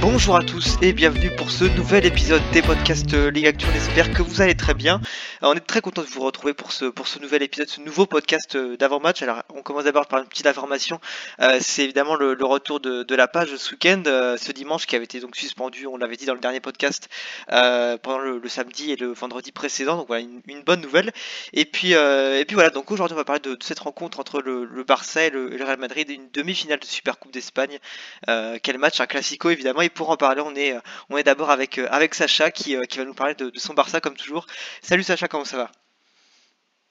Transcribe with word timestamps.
Bonjour 0.00 0.36
à 0.36 0.42
tous 0.42 0.78
et 0.80 0.94
bienvenue 0.94 1.30
pour 1.36 1.50
ce 1.50 1.64
nouvel 1.64 2.06
épisode 2.06 2.40
des 2.52 2.62
podcasts 2.62 3.12
euh, 3.12 3.30
Ligue 3.30 3.46
Actu. 3.46 3.66
On 3.66 4.12
que 4.12 4.22
vous 4.22 4.40
allez 4.40 4.54
très 4.54 4.72
bien. 4.72 5.00
On 5.46 5.52
est 5.52 5.60
très 5.60 5.82
content 5.82 6.00
de 6.00 6.06
vous 6.06 6.22
retrouver 6.22 6.54
pour 6.54 6.72
ce, 6.72 6.86
pour 6.86 7.06
ce 7.06 7.18
nouvel 7.18 7.42
épisode, 7.42 7.68
ce 7.68 7.82
nouveau 7.82 8.06
podcast 8.06 8.56
euh, 8.56 8.78
d'avant-match. 8.78 9.20
Alors, 9.20 9.42
on 9.50 9.60
commence 9.60 9.84
d'abord 9.84 10.06
par 10.06 10.20
une 10.20 10.26
petite 10.26 10.46
information. 10.46 10.98
Euh, 11.40 11.58
c'est 11.60 11.84
évidemment 11.84 12.14
le, 12.14 12.34
retour 12.46 12.80
de, 12.80 13.14
la 13.14 13.28
page 13.28 13.54
ce 13.54 13.72
week-end, 13.72 14.02
euh, 14.06 14.38
ce 14.38 14.52
dimanche 14.52 14.86
qui 14.86 14.96
avait 14.96 15.04
été 15.04 15.20
donc 15.20 15.36
suspendu, 15.36 15.86
on 15.86 15.98
l'avait 15.98 16.16
dit 16.16 16.24
dans 16.24 16.32
le 16.32 16.40
dernier 16.40 16.60
podcast, 16.60 17.10
pendant 17.48 18.20
le, 18.20 18.40
samedi 18.48 18.92
et 18.92 18.96
le 18.96 19.12
vendredi 19.12 19.52
précédent. 19.52 19.98
Donc 19.98 20.06
voilà, 20.06 20.22
une, 20.22 20.62
bonne 20.62 20.80
nouvelle. 20.80 21.12
Et 21.52 21.66
puis, 21.66 21.92
et 21.92 22.44
puis 22.46 22.54
voilà, 22.54 22.70
donc 22.70 22.90
aujourd'hui 22.90 23.14
on 23.14 23.18
va 23.18 23.24
parler 23.24 23.42
de, 23.42 23.58
cette 23.60 23.80
rencontre 23.80 24.20
entre 24.20 24.40
le, 24.40 24.84
Barça 24.84 25.24
et 25.24 25.30
le, 25.30 25.50
Real 25.62 25.78
Madrid, 25.78 26.08
une 26.08 26.30
demi-finale 26.32 26.78
de 26.78 26.86
Super 26.86 27.18
Coupe 27.18 27.32
d'Espagne. 27.32 27.78
Quel 28.26 28.78
match, 28.78 29.00
un 29.00 29.06
classico 29.06 29.50
évidemment. 29.50 29.82
Et 29.82 29.90
pour 29.90 30.08
en 30.08 30.16
parler, 30.16 30.42
on 30.44 30.54
est, 30.54 30.74
on 31.10 31.18
est 31.18 31.22
d'abord 31.22 31.50
avec, 31.50 31.78
avec 31.78 32.14
Sacha 32.14 32.50
qui, 32.50 32.76
qui 32.88 32.98
va 32.98 33.04
nous 33.04 33.14
parler 33.14 33.34
de, 33.34 33.50
de 33.50 33.58
son 33.58 33.74
Barça 33.74 34.00
comme 34.00 34.16
toujours. 34.16 34.46
Salut 34.80 35.02
Sacha, 35.02 35.28
comment 35.34 35.44
ça 35.44 35.56
va 35.56 35.70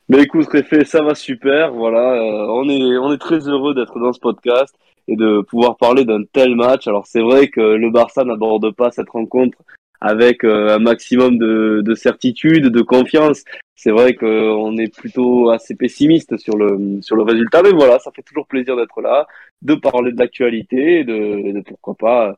Mais 0.09 0.23
écoute, 0.23 0.49
Réfé, 0.49 0.83
ça 0.83 1.01
va 1.01 1.15
super. 1.15 1.71
Voilà, 1.71 2.11
euh, 2.11 2.45
on 2.49 2.67
est 2.67 2.97
on 2.97 3.13
est 3.13 3.17
très 3.17 3.47
heureux 3.47 3.73
d'être 3.73 3.97
dans 3.99 4.11
ce 4.11 4.19
podcast 4.19 4.75
et 5.07 5.15
de 5.15 5.39
pouvoir 5.39 5.77
parler 5.77 6.03
d'un 6.03 6.23
tel 6.25 6.53
match. 6.57 6.85
Alors 6.85 7.07
c'est 7.07 7.21
vrai 7.21 7.47
que 7.47 7.61
le 7.61 7.89
Barça 7.89 8.25
n'aborde 8.25 8.75
pas 8.75 8.91
cette 8.91 9.09
rencontre 9.09 9.57
avec 10.01 10.43
euh, 10.43 10.75
un 10.75 10.79
maximum 10.79 11.37
de, 11.37 11.81
de 11.85 11.95
certitude, 11.95 12.67
de 12.67 12.81
confiance. 12.81 13.45
C'est 13.77 13.91
vrai 13.91 14.13
qu'on 14.13 14.75
est 14.75 14.93
plutôt 14.93 15.49
assez 15.49 15.75
pessimiste 15.75 16.35
sur 16.35 16.57
le 16.57 17.01
sur 17.01 17.15
le 17.15 17.23
résultat, 17.23 17.61
mais 17.63 17.71
voilà, 17.71 17.97
ça 17.99 18.11
fait 18.13 18.23
toujours 18.23 18.47
plaisir 18.47 18.75
d'être 18.75 18.99
là, 18.99 19.25
de 19.61 19.75
parler 19.75 20.11
de 20.11 20.19
l'actualité, 20.19 20.99
et 20.99 21.03
de, 21.05 21.61
pourquoi 21.61 21.95
pas 21.95 22.35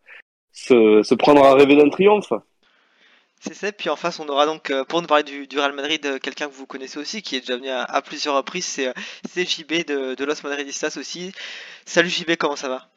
se 0.52 1.16
prendre 1.16 1.44
à 1.44 1.56
rêver 1.56 1.76
d'un 1.76 1.90
triomphe. 1.90 2.32
C'est 3.48 3.54
ça, 3.54 3.72
puis 3.72 3.90
en 3.90 3.96
face 3.96 4.20
on 4.20 4.28
aura 4.28 4.48
donc 4.48 4.72
euh, 4.72 4.84
pour 4.86 5.04
nous 5.04 5.08
parler 5.08 5.24
du, 5.24 5.60
Real 5.60 5.72
Madrid 5.74 6.04
euh, 6.04 6.18
quelqu'un 6.18 6.48
que 6.48 6.54
vous 6.54 6.66
connaissez 6.66 6.98
aussi, 6.98 7.22
qui 7.22 7.36
est 7.36 7.42
déjà 7.42 7.58
venu 7.58 7.70
à, 7.70 8.02
plusieurs 8.02 8.36
reprises, 8.36 8.66
c'est 8.66 8.88
euh, 8.88 8.94
JB 9.36 9.86
de, 9.86 10.26
Los 10.26 10.42
Madridistas 10.44 10.98
aussi. 10.98 11.32
Salut 11.86 12.10
JB, 12.10 12.38
comment 12.40 12.56
ça 12.56 12.70
va? 12.70 12.90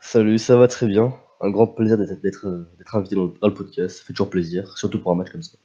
Salut, 0.00 0.38
ça 0.38 0.56
va 0.56 0.66
très 0.66 0.86
bien. 0.86 1.12
Un 1.42 1.50
grand 1.50 1.66
plaisir 1.66 1.98
d'être 1.98 2.46
invité 2.94 3.16
dans, 3.16 3.26
dans 3.26 3.48
le 3.48 3.54
podcast. 3.54 3.98
Ça 3.98 4.04
fait 4.04 4.14
toujours 4.14 4.30
plaisir, 4.30 4.78
surtout 4.78 4.98
pour 4.98 5.12
un 5.12 5.16
match 5.16 5.30
comme 5.30 5.42
ça. 5.42 5.58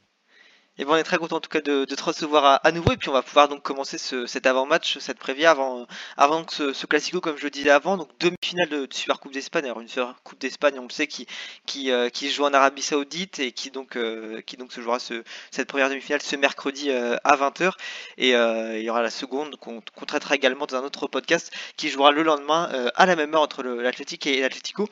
Et 0.77 0.85
bon, 0.85 0.93
on 0.93 0.95
est 0.95 1.03
très 1.03 1.17
content 1.17 1.35
en 1.35 1.39
tout 1.41 1.49
cas 1.49 1.59
de, 1.59 1.83
te 1.83 2.03
recevoir 2.03 2.61
à, 2.63 2.71
nouveau, 2.71 2.93
et 2.93 2.97
puis 2.97 3.09
on 3.09 3.13
va 3.13 3.21
pouvoir 3.21 3.49
donc 3.49 3.61
commencer 3.61 3.97
ce, 3.97 4.25
cet 4.25 4.47
avant-match, 4.47 4.99
cette 4.99 5.19
prévia 5.19 5.51
avant, 5.51 5.85
avant 6.15 6.45
ce, 6.49 6.71
ce 6.71 6.85
classico, 6.85 7.19
comme 7.19 7.37
je 7.37 7.43
le 7.43 7.49
disais 7.49 7.69
avant, 7.69 7.97
donc 7.97 8.09
demi-finale 8.19 8.69
de, 8.69 8.87
Super 8.89 9.19
Coupe 9.19 9.33
d'Espagne. 9.33 9.65
Alors 9.65 9.81
une 9.81 9.89
Super 9.89 10.15
Coupe 10.23 10.39
d'Espagne, 10.39 10.79
on 10.79 10.83
le 10.83 10.89
sait, 10.89 11.07
qui, 11.07 11.27
qui, 11.65 11.91
euh, 11.91 12.09
qui 12.09 12.29
se 12.29 12.35
joue 12.35 12.45
en 12.45 12.53
Arabie 12.53 12.81
Saoudite 12.81 13.39
et 13.39 13.51
qui 13.51 13.69
donc, 13.69 13.97
euh, 13.97 14.41
qui 14.41 14.55
donc 14.55 14.71
se 14.71 14.79
jouera 14.79 14.99
ce, 14.99 15.23
cette 15.51 15.67
première 15.67 15.89
demi-finale 15.89 16.21
ce 16.21 16.37
mercredi 16.37 16.89
euh, 16.89 17.17
à 17.25 17.35
20h. 17.35 17.73
Et 18.17 18.29
il 18.29 18.83
y 18.83 18.89
aura 18.89 19.01
la 19.01 19.09
seconde 19.09 19.57
qu'on 19.57 19.81
traitera 20.07 20.35
également 20.35 20.67
dans 20.67 20.77
un 20.77 20.83
autre 20.83 21.07
podcast 21.07 21.51
qui 21.75 21.89
jouera 21.89 22.11
le 22.11 22.23
lendemain 22.23 22.71
à 22.95 23.05
la 23.05 23.15
même 23.17 23.35
heure 23.35 23.41
entre 23.41 23.61
l'Athletic 23.63 24.25
et 24.25 24.39
l'Atlético. 24.41 24.87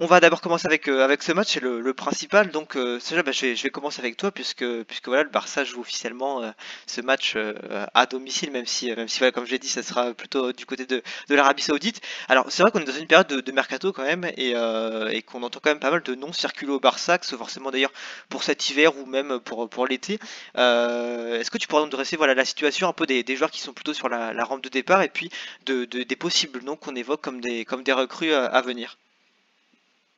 On 0.00 0.06
va 0.06 0.18
d'abord 0.18 0.40
commencer 0.40 0.66
avec, 0.66 0.88
euh, 0.88 1.16
ce 1.20 1.32
match, 1.32 1.52
c'est 1.52 1.60
le, 1.60 1.94
principal. 1.94 2.50
Donc, 2.50 2.76
euh, 2.76 2.98
bah, 3.24 3.30
je, 3.30 3.62
vais, 3.62 3.70
commencer 3.70 4.00
avec 4.00 4.16
toi, 4.16 4.32
puisque, 4.32 4.64
puisque 4.82 5.06
voilà, 5.06 5.22
le 5.22 5.28
Barça 5.30 5.62
joue 5.62 5.80
officiellement 5.82 6.42
euh, 6.42 6.50
ce 6.88 7.00
match 7.00 7.34
euh, 7.36 7.54
à 7.94 8.06
domicile, 8.06 8.50
même 8.50 8.66
si, 8.66 8.92
même 8.92 9.06
si 9.06 9.20
comme 9.30 9.46
je 9.46 9.52
l'ai 9.52 9.60
dit, 9.60 9.68
ça 9.68 9.84
sera 9.84 10.12
plutôt 10.12 10.52
du 10.52 10.66
côté 10.66 10.84
de, 10.86 11.00
l'Arabie 11.28 11.62
Saoudite. 11.62 12.00
Alors, 12.28 12.46
c'est 12.50 12.62
vrai 12.62 12.72
qu'on 12.72 12.80
est 12.80 12.84
dans 12.84 12.92
une 12.92 13.06
période 13.06 13.28
de, 13.28 13.52
mercato 13.52 13.92
quand 13.92 14.02
même, 14.02 14.24
et, 14.36 14.54
et 15.12 15.22
qu'on 15.22 15.42
entend 15.44 15.60
quand 15.62 15.70
même 15.70 15.78
pas 15.78 15.92
mal 15.92 16.02
de 16.02 16.14
noms 16.16 16.32
circuler 16.32 16.72
au 16.72 16.80
Barça, 16.80 17.18
que 17.18 17.24
ce 17.24 17.30
soit 17.30 17.38
forcément 17.38 17.70
d'ailleurs 17.70 17.92
pour 18.28 18.42
cet 18.42 18.68
hiver 18.70 18.96
ou 18.98 19.06
même 19.06 19.38
pour, 19.38 19.86
l'été. 19.86 20.18
Est-ce 20.56 21.50
que 21.50 21.58
tu 21.58 21.68
pourrais 21.68 21.82
nous 21.82 21.88
dresser 21.88 22.16
voilà, 22.16 22.34
la 22.34 22.44
situation 22.44 22.88
un 22.88 22.92
peu 22.92 23.06
des, 23.06 23.22
des 23.22 23.36
joueurs 23.36 23.50
qui 23.52 23.60
sont 23.60 23.72
plutôt 23.72 23.94
sur 23.94 24.08
la, 24.08 24.44
rampe 24.44 24.62
de 24.64 24.68
départ, 24.68 25.02
et 25.02 25.08
puis 25.08 25.30
de, 25.66 25.84
de- 25.84 26.02
des 26.02 26.16
possibles 26.16 26.62
noms 26.64 26.76
qu'on 26.76 26.96
évoque 26.96 27.20
comme 27.22 27.40
des, 27.40 27.64
comme 27.64 27.84
des 27.84 27.92
recrues 27.92 28.32
à 28.34 28.60
venir? 28.60 28.98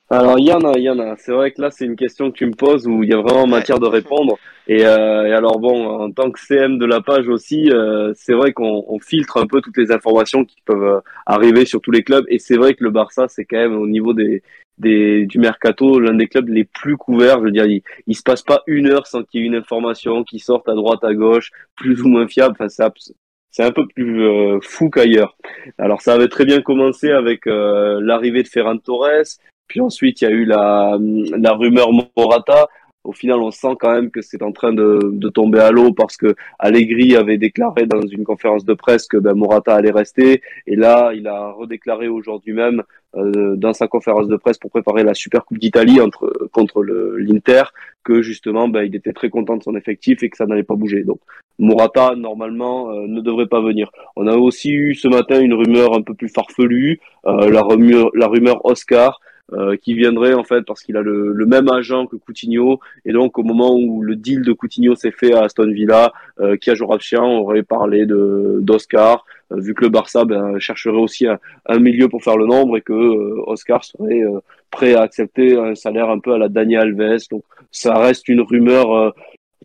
Alors, 0.08 0.38
il 0.38 0.46
y 0.46 0.52
en 0.52 0.60
a, 0.60 0.78
il 0.78 0.84
y 0.84 0.90
en 0.90 1.00
a. 1.00 1.16
C'est 1.16 1.32
vrai 1.32 1.50
que 1.50 1.60
là, 1.60 1.70
c'est 1.72 1.84
une 1.84 1.96
question 1.96 2.30
que 2.30 2.36
tu 2.36 2.46
me 2.46 2.54
poses 2.54 2.86
où 2.86 3.02
il 3.02 3.10
y 3.10 3.12
a 3.12 3.20
vraiment 3.20 3.46
matière 3.48 3.80
de 3.80 3.86
répondre. 3.86 4.36
Et, 4.68 4.86
euh, 4.86 5.26
et 5.26 5.32
alors, 5.32 5.58
bon, 5.58 5.84
en 5.84 6.10
tant 6.12 6.30
que 6.30 6.38
CM 6.38 6.78
de 6.78 6.86
la 6.86 7.00
page 7.00 7.28
aussi, 7.28 7.70
euh, 7.72 8.12
c'est 8.14 8.34
vrai 8.34 8.52
qu'on 8.52 8.84
on 8.86 9.00
filtre 9.00 9.36
un 9.38 9.46
peu 9.48 9.60
toutes 9.60 9.76
les 9.76 9.90
informations 9.90 10.44
qui 10.44 10.58
peuvent 10.64 10.84
euh, 10.84 11.00
arriver 11.26 11.64
sur 11.64 11.80
tous 11.80 11.90
les 11.90 12.04
clubs. 12.04 12.24
Et 12.28 12.38
c'est 12.38 12.56
vrai 12.56 12.74
que 12.74 12.84
le 12.84 12.90
Barça, 12.90 13.26
c'est 13.28 13.44
quand 13.44 13.56
même 13.56 13.76
au 13.76 13.88
niveau 13.88 14.12
des, 14.12 14.42
des, 14.78 15.26
du 15.26 15.40
mercato, 15.40 15.98
l'un 15.98 16.14
des 16.14 16.28
clubs 16.28 16.48
les 16.50 16.64
plus 16.64 16.96
couverts. 16.96 17.38
Je 17.40 17.44
veux 17.44 17.50
dire, 17.50 17.66
il, 17.66 17.82
il 18.06 18.14
se 18.14 18.22
passe 18.22 18.42
pas 18.42 18.62
une 18.68 18.86
heure 18.86 19.08
sans 19.08 19.24
qu'il 19.24 19.40
y 19.40 19.44
ait 19.44 19.46
une 19.48 19.56
information 19.56 20.22
qui 20.22 20.38
sorte 20.38 20.68
à 20.68 20.74
droite, 20.74 21.02
à 21.02 21.14
gauche, 21.14 21.50
plus 21.74 22.00
ou 22.02 22.08
moins 22.08 22.28
fiable. 22.28 22.54
Enfin, 22.60 22.68
abs- 22.84 23.12
c'est 23.50 23.64
un 23.64 23.72
peu 23.72 23.86
plus 23.88 24.22
euh, 24.22 24.60
fou 24.62 24.88
qu'ailleurs. 24.88 25.36
Alors, 25.78 26.00
ça 26.00 26.14
avait 26.14 26.28
très 26.28 26.44
bien 26.44 26.60
commencé 26.62 27.10
avec 27.10 27.48
euh, 27.48 27.98
l'arrivée 28.00 28.44
de 28.44 28.48
Ferran 28.48 28.78
Torres. 28.78 29.24
Puis 29.68 29.80
ensuite, 29.80 30.20
il 30.20 30.24
y 30.24 30.28
a 30.28 30.30
eu 30.30 30.44
la, 30.44 30.96
la 31.38 31.52
rumeur 31.52 31.90
Morata. 32.16 32.68
Au 33.04 33.12
final, 33.12 33.38
on 33.38 33.52
sent 33.52 33.76
quand 33.78 33.92
même 33.92 34.10
que 34.10 34.20
c'est 34.20 34.42
en 34.42 34.50
train 34.50 34.72
de, 34.72 34.98
de 35.12 35.28
tomber 35.28 35.60
à 35.60 35.70
l'eau 35.70 35.92
parce 35.92 36.16
que 36.16 36.34
Allegri 36.58 37.14
avait 37.14 37.38
déclaré 37.38 37.86
dans 37.86 38.04
une 38.04 38.24
conférence 38.24 38.64
de 38.64 38.74
presse 38.74 39.06
que 39.06 39.16
ben, 39.16 39.34
Morata 39.34 39.76
allait 39.76 39.92
rester. 39.92 40.42
Et 40.66 40.74
là, 40.74 41.12
il 41.14 41.28
a 41.28 41.52
redéclaré 41.52 42.08
aujourd'hui 42.08 42.52
même 42.52 42.82
euh, 43.16 43.54
dans 43.56 43.72
sa 43.72 43.86
conférence 43.86 44.26
de 44.26 44.36
presse 44.36 44.58
pour 44.58 44.70
préparer 44.70 45.04
la 45.04 45.14
Super 45.14 45.44
Coupe 45.44 45.58
d'Italie 45.58 46.00
contre 46.52 46.82
l'Inter 46.82 47.62
que 48.02 48.22
justement, 48.22 48.68
ben, 48.68 48.82
il 48.82 48.94
était 48.94 49.12
très 49.12 49.30
content 49.30 49.56
de 49.56 49.62
son 49.62 49.76
effectif 49.76 50.22
et 50.22 50.28
que 50.28 50.36
ça 50.36 50.46
n'allait 50.46 50.64
pas 50.64 50.74
bouger. 50.74 51.04
Donc 51.04 51.20
Morata 51.58 52.14
normalement 52.16 52.90
euh, 52.90 53.06
ne 53.06 53.20
devrait 53.20 53.46
pas 53.46 53.60
venir. 53.60 53.90
On 54.16 54.26
a 54.26 54.36
aussi 54.36 54.72
eu 54.72 54.94
ce 54.94 55.08
matin 55.08 55.40
une 55.40 55.54
rumeur 55.54 55.94
un 55.94 56.02
peu 56.02 56.14
plus 56.14 56.28
farfelue, 56.28 57.00
euh, 57.26 57.50
la 57.50 57.62
rumeur 57.62 58.10
la 58.14 58.26
rumeur 58.26 58.64
Oscar 58.64 59.20
euh, 59.52 59.76
qui 59.76 59.94
viendrait 59.94 60.34
en 60.34 60.44
fait 60.44 60.62
parce 60.62 60.82
qu'il 60.82 60.96
a 60.96 61.02
le, 61.02 61.32
le 61.32 61.46
même 61.46 61.68
agent 61.68 62.06
que 62.06 62.16
Coutinho. 62.16 62.80
Et 63.04 63.12
donc 63.12 63.38
au 63.38 63.42
moment 63.42 63.76
où 63.76 64.02
le 64.02 64.16
deal 64.16 64.42
de 64.42 64.52
Coutinho 64.52 64.94
s'est 64.94 65.12
fait 65.12 65.32
à 65.32 65.44
Aston 65.44 65.70
Villa, 65.70 66.12
euh, 66.40 66.56
Kia 66.56 66.74
aurait 67.20 67.62
parlé 67.62 68.06
de 68.06 68.58
d'Oscar 68.60 69.24
euh, 69.52 69.60
vu 69.60 69.74
que 69.74 69.84
le 69.84 69.90
Barça 69.90 70.24
ben, 70.24 70.58
chercherait 70.58 70.96
aussi 70.96 71.26
un, 71.26 71.38
un 71.66 71.78
milieu 71.78 72.08
pour 72.08 72.22
faire 72.22 72.36
le 72.36 72.46
nombre 72.46 72.76
et 72.76 72.82
que 72.82 72.92
euh, 72.92 73.42
Oscar 73.46 73.84
serait 73.84 74.22
euh, 74.22 74.40
prêt 74.70 74.94
à 74.94 75.02
accepter 75.02 75.56
un 75.56 75.74
salaire 75.74 76.10
un 76.10 76.18
peu 76.18 76.32
à 76.32 76.38
la 76.38 76.48
Daniel 76.48 77.00
Alves. 77.00 77.28
Donc 77.30 77.44
ça 77.70 77.96
reste 77.98 78.28
une 78.28 78.40
rumeur 78.40 78.92
euh, 78.92 79.10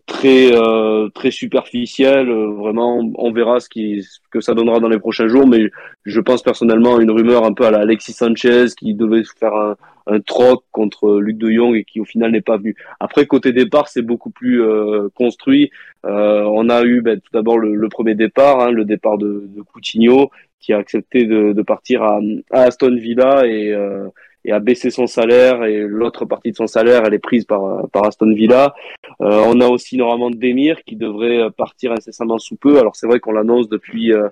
très 0.06 0.52
euh, 0.52 1.08
très 1.10 1.30
superficielle 1.30 2.28
euh, 2.28 2.50
vraiment 2.52 3.00
on 3.14 3.32
verra 3.32 3.60
ce 3.60 3.68
qui 3.68 4.02
ce 4.02 4.18
que 4.30 4.40
ça 4.40 4.54
donnera 4.54 4.80
dans 4.80 4.88
les 4.88 4.98
prochains 4.98 5.28
jours 5.28 5.46
mais 5.46 5.70
je 6.04 6.20
pense 6.20 6.42
personnellement 6.42 6.96
à 6.96 7.02
une 7.02 7.10
rumeur 7.10 7.44
un 7.44 7.52
peu 7.52 7.64
à 7.64 7.70
la 7.70 7.78
Alexis 7.78 8.12
Sanchez 8.12 8.66
qui 8.76 8.94
devait 8.94 9.22
faire 9.38 9.54
un, 9.54 9.76
un 10.06 10.20
troc 10.20 10.64
contre 10.72 11.20
Luc 11.20 11.38
de 11.38 11.50
Jong 11.50 11.76
et 11.76 11.84
qui 11.84 12.00
au 12.00 12.04
final 12.04 12.32
n'est 12.32 12.40
pas 12.40 12.56
venu. 12.56 12.74
Après 13.00 13.26
côté 13.26 13.52
départ 13.52 13.88
c'est 13.88 14.02
beaucoup 14.02 14.30
plus 14.30 14.62
euh, 14.62 15.08
construit. 15.14 15.70
Euh, 16.04 16.42
on 16.46 16.68
a 16.68 16.82
eu 16.82 17.00
ben, 17.02 17.20
tout 17.20 17.30
d'abord 17.32 17.58
le, 17.58 17.74
le 17.74 17.88
premier 17.88 18.14
départ, 18.14 18.60
hein, 18.60 18.70
le 18.70 18.84
départ 18.84 19.18
de, 19.18 19.48
de 19.54 19.62
Coutinho 19.62 20.30
qui 20.60 20.72
a 20.72 20.78
accepté 20.78 21.24
de, 21.24 21.52
de 21.52 21.62
partir 21.62 22.02
à, 22.02 22.20
à 22.52 22.62
Aston 22.62 22.96
Villa 22.96 23.46
et 23.46 23.72
euh, 23.72 24.08
et 24.44 24.52
a 24.52 24.60
baissé 24.60 24.90
son 24.90 25.06
salaire 25.06 25.64
et 25.64 25.80
l'autre 25.80 26.24
partie 26.24 26.50
de 26.50 26.56
son 26.56 26.66
salaire 26.66 27.02
elle 27.06 27.14
est 27.14 27.18
prise 27.18 27.44
par 27.44 27.88
par 27.90 28.06
Aston 28.06 28.32
Villa. 28.34 28.74
Euh, 29.20 29.44
on 29.46 29.60
a 29.60 29.68
aussi 29.68 29.96
normalement 29.96 30.30
Demir 30.30 30.82
qui 30.84 30.96
devrait 30.96 31.50
partir 31.56 31.92
incessamment 31.92 32.38
sous 32.38 32.56
peu. 32.56 32.78
Alors 32.78 32.96
c'est 32.96 33.06
vrai 33.06 33.20
qu'on 33.20 33.32
l'annonce 33.32 33.68
depuis 33.68 34.12
euh, 34.12 34.28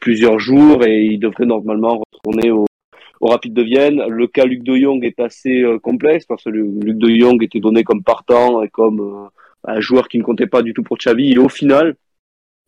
plusieurs 0.00 0.38
jours 0.38 0.84
et 0.84 1.04
il 1.04 1.18
devrait 1.18 1.46
normalement 1.46 2.02
retourner 2.12 2.50
au, 2.50 2.66
au 3.24 3.28
Rapide 3.28 3.54
de 3.54 3.62
Vienne. 3.62 4.02
Le 4.08 4.26
cas 4.26 4.44
Luc 4.44 4.62
de 4.62 4.76
Jong 4.76 5.02
est 5.04 5.18
assez 5.18 5.62
euh, 5.62 5.78
complexe 5.78 6.26
parce 6.26 6.44
que 6.44 6.50
Luc 6.50 6.98
de 6.98 7.08
Jong 7.08 7.42
était 7.42 7.60
donné 7.60 7.82
comme 7.82 8.02
partant 8.02 8.62
et 8.62 8.68
comme 8.68 9.00
euh, 9.00 9.28
un 9.72 9.80
joueur 9.80 10.08
qui 10.08 10.18
ne 10.18 10.22
comptait 10.22 10.46
pas 10.46 10.62
du 10.62 10.74
tout 10.74 10.82
pour 10.82 10.98
Xavi. 10.98 11.32
Et 11.32 11.38
au 11.38 11.48
final, 11.48 11.96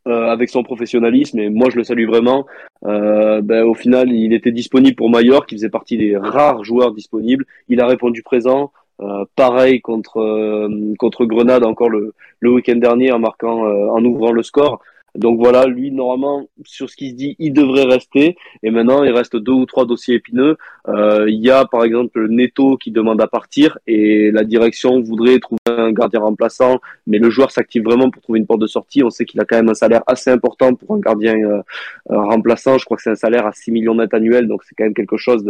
euh, 0.07 0.31
avec 0.31 0.51
son 0.51 0.63
professionnalisme, 0.63 1.39
et 1.39 1.51
moi 1.51 1.69
je 1.71 1.77
le 1.77 1.85
salue 1.85 2.07
vraiment, 2.07 2.47
euh, 2.85 3.41
ben, 3.43 3.65
au 3.65 3.75
final 3.75 4.13
il 4.13 4.33
était 4.33 4.53
disponible 4.53 4.97
pour 4.97 5.11
Mallorca, 5.11 5.47
qui 5.47 5.57
faisait 5.57 5.69
partie 5.69 5.97
des 5.97 6.17
rares 6.17 6.65
joueurs 6.65 6.93
disponibles. 6.93 7.45
Il 7.69 7.81
a 7.81 7.87
répondu 7.87 8.23
présent. 8.23 8.73
Euh, 9.03 9.27
pareil 9.37 9.83
contre 9.83 10.21
euh, 10.21 10.95
contre 10.99 11.27
Grenade 11.27 11.65
encore 11.65 11.91
le, 11.91 12.15
le 12.41 12.51
week-end 12.51 12.77
dernier 12.77 13.13
en 13.13 13.19
marquant 13.19 13.59
en 13.67 14.03
ouvrant 14.05 14.33
le 14.33 14.43
score. 14.43 14.81
Donc 15.17 15.39
voilà, 15.39 15.67
lui, 15.67 15.91
normalement, 15.91 16.49
sur 16.65 16.91
ce 16.91 16.97
qui 16.97 17.11
se 17.11 17.15
dit, 17.15 17.37
il 17.39 17.53
devrait 17.53 17.85
rester. 17.85 18.37
Et 18.63 18.71
maintenant, 18.71 19.05
il 19.05 19.13
reste 19.13 19.37
deux 19.37 19.53
ou 19.53 19.67
trois 19.67 19.87
dossiers 19.87 20.17
épineux. 20.17 20.57
Euh, 20.89 21.29
il 21.29 21.45
y 21.45 21.51
a, 21.51 21.65
par 21.65 21.85
exemple, 21.85 22.29
Neto 22.29 22.77
qui 22.77 22.91
demande 22.91 23.21
à 23.21 23.27
partir 23.27 23.79
et 23.87 24.31
la 24.31 24.45
direction 24.45 25.01
voudrait 25.01 25.39
trouver 25.39 25.59
un 25.67 25.93
gardien 25.93 26.21
remplaçant, 26.21 26.81
mais 27.07 27.19
le 27.19 27.31
joueur 27.31 27.51
s'active 27.51 27.83
vraiment 27.83 28.11
pour 28.11 28.23
trouver 28.23 28.39
une 28.39 28.47
porte 28.47 28.61
de 28.61 28.67
sortie. 28.67 29.03
On 29.03 29.11
sait 29.11 29.25
qu'il 29.25 29.41
a 29.41 29.45
quand 29.45 29.57
même 29.57 29.69
un 29.69 29.75
salaire 29.75 30.03
assez 30.07 30.31
important 30.31 30.75
pour 30.75 30.95
un 30.95 31.01
gardien 31.01 31.37
euh, 31.37 31.63
euh, 32.11 32.21
remplaçant. 32.23 32.79
Je 32.79 32.85
crois 32.85 32.97
que 32.97 33.03
c'est 33.03 33.11
un 33.11 33.17
salaire 33.17 33.47
à 33.47 33.53
6 33.53 33.73
millions 33.73 33.95
net 33.95 34.13
annuels, 34.15 34.47
donc 34.47 34.63
c'est 34.65 34.75
quand 34.75 34.85
même 34.85 34.95
quelque 34.95 35.17
chose 35.17 35.45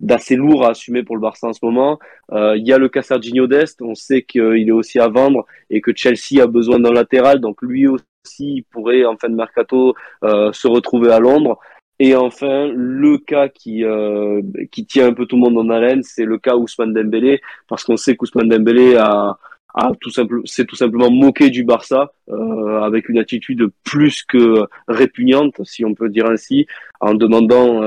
d'assez 0.00 0.36
lourd 0.36 0.64
à 0.64 0.70
assumer 0.70 1.02
pour 1.02 1.16
le 1.16 1.22
Barça 1.22 1.48
en 1.48 1.52
ce 1.52 1.60
moment. 1.62 1.98
il 2.32 2.66
y 2.66 2.72
a 2.72 2.78
le 2.78 2.88
cas 2.88 3.02
Serginho 3.02 3.46
Dest, 3.46 3.82
on 3.82 3.94
sait 3.94 4.22
qu'il 4.22 4.68
est 4.68 4.72
aussi 4.72 4.98
à 4.98 5.08
vendre 5.08 5.44
et 5.70 5.80
que 5.80 5.92
Chelsea 5.94 6.42
a 6.42 6.46
besoin 6.46 6.78
d'un 6.78 6.92
latéral, 6.92 7.40
donc 7.40 7.62
lui 7.62 7.86
aussi 7.88 8.64
pourrait 8.70 9.04
en 9.04 9.16
fin 9.16 9.28
de 9.28 9.34
mercato 9.34 9.94
euh, 10.24 10.52
se 10.52 10.68
retrouver 10.68 11.12
à 11.12 11.18
Londres. 11.18 11.58
Et 12.00 12.14
enfin, 12.14 12.70
le 12.72 13.18
cas 13.18 13.48
qui 13.48 13.84
euh, 13.84 14.40
qui 14.70 14.86
tient 14.86 15.08
un 15.08 15.14
peu 15.14 15.26
tout 15.26 15.36
le 15.36 15.42
monde 15.42 15.58
en 15.58 15.68
haleine, 15.70 16.02
c'est 16.04 16.24
le 16.24 16.38
cas 16.38 16.54
Ousmane 16.54 16.92
Dembélé, 16.92 17.40
parce 17.68 17.82
qu'on 17.82 17.96
sait 17.96 18.14
qu'Ousmane 18.14 18.48
Dembélé 18.48 18.96
a, 18.96 19.36
a 19.74 19.92
tout 20.00 20.10
simple, 20.10 20.42
s'est 20.44 20.64
tout 20.64 20.76
simplement 20.76 21.10
moqué 21.10 21.50
du 21.50 21.64
Barça 21.64 22.12
euh, 22.30 22.80
avec 22.80 23.08
une 23.08 23.18
attitude 23.18 23.68
plus 23.84 24.22
que 24.22 24.64
répugnante, 24.86 25.60
si 25.64 25.84
on 25.84 25.94
peut 25.94 26.08
dire 26.08 26.26
ainsi, 26.26 26.66
en 27.00 27.14
demandant 27.14 27.80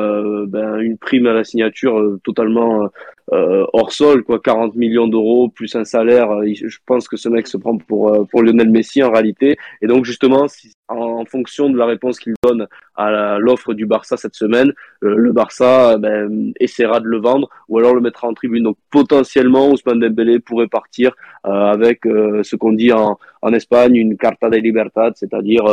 ben, 0.45 0.79
une 0.79 0.97
prime 0.97 1.27
à 1.27 1.33
la 1.33 1.43
signature 1.43 2.17
totalement 2.23 2.89
euh, 3.33 3.65
hors 3.71 3.93
sol, 3.93 4.23
quoi, 4.23 4.41
40 4.41 4.75
millions 4.75 5.07
d'euros 5.07 5.47
plus 5.47 5.73
un 5.75 5.85
salaire. 5.85 6.31
Euh, 6.31 6.53
je 6.53 6.77
pense 6.85 7.07
que 7.07 7.15
ce 7.15 7.29
mec 7.29 7.47
se 7.47 7.55
prend 7.55 7.77
pour 7.77 8.13
euh, 8.13 8.25
pour 8.25 8.43
Lionel 8.43 8.69
Messi 8.69 9.01
en 9.03 9.11
réalité. 9.11 9.57
Et 9.81 9.87
donc 9.87 10.03
justement, 10.03 10.49
si, 10.49 10.73
en, 10.89 11.23
fonction 11.23 11.69
de 11.69 11.77
la 11.77 11.85
réponse 11.85 12.19
qu'il 12.19 12.33
donne 12.43 12.67
à 12.95 13.37
l'offre 13.39 13.73
du 13.73 13.85
Barça 13.85 14.17
cette 14.17 14.35
semaine, 14.35 14.73
le 15.01 15.31
Barça 15.31 15.97
ben, 15.97 16.51
essaiera 16.59 16.99
de 16.99 17.07
le 17.07 17.19
vendre 17.19 17.49
ou 17.69 17.77
alors 17.79 17.95
le 17.95 18.01
mettra 18.01 18.27
en 18.27 18.33
tribune. 18.33 18.63
Donc 18.63 18.77
potentiellement, 18.89 19.69
Ousmane 19.69 20.01
Dembélé 20.01 20.39
pourrait 20.39 20.67
partir 20.67 21.13
avec 21.43 22.01
ce 22.03 22.55
qu'on 22.57 22.73
dit 22.73 22.91
en, 22.91 23.17
en 23.41 23.53
Espagne 23.53 23.95
une 23.95 24.17
carta 24.17 24.49
de 24.49 24.57
libertad, 24.57 25.13
c'est-à-dire 25.15 25.63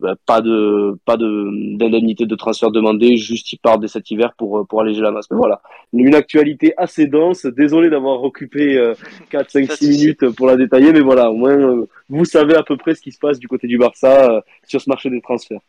ben, 0.00 0.14
pas 0.26 0.40
de 0.40 0.96
pas 1.04 1.16
de 1.16 1.76
d'indemnité 1.76 2.26
de 2.26 2.34
transfert 2.34 2.70
demandée, 2.70 3.16
juste 3.16 3.52
il 3.52 3.58
part 3.58 3.78
dès 3.78 3.88
cet 3.88 4.10
hiver 4.10 4.32
pour 4.36 4.66
pour 4.66 4.80
alléger 4.80 5.02
la 5.02 5.10
masse. 5.10 5.26
Mais 5.30 5.36
voilà, 5.36 5.60
une 5.92 6.14
actualité 6.14 6.72
assez 6.76 7.06
dense. 7.06 7.46
Désolé 7.46 7.90
d'avoir 7.90 8.22
occupé 8.24 8.92
4, 9.30 9.50
5, 9.50 9.72
6 9.72 9.88
minutes 9.88 10.30
pour 10.30 10.46
la 10.46 10.56
détailler, 10.56 10.92
mais 10.92 11.00
voilà, 11.00 11.30
au 11.30 11.36
moins 11.36 11.58
euh, 11.58 11.86
vous 12.08 12.24
savez 12.24 12.54
à 12.54 12.62
peu 12.62 12.76
près 12.76 12.94
ce 12.94 13.00
qui 13.00 13.12
se 13.12 13.18
passe 13.18 13.38
du 13.38 13.48
côté 13.48 13.66
du 13.66 13.78
Barça 13.78 14.30
euh, 14.30 14.40
sur 14.66 14.80
ce 14.80 14.88
marché 14.88 15.10
des 15.10 15.20
transferts. 15.20 15.60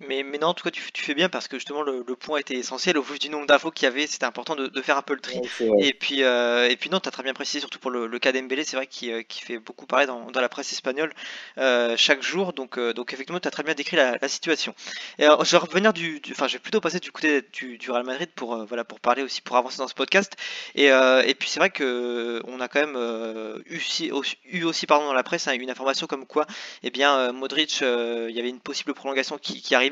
Mais, 0.00 0.22
mais 0.22 0.36
non, 0.36 0.48
en 0.48 0.54
tout 0.54 0.62
cas, 0.62 0.70
tu, 0.70 0.92
tu 0.92 1.02
fais 1.02 1.14
bien 1.14 1.30
parce 1.30 1.48
que 1.48 1.56
justement, 1.56 1.80
le, 1.82 2.04
le 2.06 2.16
point 2.16 2.38
était 2.38 2.54
essentiel. 2.56 2.98
Au 2.98 3.02
vu 3.02 3.18
du 3.18 3.30
nombre 3.30 3.46
d'infos 3.46 3.70
qu'il 3.70 3.86
y 3.86 3.88
avait, 3.88 4.06
c'était 4.06 4.26
important 4.26 4.54
de, 4.54 4.66
de, 4.66 4.82
faire 4.82 4.98
un 4.98 5.02
peu 5.02 5.14
le 5.14 5.20
tri. 5.20 5.40
et, 5.80 5.94
puis, 5.94 6.22
euh, 6.22 6.68
et 6.68 6.76
puis, 6.76 6.90
non, 6.90 7.00
tu 7.00 7.08
as 7.08 7.10
très 7.10 7.22
bien 7.22 7.32
précisé, 7.32 7.60
surtout 7.60 7.78
pour 7.78 7.90
le, 7.90 8.06
le 8.06 8.18
cas 8.18 8.30
d'Embélé, 8.32 8.62
c'est 8.62 8.76
vrai 8.76 8.86
qui, 8.86 9.10
euh, 9.10 9.22
qui 9.22 9.40
fait 9.40 9.58
beaucoup 9.58 9.86
parler 9.86 10.04
dans, 10.04 10.30
dans 10.30 10.42
la 10.42 10.50
presse 10.50 10.70
espagnole 10.70 11.14
euh, 11.56 11.94
chaque 11.96 12.22
jour. 12.22 12.52
Donc, 12.52 12.76
euh, 12.76 12.92
donc 12.92 13.14
effectivement, 13.14 13.40
tu 13.40 13.48
as 13.48 13.50
très 13.50 13.62
bien 13.62 13.72
décrit 13.72 13.96
la, 13.96 14.18
la 14.20 14.28
situation. 14.28 14.74
Et 15.18 15.24
alors, 15.24 15.46
je 15.46 15.50
vais 15.52 15.56
revenir 15.56 15.94
du. 15.94 16.20
Enfin, 16.30 16.46
je 16.46 16.54
vais 16.54 16.58
plutôt 16.58 16.82
passer 16.82 17.00
du 17.00 17.10
côté 17.10 17.42
du, 17.54 17.78
du 17.78 17.90
Real 17.90 18.04
Madrid 18.04 18.28
pour, 18.34 18.66
voilà, 18.66 18.84
pour 18.84 19.00
parler 19.00 19.22
aussi, 19.22 19.40
pour 19.40 19.56
avancer 19.56 19.78
dans 19.78 19.88
ce 19.88 19.94
podcast. 19.94 20.36
Et, 20.74 20.88
et 20.88 21.34
puis, 21.34 21.48
c'est 21.48 21.58
vrai 21.58 21.70
que 21.70 22.42
on 22.44 22.60
a 22.60 22.68
quand 22.68 22.80
même 22.86 23.62
eu, 23.66 23.78
aussi, 23.78 24.12
eu 24.44 24.64
aussi 24.64 24.86
pardon, 24.86 25.06
dans 25.06 25.14
la 25.14 25.22
presse 25.22 25.48
hein, 25.48 25.54
une 25.54 25.70
information 25.70 26.06
comme 26.06 26.26
quoi, 26.26 26.46
eh 26.82 26.90
bien, 26.90 27.32
Modric, 27.32 27.80
il 27.80 28.34
y 28.34 28.40
avait 28.40 28.50
une 28.50 28.60
possible 28.60 28.92
prolongation 28.92 29.38
qui, 29.38 29.62
qui 29.62 29.74
arrive 29.74 29.85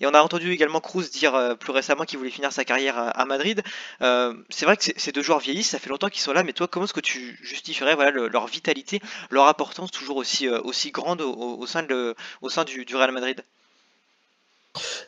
Et 0.00 0.06
on 0.06 0.14
a 0.14 0.20
entendu 0.20 0.50
également 0.50 0.80
Cruz 0.80 1.10
dire 1.10 1.34
euh, 1.34 1.54
plus 1.54 1.72
récemment 1.72 2.04
qu'il 2.04 2.18
voulait 2.18 2.30
finir 2.30 2.52
sa 2.52 2.64
carrière 2.64 2.96
à, 2.96 3.24
Madrid. 3.24 3.62
Euh, 4.00 4.34
c'est 4.50 4.64
vrai 4.64 4.76
que 4.76 4.84
ces 4.96 5.12
deux 5.12 5.22
joueurs 5.22 5.38
vieillissent, 5.38 5.70
ça 5.70 5.78
fait 5.78 5.90
longtemps 5.90 6.08
qu'ils 6.08 6.20
sont 6.20 6.32
là, 6.32 6.42
mais 6.42 6.52
toi, 6.52 6.66
comment 6.66 6.84
est-ce 6.84 6.94
que 6.94 7.00
tu 7.00 7.38
justifierais 7.42 7.96
leur 8.12 8.46
vitalité, 8.46 9.00
leur 9.30 9.46
importance 9.48 9.90
toujours 9.90 10.16
aussi, 10.16 10.48
euh, 10.48 10.60
grande 10.92 11.20
au, 11.20 11.66
sein, 11.66 11.82
de, 11.82 12.14
au 12.40 12.48
sein 12.48 12.64
du, 12.64 12.84
Real 12.94 13.12
Madrid? 13.12 13.42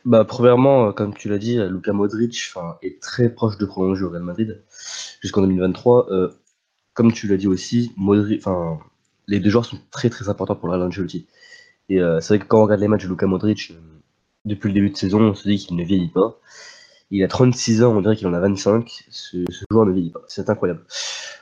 Bah, 0.05 0.25
premièrement, 0.25 0.93
comme 0.93 1.15
tu 1.15 1.29
l'as 1.29 1.39
dit, 1.39 1.57
Luka 1.57 1.93
Modric 1.93 2.53
est 2.83 3.01
très 3.01 3.31
proche 3.31 3.57
de 3.57 3.65
prolonger 3.65 4.05
au 4.05 4.11
Real 4.11 4.23
Madrid 4.23 4.63
jusqu'en 5.21 5.41
2023. 5.41 6.09
comme 6.93 7.13
tu 7.13 7.27
l'as 7.27 7.37
dit 7.37 7.49
aussi, 7.49 7.93
Modric, 7.97 8.45
les 9.27 9.41
deux 9.41 9.51
joueurs 9.51 9.65
sont 9.65 9.79
très 9.91 10.11
très 10.11 10.29
importants 10.29 10.55
pour 10.55 10.69
le 10.69 10.75
Real 10.75 10.87
Ancelotti. 10.87 11.27
Et 11.89 11.99
c'est 12.21 12.29
vrai 12.29 12.39
que 12.39 12.45
quand 12.45 12.61
on 12.61 12.65
regarde 12.65 12.81
les 12.81 12.89
matchs 12.89 13.05
de 13.05 13.09
Luka 13.09 13.27
Modric, 13.27 13.73
depuis 14.45 14.69
le 14.69 14.75
début 14.75 14.91
de 14.91 14.97
saison, 14.97 15.21
on 15.21 15.35
se 15.35 15.49
dit 15.49 15.59
qu'il 15.59 15.77
ne 15.77 15.85
vieillit 15.85 16.09
pas. 16.09 16.39
Il 17.11 17.23
a 17.23 17.29
36 17.29 17.83
ans, 17.83 17.97
on 17.97 18.01
dirait 18.01 18.17
qu'il 18.17 18.27
en 18.27 18.35
a 18.35 18.41
25. 18.41 19.05
Ce, 19.11 19.45
joueur 19.71 19.87
ne 19.87 19.93
vieillit 19.93 20.11
pas. 20.11 20.23
C'est 20.29 20.51
incroyable. 20.51 20.85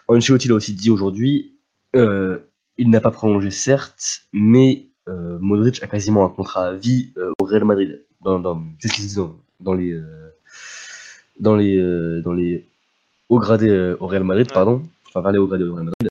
Ancelotti 0.08 0.48
l'a 0.48 0.54
aussi 0.54 0.74
dit 0.74 0.90
aujourd'hui, 0.90 1.54
euh, 1.96 2.38
il 2.78 2.90
n'a 2.90 3.00
pas 3.00 3.10
prolongé 3.10 3.50
certes, 3.50 4.22
mais 4.32 4.88
euh, 5.08 5.38
Modric 5.40 5.82
a 5.82 5.86
quasiment 5.86 6.24
un 6.24 6.28
contrat 6.28 6.66
à 6.66 6.72
vie 6.74 7.12
euh, 7.16 7.32
au 7.40 7.44
Real 7.44 7.64
Madrid. 7.64 8.04
Dans, 8.20 8.38
dans, 8.38 8.62
qu'est-ce 8.80 8.94
qu'ils 8.94 9.04
disent 9.04 9.20
dans, 9.60 9.74
les 9.74 9.98
dans 11.40 11.56
les 11.56 12.22
dans 12.22 12.32
les 12.32 12.68
hauts 13.28 13.40
gradés 13.40 13.94
au 13.98 14.06
Real 14.06 14.22
Madrid, 14.22 14.52
pardon. 14.52 14.82
Enfin, 15.08 15.22
vers 15.22 15.32
les 15.32 15.38
hauts 15.38 15.48
gradés 15.48 15.64
au 15.64 15.74
Real 15.74 15.86
Madrid. 15.86 16.08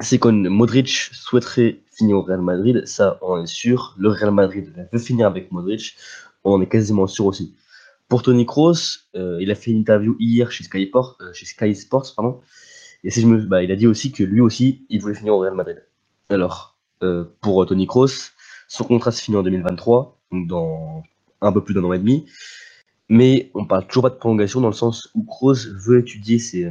C'est 0.00 0.18
qu'on 0.18 0.32
Modric 0.32 0.88
souhaiterait 1.12 1.78
au 2.08 2.22
Real 2.22 2.40
Madrid, 2.40 2.86
ça 2.86 3.18
on 3.22 3.42
est 3.42 3.46
sûr. 3.46 3.94
Le 3.98 4.08
Real 4.08 4.30
Madrid 4.30 4.72
veut 4.92 4.98
finir 4.98 5.26
avec 5.26 5.52
Modric, 5.52 5.96
on 6.44 6.60
est 6.60 6.68
quasiment 6.68 7.06
sûr 7.06 7.26
aussi. 7.26 7.54
Pour 8.08 8.22
Tony 8.22 8.44
Kroos, 8.44 9.06
euh, 9.14 9.38
il 9.40 9.50
a 9.50 9.54
fait 9.54 9.70
une 9.70 9.78
interview 9.78 10.16
hier 10.18 10.50
chez 10.50 10.64
Sky, 10.64 10.90
euh, 10.94 11.32
chez 11.32 11.46
Sky 11.46 11.74
Sports, 11.74 12.12
pardon, 12.16 12.40
et 13.04 13.10
si 13.10 13.20
je 13.20 13.26
me, 13.26 13.38
bah, 13.38 13.62
il 13.62 13.70
a 13.70 13.76
dit 13.76 13.86
aussi 13.86 14.12
que 14.12 14.24
lui 14.24 14.40
aussi, 14.40 14.84
il 14.88 15.00
voulait 15.00 15.14
finir 15.14 15.34
au 15.34 15.38
Real 15.38 15.54
Madrid. 15.54 15.84
Alors, 16.28 16.76
euh, 17.02 17.24
pour 17.40 17.64
Tony 17.66 17.86
Kroos, 17.86 18.32
son 18.68 18.84
contrat 18.84 19.12
se 19.12 19.22
finit 19.22 19.36
en 19.36 19.42
2023, 19.42 20.18
donc 20.32 20.46
dans 20.48 21.02
un 21.40 21.52
peu 21.52 21.62
plus 21.62 21.74
d'un 21.74 21.84
an 21.84 21.92
et 21.92 21.98
demi, 21.98 22.26
mais 23.08 23.50
on 23.54 23.64
parle 23.64 23.86
toujours 23.86 24.02
pas 24.04 24.10
de 24.10 24.16
prolongation 24.16 24.60
dans 24.60 24.68
le 24.68 24.74
sens 24.74 25.08
où 25.14 25.24
Kroos 25.24 25.68
veut 25.86 26.00
étudier 26.00 26.38
ses, 26.38 26.70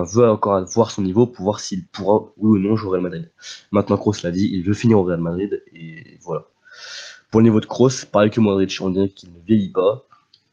veut 0.00 0.28
encore 0.28 0.64
voir 0.64 0.90
son 0.90 1.02
niveau 1.02 1.26
pour 1.26 1.44
voir 1.44 1.60
s'il 1.60 1.86
pourra, 1.86 2.32
oui 2.38 2.58
ou 2.58 2.58
non, 2.58 2.76
jouer 2.76 2.88
au 2.88 2.90
Real 2.92 3.02
Madrid. 3.02 3.30
Maintenant, 3.70 3.98
Kroos 3.98 4.14
l'a 4.22 4.30
dit, 4.30 4.50
il 4.52 4.62
veut 4.62 4.74
finir 4.74 4.98
au 4.98 5.04
Real 5.04 5.20
Madrid, 5.20 5.62
et 5.74 6.18
voilà. 6.22 6.46
Pour 7.30 7.40
le 7.40 7.44
niveau 7.44 7.60
de 7.60 7.66
Kroos, 7.66 8.06
pareil 8.10 8.30
que 8.30 8.40
Modric, 8.40 8.78
on 8.80 8.90
dirait 8.90 9.10
qu'il 9.10 9.30
ne 9.32 9.40
vieillit 9.46 9.72
pas. 9.72 10.06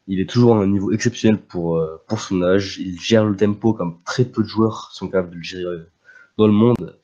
Il 0.06 0.20
est 0.20 0.28
toujours 0.28 0.56
à 0.56 0.60
un 0.60 0.66
niveau 0.66 0.92
exceptionnel 0.92 1.38
pour, 1.38 1.78
euh, 1.78 1.98
son 2.18 2.42
âge. 2.42 2.78
Il 2.78 3.00
gère 3.00 3.24
le 3.24 3.36
tempo 3.36 3.72
comme 3.72 3.98
très 4.04 4.24
peu 4.24 4.42
de 4.42 4.48
joueurs 4.48 4.90
sont 4.92 5.06
capables 5.06 5.30
de 5.30 5.36
le 5.36 5.42
gérer 5.42 5.64
euh, 5.64 5.90
dans 6.36 6.46
le 6.46 6.52
monde. 6.52 6.98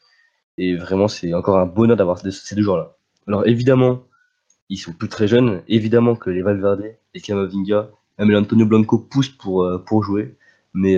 Et 0.58 0.76
vraiment, 0.76 1.08
c'est 1.08 1.32
encore 1.34 1.58
un 1.58 1.66
bonheur 1.66 1.96
d'avoir 1.96 2.18
ces 2.18 2.54
deux 2.54 2.62
joueurs-là. 2.62 2.96
Alors 3.28 3.46
évidemment, 3.46 4.02
ils 4.68 4.78
sont 4.78 4.92
plus 4.92 5.08
très 5.08 5.28
jeunes. 5.28 5.62
Évidemment 5.68 6.16
que 6.16 6.30
les 6.30 6.42
Valverde, 6.42 6.96
les 7.14 7.20
Camavinga, 7.20 7.90
même 8.18 8.30
l'Antonio 8.30 8.66
Blanco 8.66 8.98
poussent 8.98 9.28
pour, 9.28 9.64
euh, 9.64 9.78
pour 9.78 10.02
jouer. 10.02 10.36
Mais 10.74 10.96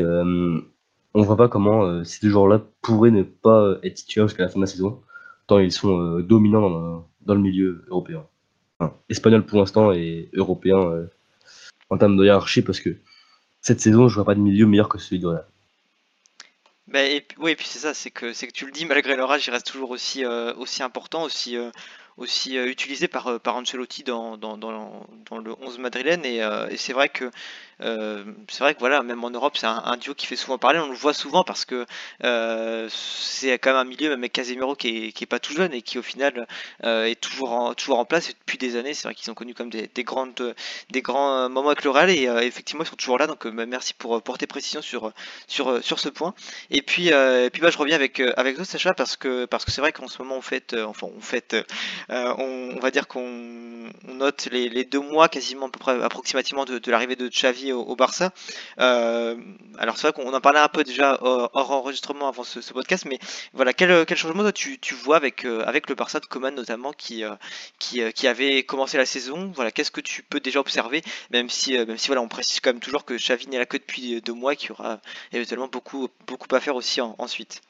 on 1.19 1.23
voit 1.23 1.37
pas 1.37 1.49
comment 1.49 1.85
euh, 1.85 2.05
ces 2.05 2.21
deux 2.21 2.31
joueurs-là 2.31 2.63
pourraient 2.81 3.11
ne 3.11 3.25
pas 3.25 3.61
euh, 3.61 3.81
être 3.83 3.95
titulaires 3.95 4.29
jusqu'à 4.29 4.45
la 4.45 4.49
fin 4.49 4.57
de 4.57 4.65
la 4.65 4.69
saison, 4.69 5.03
tant 5.49 5.59
ils 5.59 5.73
sont 5.73 6.01
euh, 6.01 6.23
dominants 6.23 7.05
dans, 7.23 7.35
le 7.35 7.41
milieu 7.41 7.85
européen. 7.89 8.25
espagnol 9.09 9.45
pour 9.45 9.59
l'instant 9.59 9.93
et 9.93 10.31
européen 10.33 11.09
en 11.91 11.99
termes 11.99 12.17
de 12.17 12.25
hiérarchie, 12.25 12.63
parce 12.63 12.81
que 12.81 12.97
cette 13.61 13.81
saison, 13.81 14.09
je 14.09 14.15
vois 14.15 14.25
pas 14.25 14.37
de 14.37 14.41
milieu 14.41 14.67
meilleur 14.67 14.89
que 14.89 14.99
celui 14.99 15.21
de 15.21 15.27
Real. 15.27 15.47
Oui, 16.95 17.51
et 17.51 17.57
puis 17.57 17.67
c'est 17.67 17.81
ça, 17.81 17.93
c'est 17.93 18.11
que, 18.11 18.33
que 18.33 18.53
tu 18.53 18.65
le 18.65 18.73
dis, 18.73 18.87
malgré 18.87 19.15
leur 19.17 19.31
âge, 19.31 19.47
il 19.47 19.51
reste 19.51 19.67
toujours 19.67 19.91
aussi, 19.91 20.23
important, 20.83 21.25
aussi, 21.25 21.57
aussi 22.19 22.57
utilisé 22.57 23.09
par, 23.09 23.41
par 23.41 23.57
Ancelotti 23.57 24.03
dans, 24.03 24.37
dans, 24.37 24.57
dans, 24.57 24.71
le 24.73 25.55
11 25.61 25.79
madrilène. 25.79 26.25
Et, 26.25 26.39
et 26.71 26.77
c'est 26.77 26.93
vrai 26.93 27.09
que 27.09 27.31
euh, 27.81 28.25
c'est 28.49 28.61
vrai 28.65 28.75
que 28.75 28.81
voilà, 28.81 29.03
même 29.03 29.23
en 29.23 29.31
Europe, 29.31 29.57
c'est 29.57 29.67
un, 29.67 29.97
duo 29.97 30.15
qui 30.15 30.27
fait 30.27 30.37
souvent 30.37 30.59
parler. 30.59 30.79
On 30.79 30.89
le 30.89 30.97
voit 30.97 31.15
souvent 31.15 31.45
parce 31.45 31.65
que 31.65 31.87
euh, 32.25 32.89
c'est 32.91 33.59
quand 33.59 33.71
même 33.71 33.81
un 33.81 33.85
milieu, 33.85 34.11
même 34.11 34.19
avec 34.21 34.33
Casemiro 34.33 34.75
qui 34.75 35.07
est, 35.07 35.13
qui 35.13 35.25
est, 35.25 35.27
pas 35.27 35.39
tout 35.39 35.53
jeune 35.53 35.73
et 35.73 35.83
qui 35.83 35.99
au 35.99 36.03
final 36.03 36.47
euh, 36.85 37.05
est 37.05 37.21
toujours 37.21 37.53
en, 37.53 37.75
toujours 37.75 37.99
en 37.99 38.05
place 38.05 38.29
depuis 38.29 38.59
des 38.59 38.77
années. 38.77 38.95
C'est 38.95 39.05
vrai 39.05 39.15
qu'ils 39.15 39.27
sont 39.27 39.35
connus 39.35 39.55
comme 39.55 39.71
des, 39.71 39.89
des, 39.95 40.05
grandes, 40.05 40.55
des 40.91 41.03
grands 41.03 41.49
moments 41.49 41.69
avec 41.71 41.85
le 41.85 41.91
Real 41.91 42.11
et 42.11 42.25
effectivement 42.43 42.83
ils 42.83 42.89
sont 42.89 42.97
toujours 42.97 43.19
là. 43.19 43.27
Donc 43.27 43.47
bah, 43.47 43.67
merci 43.67 43.95
pour, 43.95 44.21
pour 44.23 44.39
tes 44.39 44.47
précisions 44.47 44.83
sur, 44.83 45.13
sur, 45.47 45.83
sur 45.83 45.99
ce 45.99 46.09
point. 46.09 46.35
Et 46.71 46.83
puis, 46.83 47.09
et 47.09 47.51
puis 47.53 47.63
bah, 47.63 47.71
je 47.71 47.79
reviens 47.79 47.97
avec, 47.97 48.21
avec 48.37 48.57
toi 48.57 48.65
Sacha 48.65 48.95
parce 48.95 49.17
que 49.17 49.45
parce 49.45 49.65
que 49.65 49.71
c'est 49.71 49.81
vrai 49.81 49.93
qu'en 49.93 50.09
ce 50.09 50.21
moment 50.21 50.37
on 50.37 50.43
fait, 50.43 50.75
enfin 50.75 51.09
on 51.17 51.21
fait, 52.11 52.35
on, 52.39 52.79
va 52.81 52.91
dire 52.91 53.07
qu'on 53.07 53.91
note 54.05 54.49
les, 54.51 54.85
deux 54.85 55.01
mois 55.01 55.29
quasiment 55.29 55.69
peu 55.69 55.79
près 55.79 56.03
approximativement 56.03 56.65
de, 56.65 56.91
l'arrivée 56.91 57.17
de 57.17 57.29
Xavi 57.29 57.73
au, 57.73 57.97
Barça. 57.97 58.33
Euh, 58.81 59.37
alors 59.79 59.97
c'est 59.97 60.09
vrai 60.09 60.13
qu'on 60.13 60.33
en 60.33 60.41
parlait 60.41 60.61
un 60.61 60.69
peu 60.69 60.85
déjà 60.85 61.19
hors 61.21 61.71
enregistrement 61.71 62.29
avant 62.29 62.45
ce, 62.45 62.61
podcast, 62.73 63.05
mais 63.07 63.19
voilà, 63.53 63.73
quel, 63.73 64.07
changement 64.17 64.51
tu, 64.53 64.79
tu, 64.79 64.95
vois 64.95 65.17
avec, 65.17 65.45
euh, 65.45 65.65
avec 65.67 65.89
le 65.89 65.95
Barça 65.95 66.21
de 66.21 66.27
Coman 66.27 66.55
notamment 66.55 66.93
euh, 67.11 67.37
qui, 67.79 68.27
avait 68.27 68.63
commencé 68.63 68.97
la 68.97 69.07
saison? 69.07 69.53
Voilà, 69.55 69.71
qu'est-ce 69.71 69.91
que 69.91 70.01
tu 70.01 70.23
peux 70.23 70.41
déjà 70.41 70.61
observer, 70.61 71.03
même 71.31 71.51
si, 71.51 71.73
même 71.73 71.99
si 71.99 72.07
voilà, 72.09 72.23
on 72.23 72.29
précise 72.29 72.61
quand 72.61 72.71
même 72.71 72.81
toujours 72.81 73.05
que 73.05 73.15
Xavi 73.15 73.49
n'est 73.49 73.59
là 73.59 73.67
que 73.67 73.77
depuis 73.77 74.21
deux 74.23 74.33
mois, 74.33 74.55
qu'il 74.55 74.71
y 74.71 74.73
aura 74.73 75.01
éventuellement 75.33 75.69
beaucoup, 75.69 76.09
beaucoup 76.27 76.55
à 76.55 76.61
faire 76.61 76.77
aussi 76.77 77.01
ensuite? 77.01 77.61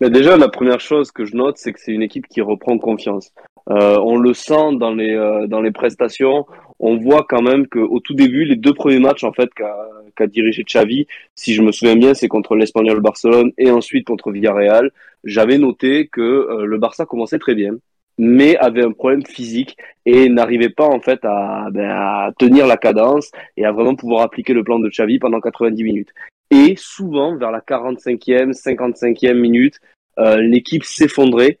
Mais 0.00 0.10
déjà, 0.10 0.36
la 0.36 0.48
première 0.48 0.80
chose 0.80 1.10
que 1.10 1.24
je 1.24 1.36
note, 1.36 1.56
c'est 1.58 1.72
que 1.72 1.80
c'est 1.80 1.92
une 1.92 2.02
équipe 2.02 2.28
qui 2.28 2.40
reprend 2.40 2.78
confiance. 2.78 3.32
Euh, 3.70 3.98
on 4.02 4.16
le 4.16 4.32
sent 4.32 4.76
dans 4.78 4.94
les 4.94 5.14
dans 5.48 5.60
les 5.60 5.72
prestations 5.72 6.46
on 6.80 6.96
voit 6.96 7.26
quand 7.28 7.42
même 7.42 7.66
qu'au 7.66 8.00
tout 8.00 8.14
début, 8.14 8.44
les 8.44 8.56
deux 8.56 8.74
premiers 8.74 9.00
matchs 9.00 9.24
en 9.24 9.32
fait 9.32 9.50
qu'a 9.54 10.26
dirigé 10.26 10.64
Xavi, 10.64 11.06
si 11.34 11.54
je 11.54 11.62
me 11.62 11.72
souviens 11.72 11.96
bien, 11.96 12.14
c'est 12.14 12.28
contre 12.28 12.54
l'Espagnol 12.54 13.00
Barcelone 13.00 13.52
et 13.58 13.70
ensuite 13.70 14.06
contre 14.06 14.30
Villarreal. 14.30 14.90
J'avais 15.24 15.58
noté 15.58 16.08
que 16.08 16.20
euh, 16.20 16.64
le 16.64 16.78
Barça 16.78 17.06
commençait 17.06 17.38
très 17.38 17.54
bien, 17.54 17.74
mais 18.18 18.56
avait 18.58 18.84
un 18.84 18.92
problème 18.92 19.24
physique 19.24 19.76
et 20.06 20.28
n'arrivait 20.28 20.70
pas 20.70 20.86
en 20.86 21.00
fait 21.00 21.20
à, 21.24 21.68
ben, 21.70 21.90
à, 21.90 22.30
tenir 22.38 22.66
la 22.66 22.76
cadence 22.76 23.30
et 23.56 23.64
à 23.64 23.72
vraiment 23.72 23.96
pouvoir 23.96 24.22
appliquer 24.22 24.54
le 24.54 24.64
plan 24.64 24.78
de 24.78 24.88
Xavi 24.88 25.18
pendant 25.18 25.40
90 25.40 25.82
minutes. 25.82 26.12
Et 26.50 26.74
souvent, 26.76 27.36
vers 27.36 27.50
la 27.50 27.60
45e, 27.60 28.52
55e 28.52 29.34
minute, 29.34 29.80
euh, 30.18 30.40
l'équipe 30.40 30.84
s'effondrait 30.84 31.58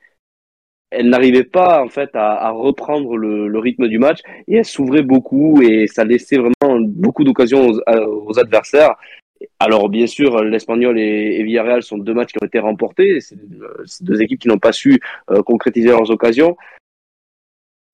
elle 0.90 1.10
n'arrivait 1.10 1.44
pas 1.44 1.82
en 1.82 1.88
fait 1.88 2.10
à, 2.14 2.32
à 2.32 2.50
reprendre 2.50 3.16
le, 3.16 3.48
le, 3.48 3.58
rythme 3.58 3.88
du 3.88 3.98
match 3.98 4.20
et 4.46 4.56
elle 4.56 4.64
s'ouvrait 4.64 5.02
beaucoup 5.02 5.60
et 5.62 5.86
ça 5.86 6.04
laissait 6.04 6.38
vraiment 6.38 6.80
beaucoup 6.80 7.24
d'occasions 7.24 7.68
aux, 7.68 7.80
aux, 7.86 8.38
adversaires. 8.38 8.94
Alors 9.60 9.88
bien 9.88 10.06
sûr, 10.06 10.42
l'Espagnol 10.42 10.98
et, 10.98 11.36
et, 11.38 11.42
Villarreal 11.42 11.82
sont 11.82 11.98
deux 11.98 12.14
matchs 12.14 12.32
qui 12.32 12.42
ont 12.42 12.46
été 12.46 12.58
remportés. 12.58 13.20
C'est 13.20 13.36
deux 14.00 14.22
équipes 14.22 14.40
qui 14.40 14.48
n'ont 14.48 14.58
pas 14.58 14.72
su 14.72 14.98
euh, 15.30 15.42
concrétiser 15.42 15.88
leurs 15.88 16.10
occasions. 16.10 16.56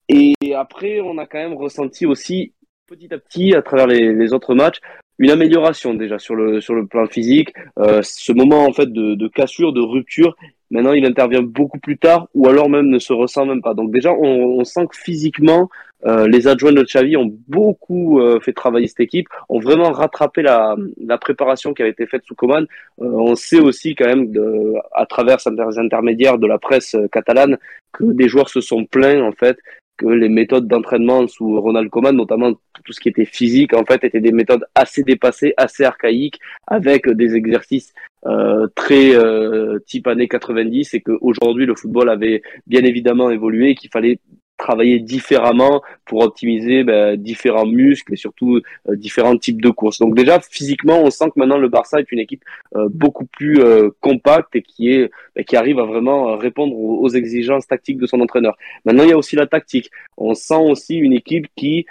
Et 0.08 0.34
après, 0.54 1.00
on 1.00 1.18
a 1.18 1.26
quand 1.26 1.38
même 1.38 1.54
ressenti 1.54 2.06
aussi 2.06 2.52
petit 2.86 3.12
à 3.12 3.18
petit 3.18 3.54
à 3.54 3.62
travers 3.62 3.86
les, 3.86 4.12
les 4.12 4.32
autres 4.32 4.54
matchs 4.54 4.80
une 5.18 5.30
amélioration 5.30 5.94
déjà 5.94 6.18
sur 6.18 6.34
le 6.34 6.60
sur 6.60 6.74
le 6.74 6.86
plan 6.86 7.06
physique. 7.06 7.52
Euh, 7.78 8.00
ce 8.02 8.32
moment 8.32 8.64
en 8.66 8.72
fait 8.72 8.92
de, 8.92 9.14
de 9.14 9.28
cassure, 9.28 9.72
de 9.72 9.80
rupture 9.80 10.34
Maintenant, 10.74 10.92
il 10.92 11.06
intervient 11.06 11.42
beaucoup 11.42 11.78
plus 11.78 11.98
tard 11.98 12.26
ou 12.34 12.48
alors 12.48 12.68
même 12.68 12.88
ne 12.88 12.98
se 12.98 13.12
ressent 13.12 13.46
même 13.46 13.62
pas. 13.62 13.74
Donc 13.74 13.92
déjà, 13.92 14.12
on, 14.12 14.58
on 14.58 14.64
sent 14.64 14.86
que 14.90 14.96
physiquement, 14.96 15.68
euh, 16.04 16.26
les 16.26 16.48
adjoints 16.48 16.72
de 16.72 16.82
Xavi 16.82 17.16
ont 17.16 17.32
beaucoup 17.46 18.20
euh, 18.20 18.40
fait 18.40 18.52
travailler 18.52 18.88
cette 18.88 18.98
équipe, 18.98 19.28
ont 19.48 19.60
vraiment 19.60 19.92
rattrapé 19.92 20.42
la, 20.42 20.74
la 21.00 21.16
préparation 21.16 21.74
qui 21.74 21.82
avait 21.82 21.92
été 21.92 22.06
faite 22.06 22.24
sous 22.24 22.34
Coman. 22.34 22.66
Euh, 23.00 23.04
on 23.04 23.36
sait 23.36 23.60
aussi 23.60 23.94
quand 23.94 24.06
même, 24.06 24.32
de, 24.32 24.74
à 24.92 25.06
travers 25.06 25.40
certains 25.40 25.78
intermédiaires 25.78 26.38
de 26.38 26.48
la 26.48 26.58
presse 26.58 26.96
catalane, 27.12 27.56
que 27.92 28.04
des 28.04 28.28
joueurs 28.28 28.48
se 28.48 28.60
sont 28.60 28.84
plaints 28.84 29.22
en 29.22 29.32
fait 29.32 29.56
que 29.96 30.06
les 30.06 30.28
méthodes 30.28 30.66
d'entraînement 30.66 31.26
sous 31.28 31.60
Ronald 31.60 31.88
Koeman, 31.90 32.16
notamment 32.16 32.52
tout 32.52 32.92
ce 32.92 33.00
qui 33.00 33.08
était 33.08 33.24
physique, 33.24 33.74
en 33.74 33.84
fait, 33.84 34.04
étaient 34.04 34.20
des 34.20 34.32
méthodes 34.32 34.64
assez 34.74 35.02
dépassées, 35.02 35.54
assez 35.56 35.84
archaïques, 35.84 36.40
avec 36.66 37.08
des 37.08 37.34
exercices 37.36 37.94
euh, 38.26 38.66
très 38.74 39.14
euh, 39.14 39.78
type 39.86 40.06
années 40.06 40.28
90, 40.28 40.94
et 40.94 41.00
qu'aujourd'hui 41.00 41.66
le 41.66 41.74
football 41.74 42.08
avait 42.08 42.42
bien 42.66 42.82
évidemment 42.82 43.30
évolué, 43.30 43.74
qu'il 43.74 43.90
fallait 43.90 44.18
travailler 44.56 45.00
différemment 45.00 45.82
pour 46.04 46.22
optimiser 46.22 46.84
ben, 46.84 47.16
différents 47.16 47.66
muscles 47.66 48.12
et 48.12 48.16
surtout 48.16 48.60
euh, 48.88 48.96
différents 48.96 49.36
types 49.36 49.60
de 49.60 49.70
courses. 49.70 49.98
Donc 49.98 50.14
déjà 50.14 50.40
physiquement, 50.40 51.00
on 51.02 51.10
sent 51.10 51.26
que 51.26 51.38
maintenant 51.38 51.58
le 51.58 51.68
Barça 51.68 51.98
est 52.00 52.10
une 52.12 52.20
équipe 52.20 52.44
euh, 52.76 52.88
beaucoup 52.90 53.26
plus 53.26 53.60
euh, 53.60 53.90
compacte 54.00 54.54
et 54.56 54.62
qui 54.62 54.90
est 54.92 55.10
ben, 55.34 55.44
qui 55.44 55.56
arrive 55.56 55.78
à 55.78 55.84
vraiment 55.84 56.36
répondre 56.36 56.76
aux, 56.76 57.08
exigences 57.08 57.66
tactiques 57.66 57.98
de 57.98 58.06
son 58.06 58.20
entraîneur. 58.20 58.56
Maintenant, 58.84 59.04
il 59.04 59.10
y 59.10 59.12
a 59.12 59.18
aussi 59.18 59.36
la 59.36 59.46
tactique. 59.46 59.90
On 60.16 60.34
sent 60.34 60.56
aussi 60.56 60.96
une 60.96 61.12
équipe 61.12 61.46
qui 61.56 61.86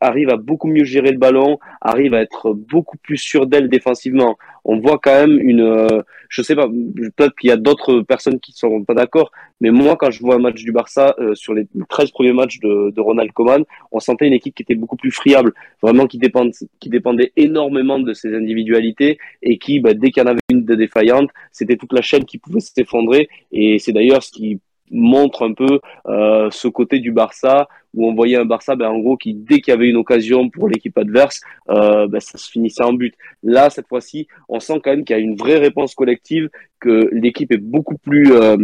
arrive 0.00 0.30
à 0.30 0.36
beaucoup 0.36 0.66
mieux 0.66 0.84
gérer 0.84 1.12
le 1.12 1.18
ballon, 1.18 1.60
arrive 1.80 2.12
à 2.14 2.20
être 2.20 2.52
beaucoup 2.52 2.96
plus 2.98 3.16
sûre 3.16 3.46
d'elle 3.46 3.68
défensivement 3.68 4.36
on 4.64 4.78
voit 4.78 4.98
quand 4.98 5.12
même 5.12 5.38
une, 5.40 5.60
euh, 5.60 6.02
je 6.28 6.42
sais 6.42 6.54
pas, 6.54 6.68
peut-être 7.16 7.34
qu'il 7.36 7.48
y 7.48 7.52
a 7.52 7.56
d'autres 7.56 8.00
personnes 8.00 8.40
qui 8.40 8.52
sont 8.52 8.84
pas 8.84 8.94
d'accord, 8.94 9.30
mais 9.60 9.70
moi 9.70 9.96
quand 9.96 10.10
je 10.10 10.20
vois 10.20 10.36
un 10.36 10.38
match 10.38 10.62
du 10.62 10.72
Barça 10.72 11.14
euh, 11.18 11.34
sur 11.34 11.54
les 11.54 11.66
13 11.88 12.10
premiers 12.10 12.32
matchs 12.32 12.60
de, 12.60 12.90
de 12.90 13.00
Ronald 13.00 13.32
Koeman, 13.32 13.64
on 13.92 14.00
sentait 14.00 14.26
une 14.26 14.32
équipe 14.32 14.54
qui 14.54 14.62
était 14.62 14.74
beaucoup 14.74 14.96
plus 14.96 15.10
friable, 15.10 15.54
vraiment 15.82 16.06
qui 16.06 16.18
dépendait, 16.18 16.52
qui 16.80 16.88
dépendait 16.88 17.32
énormément 17.36 17.98
de 17.98 18.12
ses 18.12 18.34
individualités 18.34 19.18
et 19.42 19.58
qui, 19.58 19.80
bah, 19.80 19.94
dès 19.94 20.10
qu'il 20.10 20.22
y 20.22 20.26
en 20.26 20.30
avait 20.30 20.40
une 20.50 20.64
de 20.64 20.74
défaillante, 20.74 21.30
c'était 21.52 21.76
toute 21.76 21.92
la 21.92 22.02
chaîne 22.02 22.24
qui 22.24 22.38
pouvait 22.38 22.60
s'effondrer. 22.60 23.28
Et 23.52 23.78
c'est 23.78 23.92
d'ailleurs 23.92 24.22
ce 24.22 24.30
qui 24.30 24.60
montre 24.90 25.46
un 25.46 25.52
peu 25.52 25.80
euh, 26.06 26.48
ce 26.50 26.68
côté 26.68 26.98
du 26.98 27.12
Barça 27.12 27.68
où 27.94 28.06
on 28.06 28.14
voyait 28.14 28.36
un 28.36 28.44
Barça 28.44 28.76
ben, 28.76 28.88
en 28.88 28.98
gros 28.98 29.16
qui 29.16 29.34
dès 29.34 29.60
qu'il 29.60 29.72
y 29.72 29.76
avait 29.76 29.88
une 29.88 29.96
occasion 29.96 30.48
pour 30.50 30.68
l'équipe 30.68 30.96
adverse 30.98 31.40
euh, 31.70 32.06
ben, 32.06 32.20
ça 32.20 32.38
se 32.38 32.50
finissait 32.50 32.84
en 32.84 32.92
but. 32.92 33.14
Là 33.42 33.70
cette 33.70 33.88
fois-ci 33.88 34.28
on 34.48 34.60
sent 34.60 34.80
quand 34.82 34.90
même 34.90 35.04
qu'il 35.04 35.16
y 35.16 35.18
a 35.18 35.22
une 35.22 35.36
vraie 35.36 35.58
réponse 35.58 35.94
collective 35.94 36.48
que 36.80 37.08
l'équipe 37.12 37.52
est 37.52 37.58
beaucoup 37.58 37.98
plus 37.98 38.32
euh, 38.32 38.56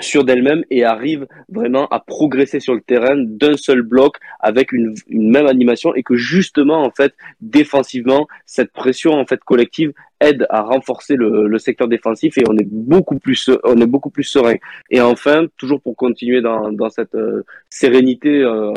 sûre 0.00 0.24
d'elle-même 0.24 0.64
et 0.70 0.84
arrive 0.84 1.26
vraiment 1.48 1.86
à 1.88 2.00
progresser 2.00 2.60
sur 2.60 2.74
le 2.74 2.80
terrain 2.80 3.14
d'un 3.16 3.56
seul 3.56 3.82
bloc 3.82 4.16
avec 4.40 4.72
une, 4.72 4.94
une, 5.08 5.30
même 5.30 5.46
animation 5.46 5.94
et 5.94 6.02
que 6.02 6.16
justement 6.16 6.82
en 6.82 6.90
fait 6.90 7.14
défensivement 7.40 8.26
cette 8.44 8.72
pression 8.72 9.12
en 9.12 9.26
fait 9.26 9.40
collective 9.44 9.92
aide 10.20 10.46
à 10.50 10.62
renforcer 10.62 11.16
le, 11.16 11.46
le, 11.46 11.58
secteur 11.58 11.88
défensif 11.88 12.38
et 12.38 12.44
on 12.48 12.56
est 12.56 12.66
beaucoup 12.68 13.18
plus 13.18 13.50
on 13.62 13.80
est 13.80 13.86
beaucoup 13.86 14.10
plus 14.10 14.24
serein. 14.24 14.56
Et 14.90 15.00
enfin 15.00 15.46
toujours 15.56 15.80
pour 15.80 15.96
continuer 15.96 16.40
dans, 16.40 16.72
dans 16.72 16.90
cette 16.90 17.14
euh, 17.14 17.44
sérénité 17.68 18.42
euh, 18.42 18.72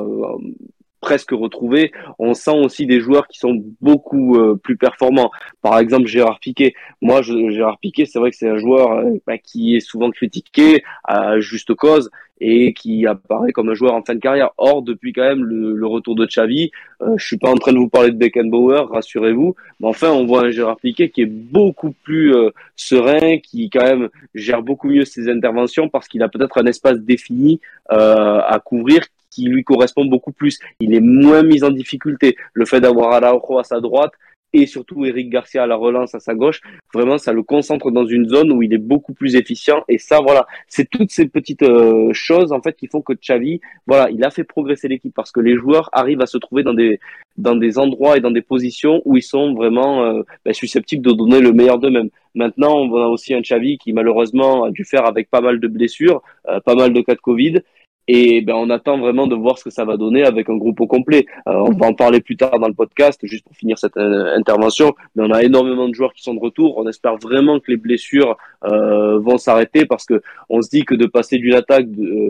presque 1.01 1.31
retrouvée, 1.31 1.91
on 2.19 2.33
sent 2.33 2.57
aussi 2.57 2.85
des 2.85 2.99
joueurs 2.99 3.27
qui 3.27 3.39
sont 3.39 3.61
beaucoup 3.81 4.37
euh, 4.37 4.55
plus 4.55 4.77
performants. 4.77 5.31
Par 5.61 5.79
exemple, 5.79 6.07
Gérard 6.07 6.39
Piquet. 6.39 6.73
Moi, 7.01 7.21
Gérard 7.21 7.79
Piquet, 7.79 8.05
c'est 8.05 8.19
vrai 8.19 8.31
que 8.31 8.37
c'est 8.37 8.49
un 8.49 8.57
joueur 8.57 8.91
euh, 8.91 9.11
bah, 9.25 9.37
qui 9.37 9.75
est 9.75 9.79
souvent 9.79 10.11
critiqué 10.11 10.83
à 11.03 11.39
juste 11.39 11.73
cause 11.73 12.09
et 12.39 12.73
qui 12.73 13.05
apparaît 13.05 13.51
comme 13.51 13.69
un 13.69 13.73
joueur 13.73 13.93
en 13.93 14.03
fin 14.03 14.15
de 14.15 14.19
carrière. 14.19 14.51
Or, 14.57 14.81
depuis 14.81 15.13
quand 15.13 15.23
même 15.23 15.43
le, 15.43 15.73
le 15.73 15.87
retour 15.87 16.15
de 16.15 16.25
Xavi, 16.25 16.71
euh, 17.01 17.15
je 17.17 17.25
suis 17.25 17.37
pas 17.37 17.49
en 17.49 17.55
train 17.55 17.73
de 17.73 17.77
vous 17.77 17.89
parler 17.89 18.11
de 18.11 18.17
Beckenbauer, 18.17 18.87
rassurez-vous, 18.89 19.55
mais 19.79 19.87
enfin, 19.87 20.11
on 20.11 20.25
voit 20.25 20.45
un 20.45 20.51
Gérard 20.51 20.77
Piquet 20.77 21.09
qui 21.09 21.21
est 21.21 21.25
beaucoup 21.25 21.91
plus 22.03 22.35
euh, 22.35 22.51
serein, 22.75 23.39
qui 23.39 23.69
quand 23.69 23.83
même 23.83 24.09
gère 24.35 24.61
beaucoup 24.61 24.87
mieux 24.89 25.05
ses 25.05 25.29
interventions 25.29 25.89
parce 25.89 26.07
qu'il 26.07 26.21
a 26.23 26.29
peut-être 26.29 26.59
un 26.61 26.65
espace 26.65 26.99
défini 26.99 27.59
euh, 27.91 28.39
à 28.45 28.59
couvrir 28.63 29.01
qui 29.29 29.45
lui 29.47 29.63
correspond 29.63 30.05
beaucoup 30.05 30.31
plus. 30.31 30.59
Il 30.79 30.93
est 30.93 31.01
moins 31.01 31.43
mis 31.43 31.63
en 31.63 31.69
difficulté. 31.69 32.35
Le 32.53 32.65
fait 32.65 32.81
d'avoir 32.81 33.11
Araujo 33.11 33.59
à 33.59 33.63
sa 33.63 33.79
droite, 33.79 34.13
et 34.53 34.65
surtout 34.65 35.05
Eric 35.05 35.29
Garcia 35.29 35.63
à 35.63 35.67
la 35.67 35.75
relance 35.75 36.15
à 36.15 36.19
sa 36.19 36.33
gauche, 36.33 36.61
vraiment 36.93 37.17
ça 37.17 37.33
le 37.33 37.43
concentre 37.43 37.91
dans 37.91 38.05
une 38.05 38.27
zone 38.27 38.51
où 38.51 38.63
il 38.63 38.73
est 38.73 38.79
beaucoup 38.79 39.13
plus 39.13 39.35
efficient 39.35 39.83
et 39.87 39.97
ça 39.97 40.19
voilà, 40.21 40.47
c'est 40.67 40.89
toutes 40.89 41.11
ces 41.11 41.27
petites 41.27 41.63
euh, 41.63 42.11
choses 42.13 42.51
en 42.51 42.61
fait 42.61 42.75
qui 42.75 42.87
font 42.87 43.01
que 43.01 43.13
Xavi, 43.13 43.59
voilà, 43.85 44.09
il 44.09 44.23
a 44.23 44.31
fait 44.31 44.43
progresser 44.43 44.87
l'équipe 44.87 45.13
parce 45.13 45.31
que 45.31 45.39
les 45.39 45.55
joueurs 45.55 45.89
arrivent 45.91 46.21
à 46.21 46.25
se 46.25 46.37
trouver 46.37 46.63
dans 46.63 46.73
des 46.73 46.99
dans 47.37 47.55
des 47.55 47.77
endroits 47.77 48.17
et 48.17 48.19
dans 48.19 48.31
des 48.31 48.41
positions 48.41 49.01
où 49.05 49.17
ils 49.17 49.21
sont 49.21 49.53
vraiment 49.53 50.03
euh, 50.03 50.23
ben, 50.43 50.53
susceptibles 50.53 51.05
de 51.05 51.11
donner 51.11 51.39
le 51.39 51.51
meilleur 51.53 51.77
d'eux-mêmes. 51.77 52.09
Maintenant, 52.33 52.77
on 52.77 52.95
a 52.95 53.07
aussi 53.07 53.33
un 53.33 53.41
Xavi 53.41 53.77
qui 53.77 53.93
malheureusement 53.93 54.63
a 54.63 54.71
dû 54.71 54.85
faire 54.85 55.05
avec 55.05 55.29
pas 55.29 55.41
mal 55.41 55.59
de 55.59 55.67
blessures, 55.67 56.21
euh, 56.49 56.59
pas 56.61 56.75
mal 56.75 56.93
de 56.93 57.01
cas 57.01 57.15
de 57.15 57.19
Covid 57.19 57.61
Et 58.07 58.41
ben, 58.41 58.55
on 58.55 58.69
attend 58.69 58.97
vraiment 58.97 59.27
de 59.27 59.35
voir 59.35 59.57
ce 59.57 59.65
que 59.65 59.69
ça 59.69 59.83
va 59.83 59.97
donner 59.97 60.23
avec 60.23 60.49
un 60.49 60.55
groupe 60.55 60.79
au 60.79 60.87
complet. 60.87 61.25
Euh, 61.47 61.53
on 61.53 61.71
va 61.71 61.87
en 61.87 61.93
parler 61.93 62.21
plus 62.21 62.37
tard 62.37 62.57
dans 62.57 62.67
le 62.67 62.73
podcast, 62.73 63.19
juste 63.23 63.45
pour 63.45 63.55
finir 63.55 63.77
cette 63.77 63.97
euh, 63.97 64.35
intervention. 64.35 64.95
Mais 65.15 65.23
on 65.25 65.31
a 65.31 65.43
énormément 65.43 65.89
de 65.89 65.93
joueurs 65.93 66.13
qui 66.13 66.23
sont 66.23 66.33
de 66.33 66.39
retour. 66.39 66.77
On 66.77 66.87
espère 66.87 67.17
vraiment 67.17 67.59
que 67.59 67.69
les 67.69 67.77
blessures 67.77 68.37
euh, 68.63 69.19
vont 69.19 69.37
s'arrêter 69.37 69.85
parce 69.85 70.05
que 70.05 70.21
on 70.49 70.61
se 70.61 70.69
dit 70.69 70.85
que 70.85 70.95
de 70.95 71.05
passer 71.05 71.37
d'une 71.37 71.55
attaque 71.55 71.87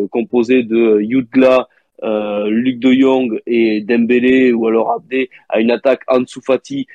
composée 0.10 0.64
de 0.64 1.00
Yudla, 1.02 1.68
euh, 2.04 2.48
Luc 2.50 2.80
de 2.80 2.92
Jong 2.92 3.40
et 3.46 3.82
Dembélé 3.82 4.54
ou 4.54 4.68
alors 4.68 4.92
Abdé 4.92 5.30
à 5.50 5.60
une 5.60 5.72
attaque 5.72 6.02
Ansu 6.08 6.42
Fati, 6.42 6.88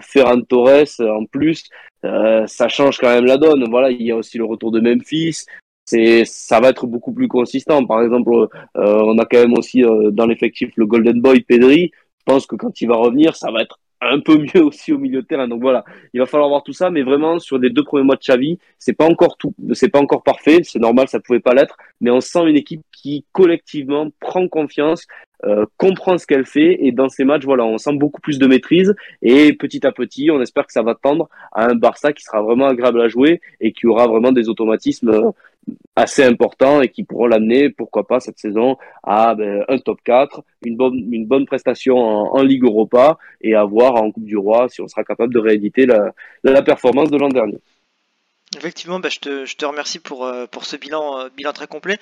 Ferran 0.00 0.42
Torres 0.42 1.00
en 1.00 1.24
plus, 1.24 1.64
ça 2.02 2.68
change 2.68 2.98
quand 2.98 3.08
même 3.08 3.24
la 3.24 3.38
donne. 3.38 3.64
Voilà, 3.70 3.90
il 3.90 4.02
y 4.02 4.10
a 4.10 4.16
aussi 4.16 4.36
le 4.36 4.44
retour 4.44 4.72
de 4.72 4.80
Memphis, 4.80 5.46
c'est 5.86 6.24
ça 6.24 6.60
va 6.60 6.70
être 6.70 6.86
beaucoup 6.86 7.12
plus 7.12 7.28
consistant. 7.28 7.84
Par 7.86 8.02
exemple, 8.02 8.30
euh, 8.32 8.48
on 8.74 9.18
a 9.18 9.24
quand 9.24 9.38
même 9.38 9.56
aussi 9.56 9.84
euh, 9.84 10.10
dans 10.10 10.26
l'effectif 10.26 10.70
le 10.76 10.86
Golden 10.86 11.20
Boy 11.20 11.40
Pedri. 11.40 11.92
Je 12.18 12.24
pense 12.32 12.46
que 12.46 12.56
quand 12.56 12.80
il 12.80 12.88
va 12.88 12.96
revenir, 12.96 13.36
ça 13.36 13.50
va 13.52 13.62
être 13.62 13.78
un 14.00 14.20
peu 14.20 14.36
mieux 14.38 14.62
aussi 14.64 14.92
au 14.92 14.98
milieu 14.98 15.22
de 15.22 15.26
terrain. 15.26 15.48
Donc 15.48 15.62
voilà, 15.62 15.84
il 16.12 16.20
va 16.20 16.26
falloir 16.26 16.48
voir 16.48 16.62
tout 16.62 16.72
ça, 16.72 16.90
mais 16.90 17.02
vraiment 17.02 17.38
sur 17.38 17.58
les 17.58 17.70
deux 17.70 17.84
premiers 17.84 18.04
mois 18.04 18.16
de 18.16 18.20
Xavi, 18.20 18.58
c'est 18.78 18.92
pas 18.92 19.06
encore 19.06 19.36
tout, 19.38 19.54
c'est 19.72 19.88
pas 19.88 20.00
encore 20.00 20.22
parfait, 20.22 20.60
c'est 20.62 20.78
normal, 20.78 21.08
ça 21.08 21.20
pouvait 21.20 21.40
pas 21.40 21.54
l'être, 21.54 21.76
mais 22.00 22.10
on 22.10 22.20
sent 22.20 22.44
une 22.46 22.56
équipe 22.56 22.82
qui 22.92 23.24
collectivement 23.32 24.08
prend 24.20 24.48
confiance, 24.48 25.06
euh, 25.44 25.66
comprend 25.76 26.16
ce 26.16 26.26
qu'elle 26.26 26.46
fait 26.46 26.78
et 26.80 26.92
dans 26.92 27.08
ces 27.10 27.24
matchs, 27.24 27.44
voilà, 27.44 27.64
on 27.64 27.76
sent 27.76 27.94
beaucoup 27.94 28.20
plus 28.22 28.38
de 28.38 28.46
maîtrise 28.46 28.94
et 29.20 29.52
petit 29.52 29.86
à 29.86 29.92
petit, 29.92 30.30
on 30.30 30.40
espère 30.40 30.66
que 30.66 30.72
ça 30.72 30.82
va 30.82 30.94
tendre 30.94 31.28
à 31.52 31.66
un 31.66 31.74
Barça 31.74 32.12
qui 32.14 32.22
sera 32.22 32.40
vraiment 32.40 32.66
agréable 32.66 33.00
à 33.02 33.08
jouer 33.08 33.40
et 33.60 33.72
qui 33.72 33.86
aura 33.86 34.06
vraiment 34.06 34.32
des 34.32 34.48
automatismes 34.48 35.10
euh, 35.10 35.30
assez 35.94 36.24
importants 36.24 36.80
et 36.80 36.88
qui 36.88 37.04
pourront 37.04 37.26
l'amener, 37.26 37.68
pourquoi 37.68 38.06
pas 38.06 38.18
cette 38.18 38.38
saison, 38.38 38.78
à 39.02 39.34
ben, 39.34 39.62
un 39.68 39.78
top 39.78 39.98
4, 40.04 40.42
une 40.64 40.76
bonne, 40.76 41.12
une 41.12 41.26
bonne 41.26 41.44
prestation 41.44 41.98
en, 41.98 42.42
Ligue 42.42 42.64
Europa 42.64 43.18
et 43.40 43.54
à 43.54 43.64
voir 43.64 43.96
en 43.96 44.10
Coupe 44.12 44.24
du 44.24 44.36
Roi 44.36 44.68
si 44.68 44.80
on 44.80 44.88
sera 44.88 45.04
capable 45.04 45.34
de 45.34 45.40
rééditer 45.40 45.84
la, 45.84 46.62
performance 46.62 47.10
de 47.10 47.18
l'an 47.18 47.28
dernier. 47.28 47.58
Effectivement, 48.56 49.00
bah, 49.00 49.08
je, 49.10 49.18
te, 49.18 49.44
je, 49.44 49.56
te, 49.56 49.66
remercie 49.66 49.98
pour, 49.98 50.24
euh, 50.24 50.46
pour 50.46 50.64
ce 50.64 50.76
bilan, 50.76 51.28
bilan 51.36 51.52
très 51.52 51.66
complet. 51.66 51.98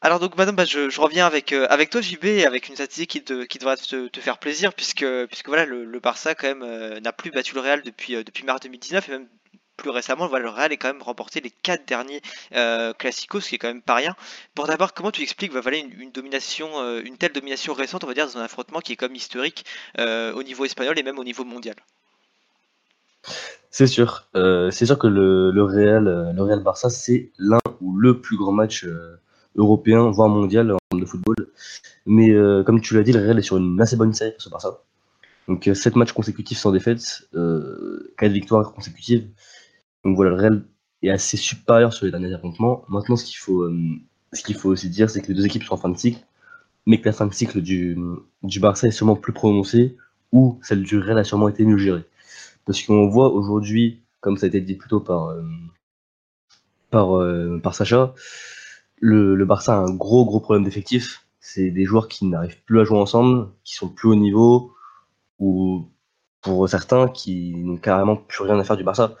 Alors 0.00 0.20
donc 0.20 0.36
madame, 0.36 0.54
bah, 0.54 0.64
je, 0.64 1.00
reviens 1.00 1.26
avec, 1.26 1.52
euh, 1.52 1.66
toi 1.90 2.00
JB, 2.00 2.44
avec 2.46 2.68
une 2.68 2.76
statistique 2.76 3.10
qui, 3.10 3.58
devrait 3.58 3.76
te, 3.76 4.20
faire 4.20 4.38
plaisir, 4.38 4.72
puisque, 4.72 5.04
voilà, 5.46 5.66
le, 5.66 5.98
Barça 5.98 6.36
quand 6.36 6.46
même 6.46 6.62
euh, 6.62 7.00
n'a 7.00 7.12
plus 7.12 7.32
battu 7.32 7.54
le 7.54 7.60
Real 7.60 7.82
depuis, 7.82 8.14
euh, 8.14 8.22
mars 8.44 8.60
2019, 8.60 9.08
et 9.08 9.12
même 9.12 9.26
plus 9.76 9.90
récemment, 9.90 10.28
le 10.28 10.48
Real 10.48 10.72
est 10.72 10.76
quand 10.76 10.92
même 10.92 11.02
remporté 11.02 11.40
les 11.40 11.50
quatre 11.50 11.84
derniers 11.86 12.20
classicos, 12.98 13.44
ce 13.44 13.48
qui 13.48 13.54
est 13.56 13.58
quand 13.58 13.68
même 13.68 13.82
pas 13.82 13.94
rien. 13.94 14.14
Pour 14.54 14.66
d'abord, 14.66 14.92
comment 14.92 15.10
tu 15.10 15.22
expliques 15.22 15.52
bah, 15.52 15.60
une, 15.72 16.10
domination, 16.12 16.98
une 16.98 17.16
telle 17.16 17.32
domination 17.32 17.74
récente, 17.74 18.02
on 18.02 18.08
va 18.08 18.14
dire, 18.14 18.26
dans 18.26 18.38
un 18.38 18.42
affrontement 18.42 18.80
qui 18.80 18.92
est 18.92 18.96
comme 18.96 19.14
historique 19.14 19.64
au 19.96 20.42
niveau 20.42 20.64
espagnol 20.64 20.98
et 20.98 21.04
même 21.04 21.20
au 21.20 21.24
niveau 21.24 21.44
mondial? 21.44 21.76
C'est 23.70 23.86
sûr, 23.86 24.26
c'est 24.34 24.86
sûr 24.86 24.98
que 24.98 25.06
le, 25.06 25.52
le 25.52 25.62
Real, 25.62 26.32
le 26.34 26.42
Real 26.42 26.60
Barça, 26.60 26.90
c'est 26.90 27.30
l'un 27.38 27.60
ou 27.80 27.96
le 27.96 28.20
plus 28.20 28.36
grand 28.36 28.52
match 28.52 28.84
européen, 29.56 30.10
voire 30.10 30.28
mondial 30.28 30.72
en 30.72 30.78
termes 30.90 31.00
de 31.00 31.06
football. 31.06 31.36
Mais 32.06 32.30
euh, 32.30 32.62
comme 32.64 32.80
tu 32.80 32.94
l'as 32.94 33.02
dit, 33.02 33.12
le 33.12 33.20
Real 33.20 33.38
est 33.38 33.42
sur 33.42 33.56
une 33.56 33.80
assez 33.80 33.96
bonne 33.96 34.12
série 34.12 34.32
face 34.32 34.46
au 34.46 34.50
Barça. 34.50 34.82
Donc 35.48 35.64
7 35.64 35.86
euh, 35.86 35.98
matchs 35.98 36.12
consécutifs 36.12 36.58
sans 36.58 36.72
défaite, 36.72 37.26
euh, 37.34 38.12
4 38.18 38.30
victoires 38.30 38.72
consécutives. 38.72 39.26
Donc 40.04 40.14
voilà, 40.14 40.30
le 40.30 40.36
Real 40.36 40.64
est 41.02 41.10
assez 41.10 41.36
supérieur 41.36 41.92
sur 41.92 42.04
les 42.04 42.12
derniers 42.12 42.32
affrontements. 42.34 42.84
Maintenant, 42.88 43.16
ce 43.16 43.24
qu'il 43.24 43.36
faut, 43.36 43.62
euh, 43.62 43.74
ce 44.32 44.42
qu'il 44.42 44.56
faut 44.56 44.68
aussi 44.68 44.90
dire, 44.90 45.08
c'est 45.08 45.22
que 45.22 45.28
les 45.28 45.34
deux 45.34 45.46
équipes 45.46 45.64
sont 45.64 45.74
en 45.74 45.78
fin 45.78 45.88
de 45.88 45.96
cycle, 45.96 46.22
mais 46.86 47.00
que 47.00 47.06
la 47.06 47.12
fin 47.12 47.26
de 47.26 47.32
cycle 47.32 47.62
du, 47.62 47.96
du 48.42 48.60
Barça 48.60 48.86
est 48.86 48.90
sûrement 48.90 49.16
plus 49.16 49.32
prononcée, 49.32 49.96
ou 50.32 50.58
celle 50.62 50.82
du 50.82 50.98
Real 50.98 51.18
a 51.18 51.24
sûrement 51.24 51.48
été 51.48 51.64
mieux 51.64 51.78
gérée. 51.78 52.04
Parce 52.66 52.82
qu'on 52.82 53.08
voit 53.08 53.32
aujourd'hui, 53.32 54.02
comme 54.20 54.36
ça 54.36 54.46
a 54.46 54.48
été 54.48 54.60
dit 54.60 54.74
plutôt 54.74 55.00
par, 55.00 55.34
par, 56.90 57.08
par 57.62 57.74
Sacha, 57.74 58.14
le, 59.00 59.44
Barça 59.44 59.74
a 59.74 59.78
un 59.78 59.90
gros 59.94 60.24
gros 60.24 60.40
problème 60.40 60.64
d'effectif. 60.64 61.26
C'est 61.40 61.70
des 61.70 61.84
joueurs 61.84 62.08
qui 62.08 62.26
n'arrivent 62.26 62.62
plus 62.64 62.80
à 62.80 62.84
jouer 62.84 62.98
ensemble, 62.98 63.48
qui 63.64 63.74
sont 63.74 63.88
plus 63.88 64.08
au 64.08 64.14
niveau, 64.14 64.74
ou 65.38 65.88
pour 66.42 66.68
certains 66.68 67.08
qui 67.08 67.54
n'ont 67.56 67.76
carrément 67.76 68.16
plus 68.16 68.44
rien 68.44 68.58
à 68.58 68.64
faire 68.64 68.76
du 68.76 68.84
Barça. 68.84 69.16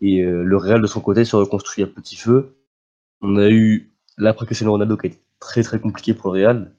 Et 0.00 0.22
euh, 0.22 0.42
le 0.44 0.56
Real 0.56 0.80
de 0.80 0.86
son 0.86 1.00
côté 1.00 1.24
se 1.24 1.36
reconstruit 1.36 1.82
à 1.82 1.86
petit 1.86 2.16
feu. 2.16 2.56
On 3.20 3.36
a 3.36 3.48
eu 3.48 3.92
l'après 4.16 4.46
Cristiano 4.46 4.72
Ronaldo 4.72 4.96
qui 4.96 5.06
a 5.06 5.10
été 5.10 5.20
très 5.40 5.62
très 5.62 5.80
compliqué 5.80 6.14
pour 6.14 6.32
le 6.32 6.40
Real, 6.40 6.72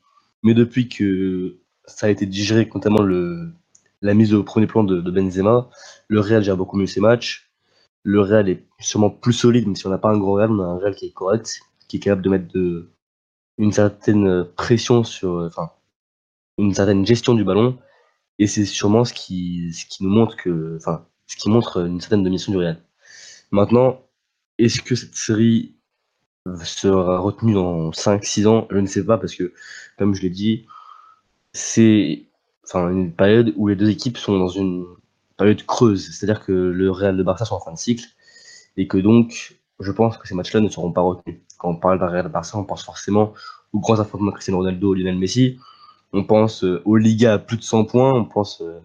mais 0.44 0.54
depuis 0.54 0.90
que 0.90 1.58
ça 1.86 2.08
a 2.08 2.10
été 2.10 2.26
digéré, 2.26 2.70
notamment 2.74 3.02
la 3.02 4.14
mise 4.14 4.34
au 4.34 4.44
premier 4.44 4.68
plan 4.68 4.84
de, 4.84 5.02
de 5.02 5.12
Benzema, 5.12 5.70
le 6.08 6.20
Real 6.20 6.44
gère 6.44 6.58
beaucoup 6.58 6.78
mieux 6.78 6.88
ses 6.88 7.02
matchs. 7.02 7.50
Le 8.04 8.22
Real 8.22 8.48
est 8.50 8.66
sûrement 8.80 9.10
plus 9.10 9.34
solide, 9.34 9.68
mais 9.68 9.76
si 9.76 9.86
on 9.88 9.90
n'a 9.90 9.98
pas 9.98 10.10
un 10.10 10.18
gros 10.18 10.34
Real, 10.34 10.52
on 10.52 10.60
a 10.62 10.66
un 10.66 10.78
Real 10.78 10.96
qui 10.96 11.08
est 11.08 11.12
correct, 11.12 11.60
qui 11.90 11.98
est 11.98 12.00
capable 12.00 12.22
de 12.22 12.30
mettre 12.30 12.56
une 13.58 13.74
certaine 13.74 14.46
pression 14.56 15.04
sur, 15.04 15.44
enfin, 15.46 15.72
une 16.58 16.74
certaine 16.74 17.06
gestion 17.06 17.34
du 17.34 17.44
ballon. 17.44 17.78
Et 18.38 18.48
c'est 18.48 18.66
sûrement 18.66 19.04
ce 19.04 19.14
qui, 19.14 19.74
ce 19.74 19.86
qui 19.86 20.04
nous 20.06 20.10
montre 20.10 20.38
que, 20.38 20.78
enfin, 20.78 21.06
ce 21.28 21.36
qui 21.36 21.50
montre 21.50 21.86
une 21.86 22.00
certaine 22.00 22.24
domination 22.24 22.54
du 22.54 22.58
Real. 22.58 22.82
Maintenant, 23.52 24.02
est-ce 24.58 24.82
que 24.82 24.96
cette 24.96 25.16
série 25.16 25.76
sera 26.64 27.20
retenue 27.20 27.54
dans 27.54 27.92
5-6 27.92 28.48
ans? 28.48 28.68
Je 28.72 28.78
ne 28.78 28.88
sais 28.88 29.06
pas 29.06 29.18
parce 29.18 29.36
que, 29.36 29.54
comme 29.98 30.14
je 30.16 30.22
l'ai 30.22 30.30
dit, 30.30 30.68
c'est 31.54 32.28
enfin, 32.64 32.90
une 32.92 33.14
période 33.14 33.54
où 33.58 33.68
les 33.68 33.76
deux 33.76 33.90
équipes 33.90 34.18
sont 34.18 34.38
dans 34.38 34.48
une 34.48 34.86
période 35.38 35.66
creuse. 35.66 36.12
C'est-à-dire 36.12 36.46
que 36.46 36.52
le 36.52 36.92
Real 36.92 37.18
de 37.18 37.24
Barça 37.24 37.46
sont 37.46 37.56
en 37.56 37.60
fin 37.60 37.74
de 37.74 37.78
cycle 37.78 38.06
et 38.78 38.88
que 38.88 38.98
donc, 38.98 39.60
je 39.80 39.92
pense 39.92 40.18
que 40.18 40.28
ces 40.28 40.36
matchs-là 40.36 40.62
ne 40.62 40.70
seront 40.70 40.92
pas 40.92 41.02
retenus 41.02 41.42
quand 41.60 41.70
on 41.70 41.76
parle 41.76 42.00
d'un 42.00 42.08
Real 42.08 42.28
Barça, 42.30 42.58
on 42.58 42.64
pense 42.64 42.84
forcément 42.84 43.34
aux 43.74 43.80
grands 43.80 44.00
affrontements 44.00 44.32
Cristiano 44.32 44.58
Ronaldo, 44.58 44.96
Lionel 44.96 45.18
Messi. 45.18 45.60
On 46.14 46.24
pense 46.24 46.64
euh, 46.64 46.82
aux 46.86 46.96
Liga 46.96 47.34
à 47.34 47.38
plus 47.38 47.58
de 47.58 47.62
100 47.62 47.86
points. 47.86 48.14
On 48.14 48.26
pense 48.26 48.62
euh, 48.62 48.80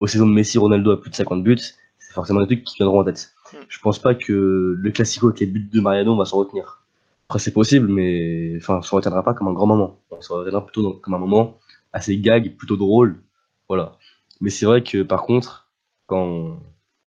aux 0.00 0.06
saisons 0.08 0.26
de 0.26 0.32
Messi, 0.32 0.58
Ronaldo 0.58 0.90
à 0.90 1.00
plus 1.00 1.10
de 1.10 1.14
50 1.14 1.44
buts. 1.44 1.58
C'est 1.98 2.12
forcément 2.12 2.40
des 2.40 2.46
trucs 2.46 2.64
qui 2.64 2.76
viendront 2.78 3.00
en 3.00 3.04
tête. 3.04 3.34
Hmm. 3.52 3.58
Je 3.68 3.78
pense 3.78 3.98
pas 3.98 4.14
que 4.14 4.74
le 4.76 4.90
Classico 4.90 5.28
avec 5.28 5.40
les 5.40 5.46
buts 5.46 5.68
de 5.72 5.80
Mariano 5.80 6.16
va 6.16 6.24
s'en 6.24 6.38
retenir. 6.38 6.82
Après, 7.28 7.38
c'est 7.38 7.52
possible, 7.52 7.88
mais 7.88 8.54
enfin, 8.56 8.78
on 8.78 8.82
se 8.82 8.94
retiendra 8.94 9.22
pas 9.22 9.34
comme 9.34 9.48
un 9.48 9.52
grand 9.52 9.66
moment. 9.66 10.00
On 10.10 10.20
se 10.20 10.32
retiendra 10.32 10.64
plutôt 10.64 10.94
comme 10.94 11.14
un 11.14 11.18
moment 11.18 11.58
assez 11.92 12.16
gag, 12.16 12.56
plutôt 12.56 12.76
drôle. 12.76 13.22
Voilà. 13.68 13.96
Mais 14.40 14.50
c'est 14.50 14.66
vrai 14.66 14.82
que 14.82 15.02
par 15.02 15.22
contre, 15.22 15.68
quand 16.06 16.58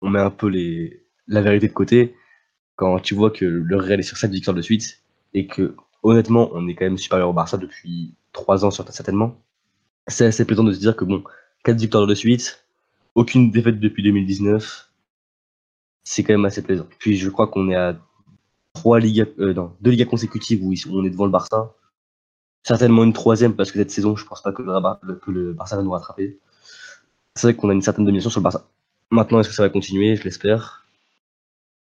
on 0.00 0.08
met 0.08 0.20
un 0.20 0.30
peu 0.30 0.46
les, 0.46 1.04
la 1.26 1.42
vérité 1.42 1.68
de 1.68 1.72
côté, 1.72 2.14
quand 2.80 2.98
tu 2.98 3.14
vois 3.14 3.30
que 3.30 3.44
le 3.44 3.76
Real 3.76 4.00
est 4.00 4.02
sur 4.02 4.16
7 4.16 4.30
victoires 4.30 4.56
de 4.56 4.62
suite 4.62 5.02
et 5.34 5.46
que 5.46 5.76
honnêtement 6.02 6.48
on 6.54 6.66
est 6.66 6.74
quand 6.74 6.86
même 6.86 6.96
supérieur 6.96 7.28
au 7.28 7.34
Barça 7.34 7.58
depuis 7.58 8.14
3 8.32 8.64
ans 8.64 8.70
certainement, 8.70 9.36
c'est 10.06 10.24
assez 10.24 10.46
plaisant 10.46 10.64
de 10.64 10.72
se 10.72 10.78
dire 10.78 10.96
que 10.96 11.04
bon, 11.04 11.22
4 11.64 11.78
victoires 11.78 12.06
de 12.06 12.14
suite, 12.14 12.64
aucune 13.14 13.50
défaite 13.50 13.80
depuis 13.80 14.02
2019, 14.02 14.90
c'est 16.04 16.24
quand 16.24 16.32
même 16.32 16.46
assez 16.46 16.62
plaisant. 16.62 16.86
Puis 16.98 17.18
je 17.18 17.28
crois 17.28 17.48
qu'on 17.48 17.68
est 17.68 17.74
à 17.74 17.98
3 18.72 18.98
Ligas, 18.98 19.26
euh, 19.40 19.52
non, 19.52 19.76
2 19.82 19.90
Ligas 19.90 20.06
consécutives 20.06 20.64
où 20.64 20.72
on 20.90 21.04
est 21.04 21.10
devant 21.10 21.26
le 21.26 21.32
Barça. 21.32 21.74
Certainement 22.62 23.04
une 23.04 23.12
troisième 23.12 23.56
parce 23.56 23.72
que 23.72 23.78
cette 23.78 23.90
saison, 23.90 24.16
je 24.16 24.24
pense 24.24 24.40
pas 24.40 24.52
que 24.52 24.62
le, 24.62 25.14
que 25.16 25.30
le 25.30 25.52
Barça 25.52 25.76
va 25.76 25.82
nous 25.82 25.90
rattraper. 25.90 26.38
C'est 27.34 27.46
vrai 27.46 27.54
qu'on 27.54 27.68
a 27.68 27.74
une 27.74 27.82
certaine 27.82 28.06
domination 28.06 28.30
sur 28.30 28.40
le 28.40 28.44
Barça. 28.44 28.70
Maintenant, 29.10 29.40
est-ce 29.40 29.50
que 29.50 29.54
ça 29.54 29.64
va 29.64 29.68
continuer? 29.68 30.16
Je 30.16 30.24
l'espère. 30.24 30.86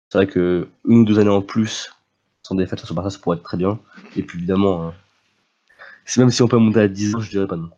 C'est 0.09 0.17
vrai 0.17 0.27
que 0.27 0.67
une 0.85 0.99
ou 0.99 1.05
deux 1.05 1.19
années 1.19 1.29
en 1.29 1.41
plus 1.41 1.91
sans 2.43 2.55
défaite 2.55 2.79
sur 2.79 2.95
Barça, 2.95 3.09
ça 3.09 3.19
pourrait 3.19 3.37
être 3.37 3.43
très 3.43 3.57
bien. 3.57 3.79
Et 4.15 4.23
puis 4.23 4.37
évidemment, 4.37 4.87
euh, 4.87 4.91
même 6.17 6.31
si 6.31 6.41
on 6.41 6.47
peut 6.47 6.57
monter 6.57 6.79
à 6.79 6.87
10 6.87 7.15
ans, 7.15 7.19
je 7.19 7.29
dirais 7.29 7.47
pas 7.47 7.57
non. 7.57 7.69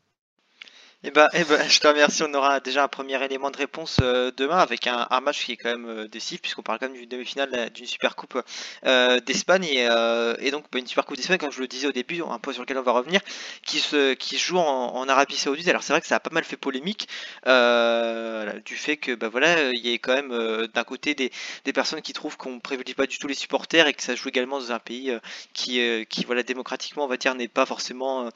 Eh 1.05 1.11
ben, 1.11 1.29
eh 1.33 1.45
ben, 1.45 1.57
je 1.69 1.79
te 1.79 1.87
remercie. 1.87 2.23
On 2.23 2.33
aura 2.33 2.59
déjà 2.59 2.83
un 2.83 2.89
premier 2.89 3.23
élément 3.23 3.51
de 3.51 3.57
réponse 3.57 3.97
euh, 4.01 4.31
demain 4.35 4.57
avec 4.57 4.85
un, 4.85 5.07
match 5.21 5.45
qui 5.45 5.53
est 5.53 5.57
quand 5.57 5.69
même 5.69 5.87
euh, 5.87 6.07
décisif 6.09 6.41
puisqu'on 6.41 6.61
parle 6.61 6.77
quand 6.79 6.87
même 6.87 6.97
d'une 6.97 7.07
demi-finale 7.07 7.69
d'une 7.73 7.85
Super 7.85 8.17
Coupe 8.17 8.41
euh, 8.85 9.21
d'Espagne 9.21 9.63
et, 9.63 10.51
donc 10.51 10.65
bah, 10.73 10.79
une 10.79 10.87
Super 10.87 11.05
Coupe 11.05 11.15
d'Espagne, 11.15 11.37
comme 11.37 11.53
je 11.53 11.61
le 11.61 11.67
disais 11.67 11.87
au 11.87 11.93
début, 11.93 12.21
un 12.21 12.37
point 12.39 12.51
sur 12.51 12.63
lequel 12.63 12.77
on 12.77 12.81
va 12.81 12.91
revenir, 12.91 13.21
qui 13.65 13.79
se 13.79 14.13
qui 14.13 14.37
joue 14.37 14.57
en, 14.57 15.07
Arabie 15.07 15.37
Saoudite. 15.37 15.67
Alors 15.69 15.83
c'est 15.83 15.93
vrai 15.93 16.01
que 16.01 16.07
ça 16.07 16.17
a 16.17 16.19
pas 16.19 16.31
mal 16.31 16.43
fait 16.43 16.57
polémique 16.57 17.07
du 17.45 18.75
fait 18.75 18.97
que 18.97 19.15
bah 19.15 19.29
voilà, 19.29 19.71
il 19.71 19.79
y 19.79 19.93
ait 19.93 19.99
quand 19.99 20.13
même 20.13 20.67
d'un 20.73 20.83
côté 20.83 21.15
des, 21.15 21.31
personnes 21.73 22.01
qui 22.01 22.13
trouvent 22.13 22.35
qu'on 22.35 22.59
privilégie 22.59 22.95
pas 22.95 23.05
du 23.05 23.19
tout 23.19 23.27
les 23.27 23.35
supporters 23.35 23.87
et 23.87 23.93
que 23.93 24.03
ça 24.03 24.15
joue 24.15 24.29
également 24.29 24.59
dans 24.59 24.71
un 24.73 24.79
pays 24.79 25.17
qui 25.53 25.79
qui 26.09 26.25
voilà 26.25 26.43
démocratiquement 26.43 27.05
on 27.05 27.07
va 27.07 27.17
dire 27.17 27.35
n'est 27.35 27.47
pas 27.47 27.65
forcément 27.65 28.29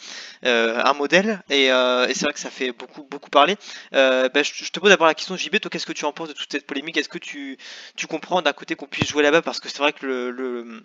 un 0.43 0.93
modèle 0.93 1.43
et, 1.49 1.65
et 1.65 2.13
c'est 2.13 2.23
vrai 2.23 2.33
que 2.33 2.39
ça 2.39 2.51
fait 2.53 2.71
beaucoup, 2.71 3.03
beaucoup 3.03 3.29
parler. 3.29 3.57
Euh, 3.93 4.29
bah, 4.29 4.43
je, 4.43 4.71
te 4.71 4.79
pose 4.79 4.89
d'abord 4.89 5.07
la 5.07 5.13
question, 5.13 5.35
JB, 5.35 5.59
toi, 5.59 5.69
qu'est-ce 5.69 5.85
que 5.85 5.93
tu 5.93 6.05
en 6.05 6.13
penses 6.13 6.29
de 6.29 6.33
toute 6.33 6.51
cette 6.51 6.65
polémique? 6.65 6.97
Est-ce 6.97 7.09
que 7.09 7.17
tu, 7.17 7.57
tu 7.95 8.07
comprends 8.07 8.41
d'un 8.41 8.53
côté 8.53 8.75
qu'on 8.75 8.87
puisse 8.87 9.09
jouer 9.09 9.23
là-bas? 9.23 9.41
Parce 9.41 9.59
que 9.59 9.69
c'est 9.69 9.79
vrai 9.79 9.93
que 9.93 10.05
le, 10.05 10.83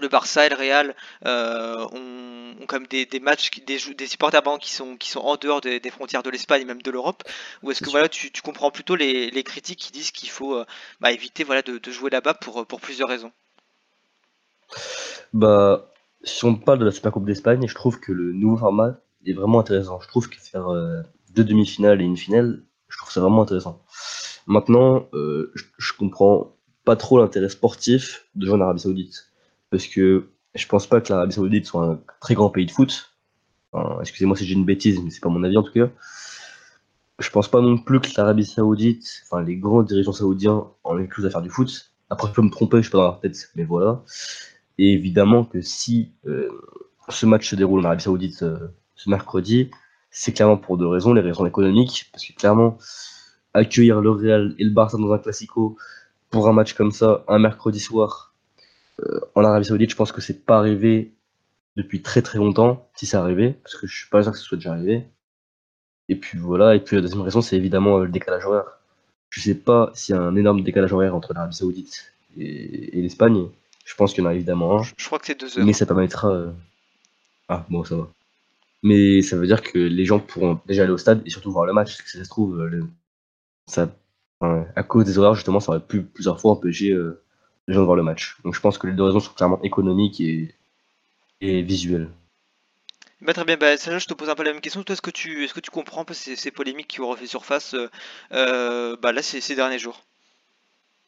le 0.00 0.08
Barça 0.08 0.46
et 0.46 0.48
le 0.48 0.56
Real 0.56 0.94
euh, 1.26 1.86
ont, 1.92 2.62
ont, 2.62 2.66
quand 2.66 2.80
même 2.80 2.88
des, 2.88 3.06
des 3.06 3.20
matchs, 3.20 3.50
des, 3.66 3.78
des 3.94 4.06
supporters 4.06 4.42
qui 4.60 4.72
sont, 4.72 4.96
qui 4.96 5.10
sont 5.10 5.20
en 5.20 5.36
dehors 5.36 5.60
des, 5.60 5.80
des 5.80 5.90
frontières 5.90 6.22
de 6.22 6.30
l'Espagne 6.30 6.62
et 6.62 6.64
même 6.64 6.82
de 6.82 6.90
l'Europe. 6.90 7.22
Ou 7.62 7.70
est-ce 7.70 7.82
que 7.82 7.90
voilà, 7.90 8.08
tu, 8.08 8.30
tu, 8.30 8.42
comprends 8.42 8.70
plutôt 8.70 8.96
les, 8.96 9.30
les, 9.30 9.42
critiques 9.42 9.78
qui 9.78 9.92
disent 9.92 10.10
qu'il 10.10 10.28
faut 10.28 10.54
euh, 10.54 10.64
bah, 11.00 11.12
éviter 11.12 11.44
voilà, 11.44 11.62
de, 11.62 11.78
de 11.78 11.90
jouer 11.90 12.10
là-bas 12.10 12.34
pour, 12.34 12.66
pour 12.66 12.80
plusieurs 12.80 13.08
raisons? 13.08 13.32
Bah, 15.32 15.90
si 16.22 16.44
on 16.44 16.54
parle 16.56 16.78
de 16.78 16.84
la 16.84 16.90
Super 16.90 17.12
Coupe 17.12 17.26
d'Espagne, 17.26 17.66
je 17.66 17.74
trouve 17.74 18.00
que 18.00 18.12
le 18.12 18.32
nouveau 18.32 18.56
format 18.56 18.96
est 19.30 19.34
vraiment 19.34 19.60
intéressant. 19.60 20.00
Je 20.00 20.08
trouve 20.08 20.28
que 20.28 20.36
faire 20.36 20.68
euh, 20.68 21.02
deux 21.34 21.44
demi-finales 21.44 22.00
et 22.00 22.04
une 22.04 22.16
finale, 22.16 22.62
je 22.88 22.98
trouve 22.98 23.10
ça 23.10 23.20
vraiment 23.20 23.42
intéressant. 23.42 23.82
Maintenant, 24.46 25.06
euh, 25.12 25.52
je, 25.54 25.92
comprends 25.92 26.56
pas 26.84 26.96
trop 26.96 27.18
l'intérêt 27.18 27.48
sportif 27.48 28.26
de 28.34 28.46
jouer 28.46 28.54
en 28.54 28.60
Arabie 28.60 28.80
Saoudite 28.80 29.30
parce 29.70 29.86
que 29.86 30.30
je 30.54 30.66
pense 30.66 30.86
pas 30.86 31.00
que 31.00 31.12
l'Arabie 31.12 31.34
Saoudite 31.34 31.66
soit 31.66 31.84
un 31.84 32.00
très 32.20 32.34
grand 32.34 32.50
pays 32.50 32.66
de 32.66 32.70
foot. 32.70 33.12
Excusez-moi 34.00 34.36
si 34.36 34.46
j'ai 34.46 34.54
une 34.54 34.64
bêtise, 34.64 35.00
mais 35.02 35.10
c'est 35.10 35.20
pas 35.20 35.28
mon 35.28 35.44
avis 35.44 35.58
en 35.58 35.62
tout 35.62 35.72
cas. 35.72 35.90
Je 37.18 37.30
pense 37.30 37.48
pas 37.48 37.60
non 37.60 37.76
plus 37.76 38.00
que 38.00 38.08
l'Arabie 38.16 38.46
Saoudite, 38.46 39.22
enfin 39.24 39.42
les 39.42 39.56
grands 39.56 39.82
dirigeants 39.82 40.12
saoudiens, 40.12 40.66
en 40.84 41.10
chose 41.10 41.26
à 41.26 41.30
faire 41.30 41.42
du 41.42 41.50
foot. 41.50 41.92
Après, 42.10 42.28
je 42.28 42.32
peux 42.32 42.42
me 42.42 42.50
tromper, 42.50 42.82
je 42.82 42.90
dans 42.90 43.02
leur 43.02 43.20
tête, 43.20 43.50
mais 43.54 43.64
voilà. 43.64 44.02
Et 44.78 44.92
évidemment 44.92 45.44
que 45.44 45.60
si 45.60 46.12
euh, 46.26 46.48
ce 47.10 47.26
match 47.26 47.50
se 47.50 47.56
déroule 47.56 47.80
en 47.80 47.84
Arabie 47.84 48.04
Saoudite 48.04 48.42
ce 48.98 49.08
mercredi, 49.08 49.70
c'est 50.10 50.32
clairement 50.32 50.58
pour 50.58 50.76
deux 50.76 50.86
raisons. 50.86 51.14
Les 51.14 51.22
raisons 51.22 51.46
économiques, 51.46 52.10
parce 52.12 52.26
que 52.26 52.32
clairement, 52.34 52.76
accueillir 53.54 54.00
le 54.00 54.10
Real 54.10 54.54
et 54.58 54.64
le 54.64 54.70
Barça 54.70 54.98
dans 54.98 55.12
un 55.12 55.18
classico 55.18 55.78
pour 56.30 56.48
un 56.48 56.52
match 56.52 56.74
comme 56.74 56.90
ça, 56.90 57.24
un 57.28 57.38
mercredi 57.38 57.80
soir, 57.80 58.34
euh, 59.00 59.20
en 59.34 59.44
Arabie 59.44 59.64
Saoudite, 59.64 59.90
je 59.90 59.96
pense 59.96 60.12
que 60.12 60.20
c'est 60.20 60.44
pas 60.44 60.58
arrivé 60.58 61.14
depuis 61.76 62.02
très 62.02 62.20
très 62.22 62.38
longtemps, 62.38 62.90
si 62.94 63.06
c'est 63.06 63.16
arrivé, 63.16 63.52
parce 63.62 63.76
que 63.76 63.86
je 63.86 63.96
suis 63.96 64.08
pas 64.10 64.22
sûr 64.22 64.32
que 64.32 64.38
ce 64.38 64.44
soit 64.44 64.58
déjà 64.58 64.72
arrivé. 64.72 65.06
Et 66.08 66.16
puis 66.16 66.38
voilà, 66.38 66.74
et 66.74 66.80
puis 66.80 66.96
la 66.96 67.02
deuxième 67.02 67.22
raison, 67.22 67.40
c'est 67.40 67.56
évidemment 67.56 67.98
euh, 67.98 68.04
le 68.04 68.10
décalage 68.10 68.44
horaire. 68.44 68.80
Je 69.30 69.40
sais 69.40 69.54
pas 69.54 69.90
s'il 69.94 70.14
y 70.14 70.18
a 70.18 70.20
un 70.20 70.34
énorme 70.36 70.62
décalage 70.62 70.92
horaire 70.92 71.14
entre 71.14 71.34
l'Arabie 71.34 71.54
Saoudite 71.54 72.12
et, 72.36 72.98
et 72.98 73.02
l'Espagne. 73.02 73.46
Je 73.84 73.94
pense 73.94 74.12
qu'il 74.12 74.24
y 74.24 74.26
en 74.26 74.30
a 74.30 74.34
évidemment 74.34 74.80
un. 74.80 74.82
Je 74.82 75.06
crois 75.06 75.18
que 75.18 75.26
c'est 75.26 75.38
deux 75.38 75.58
heures. 75.58 75.64
Mais 75.64 75.72
ça 75.72 75.86
permettra. 75.86 76.30
Euh... 76.30 76.50
Ah, 77.48 77.64
bon, 77.70 77.84
ça 77.84 77.96
va. 77.96 78.08
Mais 78.82 79.22
ça 79.22 79.36
veut 79.36 79.46
dire 79.46 79.62
que 79.62 79.78
les 79.78 80.04
gens 80.04 80.20
pourront 80.20 80.60
déjà 80.66 80.84
aller 80.84 80.92
au 80.92 80.98
stade 80.98 81.22
et 81.26 81.30
surtout 81.30 81.50
voir 81.52 81.66
le 81.66 81.72
match. 81.72 81.96
Parce 81.96 82.02
que 82.02 82.18
ça 82.18 82.24
se 82.24 82.30
trouve, 82.30 82.62
le... 82.64 82.84
ça... 83.66 83.90
Enfin, 84.40 84.66
à 84.76 84.84
cause 84.84 85.04
des 85.04 85.18
horaires, 85.18 85.34
justement, 85.34 85.58
ça 85.58 85.72
aurait 85.72 85.84
pu 85.84 86.02
plusieurs 86.02 86.40
fois 86.40 86.52
empêcher 86.52 86.92
euh, 86.92 87.20
les 87.66 87.74
gens 87.74 87.80
de 87.80 87.86
voir 87.86 87.96
le 87.96 88.02
match. 88.02 88.36
Donc 88.44 88.54
je 88.54 88.60
pense 88.60 88.78
que 88.78 88.86
les 88.86 88.92
deux 88.92 89.02
raisons 89.02 89.20
sont 89.20 89.32
clairement 89.32 89.60
économiques 89.62 90.20
et, 90.20 90.54
et 91.40 91.62
visuelles. 91.62 92.08
Bah, 93.20 93.32
très 93.32 93.44
bien, 93.44 93.56
bah, 93.56 93.76
Sacha, 93.76 93.98
je 93.98 94.06
te 94.06 94.14
pose 94.14 94.30
un 94.30 94.34
peu 94.36 94.44
la 94.44 94.52
même 94.52 94.60
question. 94.60 94.82
Toi, 94.82 94.92
est-ce 94.92 95.02
que 95.02 95.10
tu, 95.10 95.44
est-ce 95.44 95.54
que 95.54 95.60
tu 95.60 95.70
comprends 95.70 96.02
un 96.02 96.04
peu 96.04 96.14
ces, 96.14 96.36
ces 96.36 96.50
polémiques 96.52 96.88
qui 96.88 97.00
ont 97.00 97.08
refait 97.08 97.26
surface 97.26 97.74
euh, 97.74 97.88
euh, 98.32 98.96
bah, 99.02 99.12
là 99.12 99.22
ces, 99.22 99.40
ces, 99.40 99.56
derniers 99.56 99.78
jours? 99.78 100.02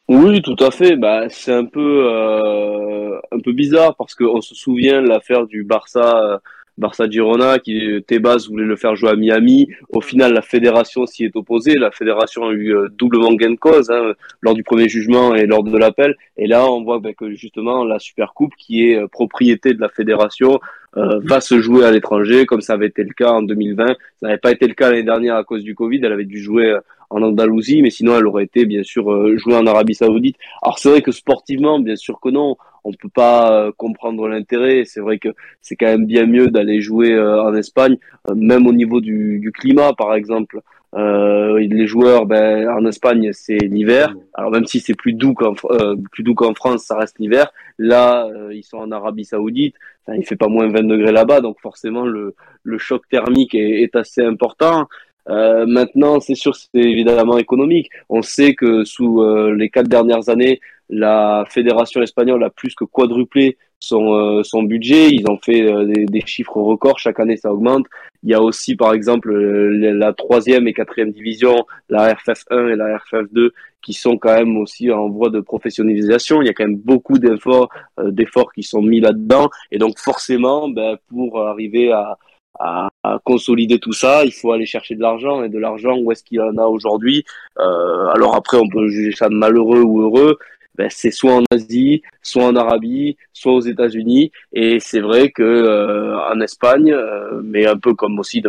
Oui, 0.09 0.41
tout 0.41 0.57
à 0.59 0.71
fait. 0.71 0.97
Bah, 0.97 1.29
c'est 1.29 1.53
un 1.53 1.65
peu, 1.65 2.05
euh, 2.05 3.17
un 3.31 3.39
peu 3.39 3.53
bizarre 3.53 3.95
parce 3.95 4.13
qu'on 4.13 4.41
se 4.41 4.55
souvient 4.55 5.01
de 5.01 5.07
l'affaire 5.07 5.47
du 5.47 5.63
Barça 5.63 6.41
Barça 6.77 7.09
Girona, 7.09 7.59
qui 7.59 8.03
Tebas 8.07 8.45
voulait 8.49 8.65
le 8.65 8.75
faire 8.75 8.95
jouer 8.95 9.09
à 9.09 9.15
Miami. 9.15 9.69
Au 9.89 10.01
final, 10.01 10.33
la 10.33 10.41
fédération 10.41 11.05
s'y 11.05 11.25
est 11.25 11.35
opposée. 11.35 11.75
La 11.75 11.91
fédération 11.91 12.45
a 12.45 12.51
eu 12.53 12.73
euh, 12.75 12.87
doublement 12.89 13.33
gain 13.33 13.51
de 13.51 13.55
cause 13.55 13.89
hein, 13.91 14.13
lors 14.41 14.53
du 14.53 14.63
premier 14.63 14.89
jugement 14.89 15.35
et 15.35 15.45
lors 15.45 15.63
de 15.63 15.77
l'appel. 15.77 16.15
Et 16.37 16.47
là, 16.47 16.65
on 16.71 16.83
voit 16.83 16.99
ben, 16.99 17.13
que 17.13 17.31
justement 17.31 17.83
la 17.83 17.99
Super 17.99 18.33
Coupe, 18.33 18.53
qui 18.57 18.89
est 18.89 18.97
euh, 18.97 19.07
propriété 19.07 19.73
de 19.73 19.81
la 19.81 19.89
fédération, 19.89 20.59
euh, 20.97 21.21
va 21.23 21.39
se 21.39 21.61
jouer 21.61 21.85
à 21.85 21.91
l'étranger, 21.91 22.45
comme 22.45 22.59
ça 22.59 22.73
avait 22.73 22.87
été 22.87 23.03
le 23.03 23.13
cas 23.13 23.31
en 23.31 23.43
2020. 23.43 23.87
Ça 23.87 23.95
n'avait 24.23 24.37
pas 24.37 24.51
été 24.51 24.67
le 24.67 24.73
cas 24.73 24.89
l'année 24.89 25.03
dernière 25.03 25.35
à 25.35 25.43
cause 25.45 25.63
du 25.63 25.73
Covid. 25.73 26.01
Elle 26.03 26.11
avait 26.11 26.25
dû 26.25 26.41
jouer 26.41 26.71
euh, 26.71 26.79
en 27.09 27.21
Andalousie, 27.21 27.81
mais 27.81 27.89
sinon 27.89 28.17
elle 28.17 28.27
aurait 28.27 28.43
été 28.43 28.65
bien 28.65 28.83
sûr 28.83 29.11
euh, 29.11 29.37
jouée 29.37 29.55
en 29.55 29.65
Arabie 29.67 29.95
Saoudite. 29.95 30.35
Alors 30.61 30.79
c'est 30.79 30.89
vrai 30.89 31.01
que 31.01 31.13
sportivement, 31.13 31.79
bien 31.79 31.95
sûr 31.95 32.19
que 32.19 32.29
non, 32.29 32.57
on 32.83 32.93
peut 32.93 33.09
pas 33.09 33.51
euh, 33.51 33.71
comprendre 33.75 34.27
l'intérêt. 34.27 34.83
C'est 34.85 34.99
vrai 34.99 35.19
que 35.19 35.29
c'est 35.61 35.75
quand 35.75 35.87
même 35.87 36.05
bien 36.05 36.25
mieux 36.25 36.47
d'aller 36.47 36.81
jouer 36.81 37.13
euh, 37.13 37.41
en 37.41 37.53
Espagne, 37.55 37.97
même 38.35 38.67
au 38.67 38.73
niveau 38.73 39.01
du, 39.01 39.39
du 39.39 39.51
climat, 39.51 39.93
par 39.93 40.13
exemple. 40.15 40.61
Euh, 40.93 41.57
les 41.59 41.87
joueurs, 41.87 42.25
ben, 42.25 42.67
en 42.69 42.85
Espagne, 42.85 43.29
c'est 43.33 43.57
l'hiver. 43.57 44.13
Alors 44.33 44.51
même 44.51 44.65
si 44.65 44.79
c'est 44.79 44.93
plus 44.93 45.13
doux 45.13 45.33
qu'en 45.33 45.53
euh, 45.71 45.95
plus 46.11 46.23
doux 46.23 46.35
qu'en 46.35 46.53
France, 46.53 46.83
ça 46.83 46.97
reste 46.97 47.17
l'hiver. 47.19 47.51
Là, 47.77 48.25
euh, 48.27 48.53
ils 48.53 48.63
sont 48.63 48.77
en 48.77 48.91
Arabie 48.91 49.25
Saoudite. 49.25 49.75
Enfin, 50.05 50.17
il 50.17 50.25
fait 50.25 50.35
pas 50.35 50.47
moins 50.47 50.67
20 50.67 50.83
degrés 50.83 51.11
là-bas, 51.11 51.41
donc 51.41 51.59
forcément 51.61 52.05
le, 52.05 52.35
le 52.63 52.77
choc 52.77 53.03
thermique 53.09 53.55
est, 53.55 53.83
est 53.83 53.95
assez 53.95 54.23
important. 54.23 54.87
Euh, 55.29 55.65
maintenant, 55.65 56.19
c'est 56.19 56.35
sûr, 56.35 56.55
c'est 56.55 56.69
évidemment 56.73 57.37
économique. 57.37 57.89
On 58.09 58.21
sait 58.21 58.55
que 58.55 58.83
sous 58.83 59.21
euh, 59.21 59.55
les 59.55 59.69
quatre 59.69 59.87
dernières 59.87 60.29
années, 60.29 60.59
la 60.91 61.45
fédération 61.49 62.01
espagnole 62.01 62.43
a 62.43 62.49
plus 62.49 62.75
que 62.75 62.83
quadruplé 62.83 63.57
son, 63.79 64.13
euh, 64.13 64.43
son 64.43 64.63
budget. 64.63 65.09
Ils 65.09 65.27
ont 65.29 65.37
fait 65.37 65.63
euh, 65.63 65.85
des, 65.85 66.05
des, 66.05 66.21
chiffres 66.25 66.57
records. 66.57 66.99
Chaque 66.99 67.19
année, 67.19 67.37
ça 67.37 67.51
augmente. 67.51 67.87
Il 68.23 68.29
y 68.29 68.33
a 68.33 68.41
aussi, 68.41 68.75
par 68.75 68.93
exemple, 68.93 69.33
la 69.33 70.13
troisième 70.13 70.67
et 70.67 70.73
quatrième 70.73 71.11
division, 71.11 71.65
la 71.89 72.13
RFF1 72.13 72.73
et 72.73 72.75
la 72.75 72.97
RFF2, 72.97 73.49
qui 73.81 73.93
sont 73.93 74.17
quand 74.17 74.35
même 74.35 74.57
aussi 74.57 74.91
en 74.91 75.09
voie 75.09 75.29
de 75.29 75.39
professionnalisation. 75.39 76.41
Il 76.41 76.45
y 76.45 76.49
a 76.49 76.53
quand 76.53 76.65
même 76.65 76.77
beaucoup 76.77 77.17
d'efforts, 77.17 77.69
euh, 77.99 78.11
d'efforts 78.11 78.51
qui 78.53 78.63
sont 78.63 78.81
mis 78.81 78.99
là-dedans. 78.99 79.49
Et 79.71 79.79
donc, 79.79 79.97
forcément, 79.97 80.69
ben, 80.69 80.97
pour 81.09 81.41
arriver 81.41 81.91
à, 81.91 82.17
à, 82.59 82.89
à, 83.03 83.19
consolider 83.23 83.79
tout 83.79 83.93
ça, 83.93 84.23
il 84.23 84.33
faut 84.33 84.51
aller 84.51 84.67
chercher 84.67 84.95
de 84.95 85.01
l'argent 85.01 85.43
et 85.43 85.49
de 85.49 85.57
l'argent 85.57 85.97
où 85.97 86.11
est-ce 86.11 86.23
qu'il 86.23 86.37
y 86.37 86.41
en 86.41 86.57
a 86.57 86.65
aujourd'hui? 86.65 87.23
Euh, 87.59 88.07
alors 88.09 88.35
après, 88.35 88.57
on 88.57 88.69
peut 88.69 88.87
juger 88.87 89.15
ça 89.15 89.29
malheureux 89.29 89.81
ou 89.81 90.01
heureux. 90.01 90.37
Ben, 90.75 90.87
c'est 90.89 91.11
soit 91.11 91.33
en 91.33 91.43
Asie, 91.51 92.01
soit 92.21 92.45
en 92.45 92.55
Arabie, 92.55 93.17
soit 93.33 93.53
aux 93.53 93.61
États-Unis. 93.61 94.31
Et 94.53 94.79
c'est 94.79 95.01
vrai 95.01 95.29
que 95.29 95.43
euh, 95.43 96.17
en 96.31 96.39
Espagne, 96.39 96.91
euh, 96.93 97.41
mais 97.43 97.65
un 97.65 97.77
peu 97.77 97.93
comme 97.93 98.19
aussi 98.19 98.41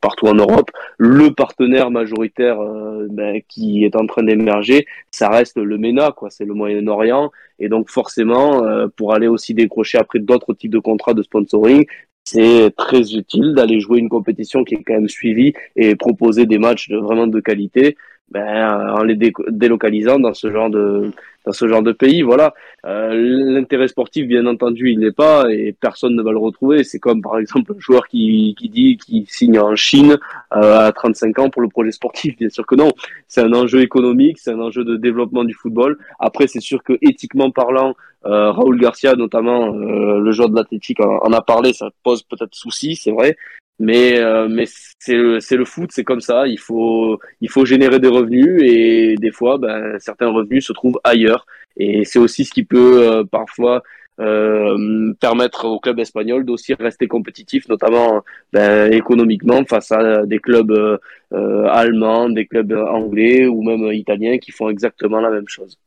partout 0.00 0.26
en 0.26 0.34
Europe, 0.34 0.70
le 0.96 1.30
partenaire 1.30 1.90
majoritaire 1.90 2.60
euh, 2.60 3.06
ben, 3.10 3.40
qui 3.48 3.84
est 3.84 3.96
en 3.96 4.06
train 4.06 4.24
d'émerger, 4.24 4.86
ça 5.10 5.28
reste 5.28 5.56
le 5.56 5.78
MENA, 5.78 6.12
quoi. 6.12 6.30
C'est 6.30 6.44
le 6.44 6.54
Moyen-Orient. 6.54 7.30
Et 7.60 7.68
donc 7.68 7.90
forcément, 7.90 8.64
euh, 8.64 8.88
pour 8.96 9.14
aller 9.14 9.28
aussi 9.28 9.54
décrocher 9.54 9.98
après 9.98 10.18
d'autres 10.18 10.54
types 10.54 10.72
de 10.72 10.78
contrats 10.78 11.14
de 11.14 11.22
sponsoring, 11.22 11.86
c'est 12.24 12.74
très 12.76 13.14
utile 13.14 13.54
d'aller 13.54 13.80
jouer 13.80 13.98
une 13.98 14.10
compétition 14.10 14.62
qui 14.62 14.74
est 14.74 14.82
quand 14.82 14.94
même 14.94 15.08
suivie 15.08 15.54
et 15.76 15.96
proposer 15.96 16.44
des 16.44 16.58
matchs 16.58 16.90
vraiment 16.90 17.26
de 17.26 17.40
qualité 17.40 17.96
ben, 18.30 18.90
en 18.90 19.02
les 19.04 19.16
délocalisant 19.48 20.18
dans 20.18 20.34
ce 20.34 20.50
genre 20.50 20.68
de 20.70 21.10
dans 21.46 21.52
ce 21.52 21.66
genre 21.66 21.82
de 21.82 21.92
pays 21.92 22.20
voilà. 22.20 22.52
Euh, 22.84 23.14
l'intérêt 23.14 23.88
sportif 23.88 24.26
bien 24.26 24.44
entendu 24.46 24.90
il 24.90 24.98
n'est 24.98 25.12
pas 25.12 25.50
et 25.50 25.72
personne 25.72 26.14
ne 26.14 26.22
va 26.22 26.30
le 26.32 26.38
retrouver. 26.38 26.84
C'est 26.84 26.98
comme 26.98 27.22
par 27.22 27.38
exemple 27.38 27.72
un 27.74 27.80
joueur 27.80 28.06
qui 28.06 28.54
qui 28.58 28.68
dit 28.68 28.98
qu'il 28.98 29.26
signe 29.28 29.58
en 29.58 29.74
Chine 29.76 30.18
euh, 30.54 30.78
à 30.88 30.92
35 30.92 31.38
ans 31.38 31.48
pour 31.48 31.62
le 31.62 31.68
projet 31.68 31.90
sportif. 31.90 32.36
Bien 32.36 32.50
sûr 32.50 32.66
que 32.66 32.74
non. 32.74 32.92
C'est 33.28 33.40
un 33.40 33.52
enjeu 33.54 33.80
économique 33.80 34.38
c'est 34.38 34.52
un 34.52 34.60
enjeu 34.60 34.84
de 34.84 34.96
développement 34.96 35.44
du 35.44 35.54
football. 35.54 35.96
Après 36.18 36.48
c'est 36.48 36.60
sûr 36.60 36.82
que 36.82 36.98
éthiquement 37.00 37.50
parlant 37.50 37.94
euh, 38.26 38.50
Raoul 38.50 38.78
Garcia 38.78 39.14
notamment 39.14 39.74
euh, 39.74 40.18
le 40.18 40.32
joueur 40.32 40.50
de 40.50 40.56
l'athlétique 40.56 41.00
en, 41.00 41.18
en, 41.22 41.32
a 41.32 41.40
parlé. 41.40 41.72
Ça 41.72 41.88
pose 42.02 42.22
peut-être 42.24 42.54
souci 42.54 42.94
c'est 42.94 43.12
vrai 43.12 43.36
mais 43.78 44.18
euh, 44.18 44.48
mais 44.48 44.64
c'est 44.98 45.14
le 45.14 45.40
c'est 45.40 45.56
le 45.56 45.64
foot 45.64 45.90
c'est 45.92 46.04
comme 46.04 46.20
ça. 46.20 46.46
Il 46.46 46.58
faut 46.58 47.20
il 47.40 47.50
faut 47.50 47.64
générer 47.64 48.00
des 48.00 48.08
revenus 48.08 48.60
et 48.62 49.14
des 49.16 49.30
fois 49.30 49.58
ben 49.58 49.98
certains 49.98 50.28
revenus 50.28 50.66
se 50.66 50.72
trouvent 50.72 51.00
ailleurs. 51.04 51.46
Et 51.76 52.04
c'est 52.04 52.18
aussi 52.18 52.44
ce 52.44 52.52
qui 52.52 52.64
peut 52.64 53.08
euh, 53.08 53.24
parfois 53.24 53.82
euh, 54.20 55.14
permettre 55.20 55.64
au 55.66 55.78
club 55.78 56.00
espagnol 56.00 56.44
d'aussi 56.44 56.74
rester 56.74 57.06
compétitif 57.06 57.68
notamment 57.68 58.24
ben, 58.52 58.92
économiquement 58.92 59.64
face 59.64 59.92
à 59.92 60.26
des 60.26 60.40
clubs 60.40 60.72
euh, 60.72 61.66
allemands 61.68 62.28
des 62.28 62.46
clubs 62.46 62.72
anglais 62.72 63.46
ou 63.46 63.62
même 63.62 63.92
italiens 63.92 64.38
qui 64.38 64.50
font 64.50 64.70
exactement 64.70 65.20
la 65.20 65.30
même 65.30 65.46
chose 65.48 65.78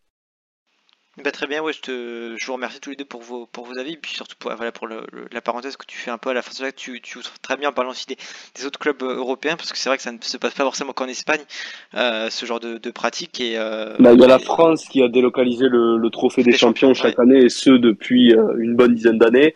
bah, 1.18 1.32
très 1.32 1.46
bien, 1.46 1.62
ouais, 1.62 1.74
je, 1.74 1.82
te, 1.82 2.36
je 2.38 2.48
vous 2.48 2.54
remercie 2.54 2.80
tous 2.80 2.92
les 2.92 2.96
deux 2.96 3.04
pour 3.04 3.22
vos, 3.22 3.46
pour 3.46 3.66
vos 3.66 3.78
avis, 3.78 3.94
et 3.94 3.98
puis 3.98 4.14
surtout 4.14 4.38
pour, 4.40 4.56
voilà, 4.56 4.72
pour 4.72 4.88
le, 4.88 5.02
le, 5.12 5.26
la 5.34 5.42
parenthèse 5.42 5.76
que 5.76 5.86
tu 5.86 5.98
fais 5.98 6.10
un 6.10 6.18
peu 6.18 6.30
à 6.30 6.34
la 6.34 6.42
fin 6.42 6.52
de 6.58 6.64
là, 6.64 6.72
tu, 6.72 7.02
tu 7.02 7.20
très 7.42 7.58
bien 7.58 7.70
en 7.70 7.74
parlant 7.74 7.92
aussi 7.92 8.06
des, 8.08 8.16
des, 8.56 8.66
autres 8.66 8.80
clubs 8.80 9.04
euh, 9.04 9.18
européens, 9.18 9.58
parce 9.58 9.74
que 9.74 9.78
c'est 9.78 9.90
vrai 9.90 9.98
que 9.98 10.04
ça 10.04 10.14
ne 10.14 10.18
se 10.22 10.38
passe 10.38 10.54
pas 10.54 10.64
forcément 10.64 10.94
qu'en 10.94 11.10
Espagne, 11.10 11.42
euh, 11.96 12.30
ce 12.30 12.46
genre 12.46 12.62
de, 12.62 12.78
de 12.78 12.92
pratique. 12.92 13.42
Et, 13.42 13.58
euh, 13.58 13.98
bah, 14.00 14.14
il 14.14 14.22
y 14.22 14.24
a 14.24 14.28
la 14.28 14.40
France 14.40 14.86
qui 14.86 15.04
a 15.04 15.10
délocalisé 15.10 15.68
le, 15.68 15.98
le 15.98 16.10
trophée 16.12 16.44
des, 16.44 16.52
des 16.52 16.58
champions, 16.58 16.94
champions, 16.94 17.10
chaque 17.10 17.18
ouais. 17.18 17.26
année, 17.26 17.44
et 17.44 17.50
ce 17.50 17.72
depuis 17.72 18.34
euh, 18.34 18.56
une 18.60 18.78
bonne 18.78 18.96
dizaine 18.96 19.18
d'années. 19.18 19.54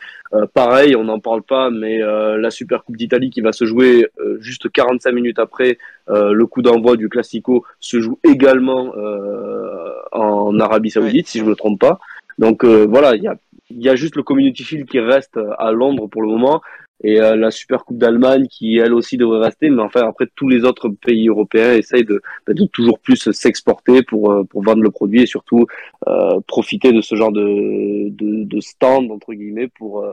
Pareil, 0.53 0.97
on 0.97 1.05
n'en 1.05 1.21
parle 1.21 1.43
pas, 1.43 1.69
mais 1.69 1.99
la 1.99 2.51
Super 2.51 2.83
Coupe 2.83 2.97
d'Italie 2.97 3.29
qui 3.29 3.39
va 3.39 3.53
se 3.53 3.63
jouer 3.63 4.05
juste 4.39 4.69
45 4.69 5.13
minutes 5.13 5.39
après 5.39 5.77
le 6.07 6.45
coup 6.45 6.61
d'envoi 6.61 6.97
du 6.97 7.09
Classico 7.09 7.65
se 7.79 7.99
joue 7.99 8.19
également 8.23 8.93
en 10.11 10.59
Arabie 10.59 10.91
Saoudite, 10.91 11.27
si 11.27 11.39
je 11.39 11.45
me 11.45 11.55
trompe 11.55 11.79
pas. 11.79 11.99
Donc 12.37 12.63
voilà, 12.63 13.15
il 13.15 13.23
y 13.23 13.27
a 13.27 13.35
y 13.71 13.89
a 13.89 13.95
juste 13.95 14.15
le 14.15 14.23
Community 14.23 14.63
Shield 14.63 14.87
qui 14.87 14.99
reste 14.99 15.39
à 15.57 15.71
Londres 15.71 16.07
pour 16.07 16.21
le 16.21 16.27
moment 16.27 16.61
et 17.03 17.19
euh, 17.19 17.35
la 17.35 17.51
Super 17.51 17.83
Coupe 17.83 17.97
d'Allemagne 17.97 18.47
qui 18.47 18.77
elle 18.77 18.93
aussi 18.93 19.17
devrait 19.17 19.45
rester. 19.45 19.69
Mais 19.69 19.81
enfin 19.81 20.07
après 20.07 20.27
tous 20.35 20.47
les 20.47 20.63
autres 20.63 20.89
pays 20.89 21.27
européens 21.27 21.73
essayent 21.73 22.05
de, 22.05 22.21
bah, 22.47 22.53
de 22.53 22.65
toujours 22.65 22.99
plus 22.99 23.31
s'exporter 23.31 24.03
pour 24.03 24.31
euh, 24.31 24.43
pour 24.43 24.63
vendre 24.63 24.81
le 24.81 24.91
produit 24.91 25.21
et 25.21 25.25
surtout 25.25 25.65
euh, 26.07 26.39
profiter 26.47 26.91
de 26.91 27.01
ce 27.01 27.15
genre 27.15 27.31
de 27.31 28.09
de, 28.09 28.43
de 28.43 28.59
stand 28.59 29.11
entre 29.11 29.33
guillemets 29.33 29.67
pour 29.67 30.05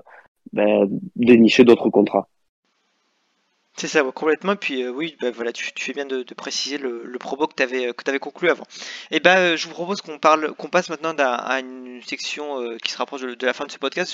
ben, 0.52 0.88
dénicher 1.16 1.64
d'autres 1.64 1.90
contrats. 1.90 2.28
C'est 3.76 3.88
ça, 3.88 4.02
complètement. 4.14 4.56
Puis 4.56 4.86
oui, 4.88 5.16
bah, 5.20 5.30
voilà, 5.30 5.52
tu, 5.52 5.72
tu, 5.72 5.84
fais 5.84 5.92
bien 5.92 6.06
de, 6.06 6.22
préciser 6.34 6.78
le, 6.78 7.16
promo 7.18 7.46
que 7.46 7.54
tu 7.54 7.62
avais, 7.62 7.92
avais 8.06 8.18
conclu 8.18 8.50
avant. 8.50 8.64
Et 9.10 9.20
ben, 9.20 9.56
je 9.56 9.66
vous 9.68 9.74
propose 9.74 10.02
qu'on 10.02 10.18
parle, 10.18 10.54
passe 10.68 10.88
maintenant 10.90 11.14
à, 11.18 11.58
une 11.60 12.02
section 12.02 12.76
qui 12.82 12.92
se 12.92 12.98
rapproche 12.98 13.22
de, 13.22 13.46
la 13.46 13.52
fin 13.52 13.64
de 13.66 13.70
ce 13.70 13.78
podcast. 13.78 14.12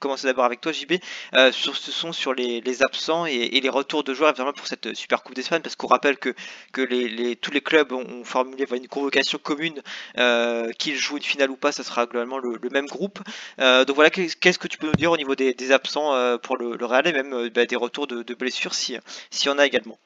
Commencer 0.00 0.26
d'abord 0.26 0.44
avec 0.44 0.60
toi, 0.60 0.72
JB. 0.72 0.94
Euh, 1.34 1.52
sur, 1.52 1.76
ce 1.76 1.92
sont 1.92 2.12
sur 2.12 2.34
les, 2.34 2.82
absents 2.82 3.26
et, 3.26 3.60
les 3.60 3.68
retours 3.68 4.02
de 4.02 4.14
joueurs 4.14 4.34
pour 4.34 4.66
cette 4.66 4.94
Super 4.94 5.22
Coupe 5.22 5.34
d'Espagne, 5.36 5.60
parce 5.62 5.76
qu'on 5.76 5.86
rappelle 5.86 6.16
que, 6.16 6.34
les, 6.76 7.36
tous 7.36 7.52
les 7.52 7.60
clubs 7.60 7.92
ont, 7.92 8.24
formulé 8.24 8.64
une 8.74 8.88
convocation 8.88 9.38
commune, 9.38 9.80
euh, 10.18 10.70
qu'ils 10.72 10.96
jouent 10.96 11.18
une 11.18 11.22
finale 11.22 11.50
ou 11.50 11.56
pas, 11.56 11.72
ça 11.72 11.84
sera 11.84 12.06
globalement 12.06 12.38
le, 12.38 12.58
même 12.72 12.86
groupe. 12.86 13.20
Euh, 13.60 13.84
donc 13.84 13.96
voilà, 13.96 14.10
qu'est-ce 14.10 14.58
que 14.58 14.68
tu 14.68 14.78
peux 14.78 14.86
nous 14.86 14.94
dire 14.94 15.12
au 15.12 15.16
niveau 15.16 15.34
des, 15.34 15.72
absents 15.72 16.14
euh, 16.14 16.38
pour 16.38 16.56
le, 16.56 16.76
Real 16.84 17.06
et 17.06 17.12
même 17.12 17.48
bah, 17.50 17.66
des 17.66 17.76
retours 17.76 18.06
de, 18.06 18.34
blessures 18.34 18.74
s'il 18.74 19.00
si 19.30 19.46
y 19.46 19.50
en 19.50 19.58
a 19.58 19.66
également? 19.66 19.98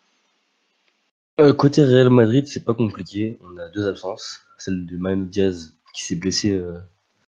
Côté 1.56 1.84
Real 1.84 2.10
Madrid, 2.10 2.46
c'est 2.46 2.64
pas 2.64 2.74
compliqué. 2.74 3.38
On 3.42 3.56
a 3.58 3.68
deux 3.68 3.86
absences. 3.86 4.40
Celle 4.58 4.86
de 4.86 4.96
Manu 4.96 5.26
Diaz 5.26 5.74
qui 5.94 6.04
s'est 6.04 6.16
blessé 6.16 6.60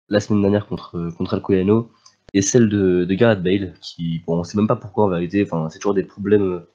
la 0.08 0.20
semaine 0.20 0.42
dernière 0.42 0.66
contre, 0.66 1.10
contre 1.16 1.34
Alcoyano 1.34 1.90
et 2.36 2.42
celle 2.42 2.68
de, 2.68 3.06
de 3.06 3.14
Gareth 3.14 3.42
Bale, 3.42 3.72
qui, 3.80 4.22
bon, 4.26 4.40
on 4.40 4.44
sait 4.44 4.58
même 4.58 4.66
pas 4.66 4.76
pourquoi 4.76 5.06
en 5.06 5.08
vérité, 5.08 5.42
enfin, 5.42 5.70
c'est 5.70 5.78
toujours 5.78 5.94
des 5.94 6.02
problèmes 6.02 6.42
euh, 6.42 6.68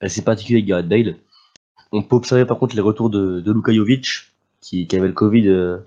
assez 0.00 0.22
particuliers 0.22 0.58
avec 0.58 0.68
Gareth 0.68 0.88
Bale. 0.88 1.16
On 1.90 2.04
peut 2.04 2.14
observer 2.14 2.44
par 2.44 2.56
contre 2.56 2.76
les 2.76 2.82
retours 2.82 3.10
de, 3.10 3.40
de 3.40 3.52
Luka 3.52 3.72
Jovic, 3.72 4.30
qui, 4.60 4.86
qui, 4.86 4.96
avait 4.96 5.08
le 5.08 5.14
Covid 5.14 5.48
euh, 5.48 5.78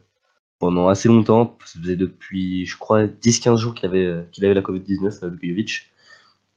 pendant 0.59 0.89
assez 0.89 1.07
longtemps, 1.07 1.57
ça 1.63 1.79
faisait 1.79 1.95
depuis, 1.95 2.65
je 2.65 2.77
crois, 2.77 3.05
10-15 3.05 3.55
jours 3.55 3.73
qu'il 3.73 3.87
avait, 3.87 4.05
euh, 4.05 4.23
qu'il 4.33 4.43
avait 4.43 4.53
la 4.53 4.61
Covid-19, 4.61 5.29
Luka 5.29 5.47
Jovic. 5.47 5.91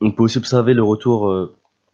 On 0.00 0.10
peut 0.10 0.24
aussi 0.24 0.38
observer 0.38 0.74
le 0.74 0.82
retour, 0.82 1.32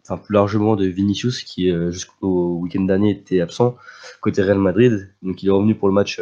enfin 0.02 0.16
plus 0.16 0.32
largement 0.32 0.76
de 0.76 0.86
Vinicius, 0.86 1.42
qui 1.42 1.70
jusqu'au 1.90 2.56
week-end 2.56 2.80
dernier 2.80 3.10
était 3.10 3.42
absent 3.42 3.76
côté 4.22 4.42
Real 4.42 4.58
Madrid, 4.58 5.12
donc 5.22 5.42
il 5.42 5.48
est 5.48 5.52
revenu 5.52 5.74
pour 5.74 5.86
le 5.88 5.94
match, 5.94 6.20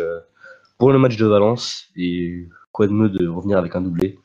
pour 0.77 0.92
le 0.92 0.99
match 0.99 1.16
de 1.16 1.25
Valence, 1.25 1.88
et 1.97 2.49
quoi 2.73 2.88
de 2.88 2.92
mieux 2.92 3.09
de 3.09 3.29
revenir 3.29 3.57
avec 3.59 3.77
un 3.77 3.81
doublé? 3.81 4.18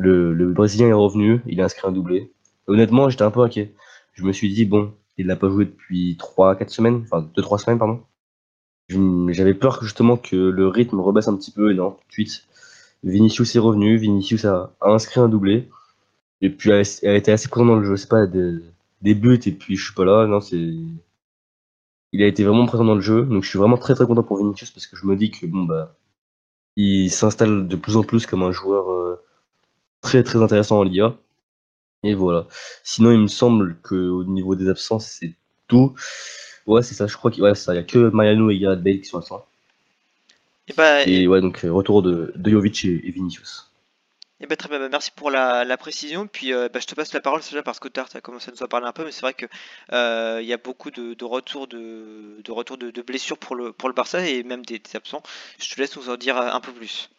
Le, 0.00 0.52
Brésilien 0.52 0.88
est 0.88 0.92
revenu, 0.92 1.42
il 1.46 1.60
a 1.60 1.64
inscrit 1.64 1.86
un 1.86 1.92
doublé. 1.92 2.32
Honnêtement, 2.66 3.08
j'étais 3.08 3.22
un 3.22 3.30
peu 3.30 3.40
inquiet. 3.40 3.74
Je 4.14 4.24
me 4.24 4.32
suis 4.32 4.52
dit, 4.52 4.64
bon, 4.64 4.94
il 5.18 5.26
n'a 5.26 5.36
pas 5.36 5.48
joué 5.48 5.66
depuis 5.66 6.16
3-4 6.18 6.68
semaines, 6.68 7.02
enfin 7.04 7.28
2-3 7.36 7.58
semaines, 7.58 7.78
pardon. 7.78 8.00
J'avais 8.88 9.54
peur 9.54 9.82
justement 9.82 10.16
que 10.16 10.36
le 10.36 10.68
rythme 10.68 11.00
rebaisse 11.00 11.28
un 11.28 11.36
petit 11.36 11.52
peu, 11.52 11.70
et 11.70 11.74
non, 11.74 11.92
tout 11.92 12.08
de 12.08 12.12
suite. 12.12 12.46
Vinicius 13.04 13.54
est 13.54 13.60
revenu, 13.60 13.96
Vinicius 13.96 14.44
a, 14.44 14.74
inscrit 14.80 15.20
un 15.20 15.28
doublé. 15.28 15.68
Et 16.40 16.50
puis 16.50 16.70
elle, 16.70 16.84
a 17.04 17.14
été 17.16 17.32
assez 17.32 17.48
présent 17.48 17.66
dans 17.66 17.76
le 17.76 17.84
jeu, 17.84 17.96
c'est 17.96 18.08
pas 18.08 18.26
des, 18.26 18.58
des, 19.02 19.14
buts 19.14 19.40
et 19.44 19.52
puis 19.52 19.76
je 19.76 19.84
suis 19.84 19.94
pas 19.94 20.04
là, 20.04 20.26
non, 20.26 20.40
c'est. 20.40 20.74
Il 22.12 22.22
a 22.22 22.26
été 22.26 22.42
vraiment 22.44 22.66
présent 22.66 22.84
dans 22.84 22.94
le 22.94 23.00
jeu, 23.00 23.24
donc 23.24 23.44
je 23.44 23.48
suis 23.48 23.58
vraiment 23.58 23.76
très 23.76 23.94
très 23.94 24.06
content 24.06 24.22
pour 24.22 24.38
Vinicius 24.38 24.70
parce 24.70 24.86
que 24.86 24.96
je 24.96 25.06
me 25.06 25.16
dis 25.16 25.30
que 25.30 25.46
bon 25.46 25.64
bah 25.64 25.94
il 26.76 27.10
s'installe 27.10 27.68
de 27.68 27.76
plus 27.76 27.96
en 27.96 28.02
plus 28.02 28.26
comme 28.26 28.42
un 28.42 28.52
joueur 28.52 28.90
euh, 28.90 29.22
très 30.00 30.22
très 30.22 30.42
intéressant 30.42 30.78
en 30.78 30.82
Liga. 30.82 31.16
Et 32.02 32.14
voilà. 32.14 32.46
Sinon, 32.82 33.12
il 33.12 33.18
me 33.18 33.28
semble 33.28 33.76
qu'au 33.82 34.24
niveau 34.24 34.54
des 34.54 34.68
absences, 34.68 35.06
c'est 35.20 35.34
tout. 35.68 35.94
Ouais, 36.66 36.82
c'est 36.82 36.94
ça. 36.94 37.06
Je 37.06 37.16
crois 37.16 37.30
qu'il 37.30 37.42
ouais, 37.42 37.52
y 37.52 37.70
a 37.70 37.82
que 37.82 38.10
Mariano 38.10 38.50
et 38.50 38.58
Gareth 38.58 38.82
Bale 38.82 39.00
qui 39.00 39.04
sont 39.06 39.18
absents. 39.18 39.46
Et, 40.68 40.72
bah, 40.72 41.02
et, 41.06 41.26
ouais, 41.26 41.40
donc 41.40 41.64
euh, 41.64 41.72
retour 41.72 42.02
de, 42.02 42.32
de 42.36 42.50
Jovic 42.50 42.84
et, 42.84 43.10
Vinicius. 43.10 43.70
Et 44.40 44.46
bah, 44.46 44.56
très 44.56 44.68
bien, 44.68 44.78
bah, 44.78 44.88
merci 44.88 45.10
pour 45.10 45.30
la, 45.30 45.76
précision. 45.76 46.26
Puis 46.26 46.52
bah, 46.52 46.80
je 46.80 46.86
te 46.86 46.94
passe 46.94 47.12
la 47.12 47.20
parole 47.20 47.40
déjà 47.42 47.62
parce 47.62 47.80
que 47.80 47.88
tu 47.88 48.00
as 48.00 48.20
commencé 48.20 48.50
à 48.50 48.52
nous 48.52 48.62
en 48.62 48.68
parler 48.68 48.86
un 48.86 48.92
peu, 48.92 49.04
mais 49.04 49.12
c'est 49.12 49.22
vrai 49.22 49.34
qu'il 49.34 49.48
euh, 49.92 50.40
y 50.42 50.52
a 50.52 50.58
beaucoup 50.58 50.90
de, 50.90 51.24
retours, 51.24 51.66
de, 51.66 52.40
de, 52.42 52.52
retour 52.52 52.78
de, 52.78 53.02
blessures 53.02 53.38
pour 53.38 53.56
le, 53.56 53.72
pour 53.72 53.88
le 53.88 53.94
Barça 53.94 54.26
et 54.26 54.42
même 54.42 54.64
des 54.64 54.80
absents. 54.94 55.22
Je 55.58 55.74
te 55.74 55.80
laisse 55.80 55.96
nous 55.96 56.08
en 56.08 56.16
dire 56.16 56.38
un 56.38 56.60
peu 56.60 56.72
plus. 56.72 57.10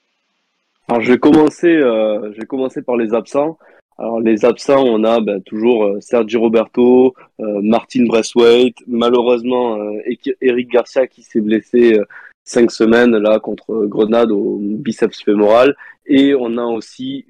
Alors, 0.92 1.04
je 1.04 1.14
vais 1.14 1.20
commencer, 1.20 1.70
euh, 1.70 2.82
par 2.86 2.98
les 2.98 3.14
absents. 3.14 3.58
Alors, 3.98 4.20
les 4.20 4.44
absents, 4.44 4.84
on 4.84 5.06
a 5.06 5.22
ben, 5.22 5.42
toujours 5.42 5.86
euh, 5.86 6.02
Sergi 6.02 6.36
Roberto, 6.36 7.14
euh, 7.40 7.62
Martin 7.62 8.04
Braithwaite, 8.08 8.76
malheureusement 8.88 9.78
euh, 9.78 10.02
Eric 10.42 10.70
Garcia 10.70 11.08
qui 11.08 11.22
s'est 11.24 11.40
blessé 11.40 11.98
cinq 12.44 12.72
semaines 12.72 13.16
là 13.16 13.40
contre 13.40 13.86
Grenade 13.86 14.32
au 14.32 14.58
biceps 14.60 15.24
fémoral, 15.24 15.78
et 16.08 16.36
on 16.36 16.58
a 16.58 16.66
aussi 16.66 17.26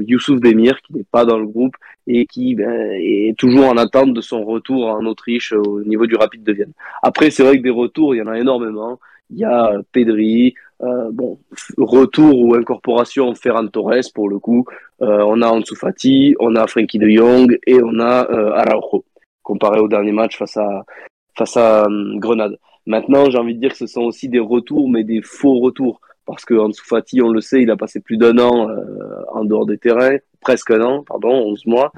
Youssouf 0.00 0.40
Demir 0.40 0.80
qui 0.82 0.94
n'est 0.94 1.04
pas 1.04 1.24
dans 1.24 1.38
le 1.38 1.46
groupe 1.46 1.76
et 2.08 2.26
qui 2.26 2.56
ben, 2.56 2.90
est 2.98 3.38
toujours 3.38 3.66
en 3.66 3.76
attente 3.76 4.14
de 4.14 4.20
son 4.20 4.44
retour 4.44 4.88
en 4.88 5.06
Autriche 5.06 5.52
au 5.52 5.80
niveau 5.84 6.06
du 6.06 6.16
Rapide 6.16 6.42
de 6.42 6.52
Vienne. 6.52 6.72
Après, 7.04 7.30
c'est 7.30 7.44
vrai 7.44 7.58
que 7.58 7.62
des 7.62 7.70
retours, 7.70 8.16
il 8.16 8.18
y 8.18 8.22
en 8.22 8.26
a 8.26 8.36
énormément. 8.36 8.98
Il 9.30 9.38
y 9.38 9.44
a 9.44 9.72
Pedri, 9.92 10.54
euh, 10.82 11.10
bon, 11.10 11.38
retour 11.78 12.38
ou 12.38 12.54
incorporation 12.54 13.34
Ferran 13.34 13.66
Torres 13.68 14.12
pour 14.14 14.28
le 14.28 14.38
coup. 14.38 14.66
Euh, 15.00 15.24
on 15.26 15.40
a 15.40 15.48
Ansu 15.48 15.74
Fati, 15.74 16.34
on 16.38 16.54
a 16.54 16.66
Frankie 16.66 16.98
de 16.98 17.08
Jong 17.08 17.58
et 17.66 17.82
on 17.82 17.98
a 17.98 18.30
euh, 18.30 18.52
Araujo 18.52 19.04
comparé 19.42 19.80
au 19.80 19.88
dernier 19.88 20.12
match 20.12 20.36
face 20.36 20.56
à 20.56 20.84
face 21.36 21.56
à 21.56 21.86
Grenade. 22.16 22.58
Maintenant, 22.86 23.30
j'ai 23.30 23.38
envie 23.38 23.54
de 23.54 23.60
dire 23.60 23.70
que 23.70 23.76
ce 23.76 23.86
sont 23.86 24.02
aussi 24.02 24.28
des 24.28 24.38
retours, 24.38 24.88
mais 24.88 25.02
des 25.02 25.20
faux 25.22 25.58
retours, 25.60 26.00
parce 26.24 26.44
que 26.44 26.54
Ansu 26.54 26.82
Fati, 26.84 27.20
on 27.20 27.30
le 27.30 27.40
sait, 27.40 27.62
il 27.62 27.70
a 27.70 27.76
passé 27.76 28.00
plus 28.00 28.16
d'un 28.16 28.38
an 28.38 28.68
en 29.32 29.44
dehors 29.44 29.66
des 29.66 29.76
terrains, 29.76 30.16
presque 30.40 30.70
un 30.70 30.80
an, 30.80 31.02
pardon, 31.02 31.28
11 31.28 31.66
mois. 31.66 31.92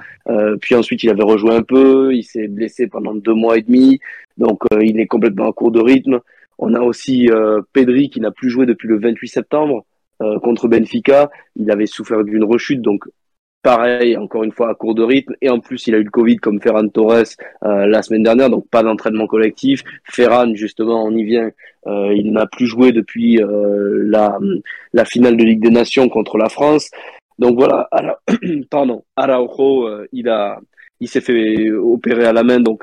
puis 0.61 0.75
ensuite, 0.75 1.05
il 1.05 1.11
avait 1.11 1.23
rejoué 1.23 1.55
un 1.55 1.62
peu, 1.62 2.14
il 2.14 2.25
s'est 2.25 2.49
blessé 2.49 2.88
pendant 2.88 3.14
deux 3.14 3.35
mois 3.35 3.59
et 3.59 3.62
demi, 3.62 4.01
donc 4.38 4.62
il 4.81 4.99
est 4.99 5.07
complètement 5.07 5.47
en 5.47 5.53
cours 5.53 5.71
de 5.71 5.81
rythme. 5.81 6.21
On 6.59 6.75
a 6.75 6.81
aussi 6.81 7.31
euh, 7.31 7.61
Pedri 7.73 8.11
qui 8.11 8.21
n'a 8.21 8.31
plus 8.31 8.51
joué 8.51 8.66
depuis 8.66 8.88
le 8.88 8.99
28 8.99 9.29
septembre 9.29 9.85
euh, 10.23 10.38
contre 10.40 10.68
Benfica. 10.68 11.31
Il 11.57 11.71
avait 11.71 11.87
souffert 11.87 12.25
d'une 12.25 12.44
rechute, 12.44 12.83
donc 12.83 13.05
pareil, 13.62 14.16
encore 14.16 14.44
une 14.44 14.53
fois 14.53 14.71
à 14.71 14.75
court 14.75 14.94
de 14.94 15.03
rythme. 15.03 15.35
Et 15.40 15.51
en 15.51 15.61
plus, 15.61 15.87
il 15.87 15.94
a 15.94 15.99
eu 15.99 16.05
le 16.05 16.11
Covid 16.11 16.37
comme 16.37 16.61
Ferran 16.61 16.88
Torres 16.88 17.37
euh, 17.64 17.87
la 17.87 18.03
semaine 18.03 18.25
dernière, 18.25 18.51
donc 18.51 18.68
pas 18.68 18.83
d'entraînement 18.83 19.27
collectif. 19.27 19.85
Ferran, 20.05 20.53
justement, 20.55 21.05
on 21.05 21.14
y 21.14 21.25
vient. 21.25 21.51
il 21.87 22.33
n'a 22.33 22.47
plus 22.47 22.66
joué 22.66 22.92
depuis 22.92 23.40
la, 23.40 24.38
la 24.92 25.05
finale 25.05 25.37
de 25.37 25.44
Ligue 25.44 25.62
des 25.62 25.71
Nations 25.71 26.09
contre 26.09 26.37
la 26.38 26.49
France. 26.49 26.90
Donc 27.38 27.57
voilà, 27.57 27.88
pardon, 28.71 29.05
Araujo, 29.16 29.88
il 30.12 30.29
a, 30.29 30.59
il 31.01 31.09
s'est 31.09 31.21
fait 31.21 31.71
opérer 31.71 32.25
à 32.25 32.33
la 32.33 32.42
main, 32.42 32.59
donc 32.61 32.83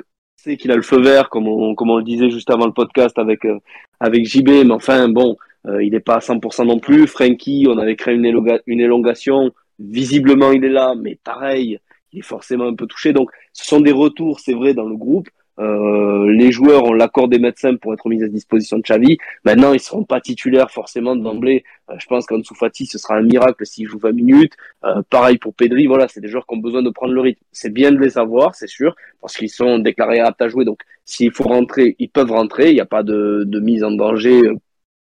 qu'il 0.53 0.71
a 0.71 0.75
le 0.75 0.81
feu 0.81 1.01
vert, 1.01 1.29
comme 1.29 1.47
on, 1.47 1.75
comme 1.75 1.95
le 1.97 2.03
disait 2.03 2.29
juste 2.29 2.49
avant 2.49 2.65
le 2.65 2.71
podcast 2.71 3.17
avec, 3.17 3.45
euh, 3.45 3.59
avec 3.99 4.25
JB, 4.25 4.49
mais 4.65 4.71
enfin, 4.71 5.09
bon, 5.09 5.37
euh, 5.67 5.83
il 5.83 5.91
n'est 5.91 5.99
pas 5.99 6.15
à 6.15 6.19
100% 6.19 6.65
non 6.65 6.79
plus. 6.79 7.07
Frankie, 7.07 7.65
on 7.67 7.77
avait 7.77 7.95
créé 7.95 8.15
une 8.15 8.79
élongation. 8.79 9.51
Visiblement, 9.79 10.51
il 10.51 10.63
est 10.63 10.69
là, 10.69 10.93
mais 10.95 11.17
pareil, 11.23 11.79
il 12.13 12.19
est 12.19 12.23
forcément 12.23 12.65
un 12.65 12.75
peu 12.75 12.85
touché. 12.85 13.13
Donc, 13.13 13.31
ce 13.53 13.65
sont 13.65 13.81
des 13.81 13.91
retours, 13.91 14.39
c'est 14.39 14.53
vrai, 14.53 14.73
dans 14.73 14.87
le 14.87 14.95
groupe. 14.95 15.27
Euh, 15.57 16.29
les 16.31 16.51
joueurs 16.51 16.83
ont 16.83 16.93
l'accord 16.93 17.27
des 17.29 17.39
médecins 17.39 17.75
pour 17.75 17.93
être 17.93 18.07
mis 18.09 18.21
à 18.23 18.27
disposition 18.27 18.77
de 18.77 18.83
Xavi. 18.83 19.17
Maintenant, 19.45 19.73
ils 19.73 19.79
seront 19.79 20.03
pas 20.03 20.19
titulaires 20.19 20.69
forcément 20.71 21.15
d'emblée. 21.15 21.63
Euh, 21.89 21.95
je 21.97 22.05
pense 22.07 22.25
qu'Ansu 22.25 22.55
Fati, 22.55 22.85
ce 22.85 22.97
sera 22.97 23.15
un 23.15 23.21
miracle 23.21 23.65
s'il 23.65 23.87
joue 23.87 23.99
20 23.99 24.11
minutes. 24.11 24.53
Euh, 24.83 25.01
pareil 25.09 25.37
pour 25.37 25.53
Pedri. 25.53 25.87
Voilà, 25.87 26.07
c'est 26.07 26.21
des 26.21 26.27
joueurs 26.27 26.45
qui 26.45 26.55
ont 26.55 26.59
besoin 26.59 26.83
de 26.83 26.89
prendre 26.89 27.13
le 27.13 27.21
rythme. 27.21 27.41
C'est 27.51 27.73
bien 27.73 27.91
de 27.91 27.99
les 27.99 28.17
avoir, 28.17 28.55
c'est 28.55 28.67
sûr, 28.67 28.95
parce 29.21 29.35
qu'ils 29.37 29.49
sont 29.49 29.79
déclarés 29.79 30.19
aptes 30.19 30.41
à 30.41 30.49
jouer. 30.49 30.65
Donc, 30.65 30.81
s'il 31.05 31.31
faut 31.31 31.45
rentrer, 31.45 31.95
ils 31.99 32.09
peuvent 32.09 32.31
rentrer. 32.31 32.69
Il 32.69 32.75
n'y 32.75 32.81
a 32.81 32.85
pas 32.85 33.03
de, 33.03 33.43
de 33.45 33.59
mise 33.59 33.83
en 33.83 33.91
danger 33.91 34.41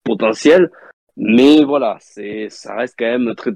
potentielle. 0.03 0.69
Mais 1.17 1.63
voilà, 1.63 1.97
c'est, 2.01 2.47
ça 2.49 2.75
reste 2.75 2.95
quand 2.99 3.05
même 3.05 3.33
très 3.35 3.51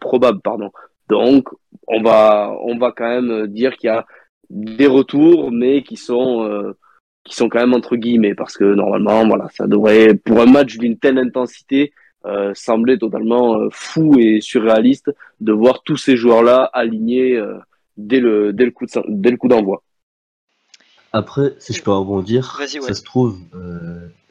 probable, 0.00 0.40
pardon. 0.42 0.70
Donc, 1.08 1.48
on 1.86 2.02
va, 2.02 2.56
on 2.62 2.78
va 2.78 2.92
quand 2.92 3.08
même 3.08 3.46
dire 3.48 3.76
qu'il 3.76 3.88
y 3.88 3.90
a 3.90 4.06
des 4.50 4.86
retours, 4.86 5.50
mais 5.50 5.82
qui 5.82 5.96
sont 5.96 6.44
euh, 6.44 6.76
qui 7.24 7.34
sont 7.34 7.48
quand 7.48 7.60
même 7.60 7.74
entre 7.74 7.96
guillemets, 7.96 8.34
parce 8.34 8.56
que 8.56 8.64
normalement, 8.64 9.26
voilà, 9.26 9.48
ça 9.52 9.66
devrait 9.66 10.14
pour 10.14 10.40
un 10.40 10.46
match 10.46 10.78
d'une 10.78 10.98
telle 10.98 11.18
intensité 11.18 11.92
euh, 12.24 12.52
sembler 12.54 12.98
totalement 12.98 13.56
euh, 13.56 13.68
fou 13.70 14.18
et 14.18 14.40
surréaliste 14.40 15.12
de 15.40 15.52
voir 15.52 15.82
tous 15.84 15.96
ces 15.96 16.16
joueurs-là 16.16 16.64
alignés 16.72 17.36
euh, 17.36 17.58
dès 17.96 18.18
le 18.18 18.52
dès 18.52 18.64
le 18.64 18.72
coup 18.72 18.86
de, 18.86 18.90
dès 19.08 19.30
le 19.30 19.36
coup 19.36 19.48
d'envoi. 19.48 19.82
Après, 21.12 21.54
si 21.58 21.72
je 21.72 21.82
peux 21.82 21.92
rebondir, 21.92 22.60
ça 22.66 22.94
se 22.94 23.02
trouve, 23.02 23.38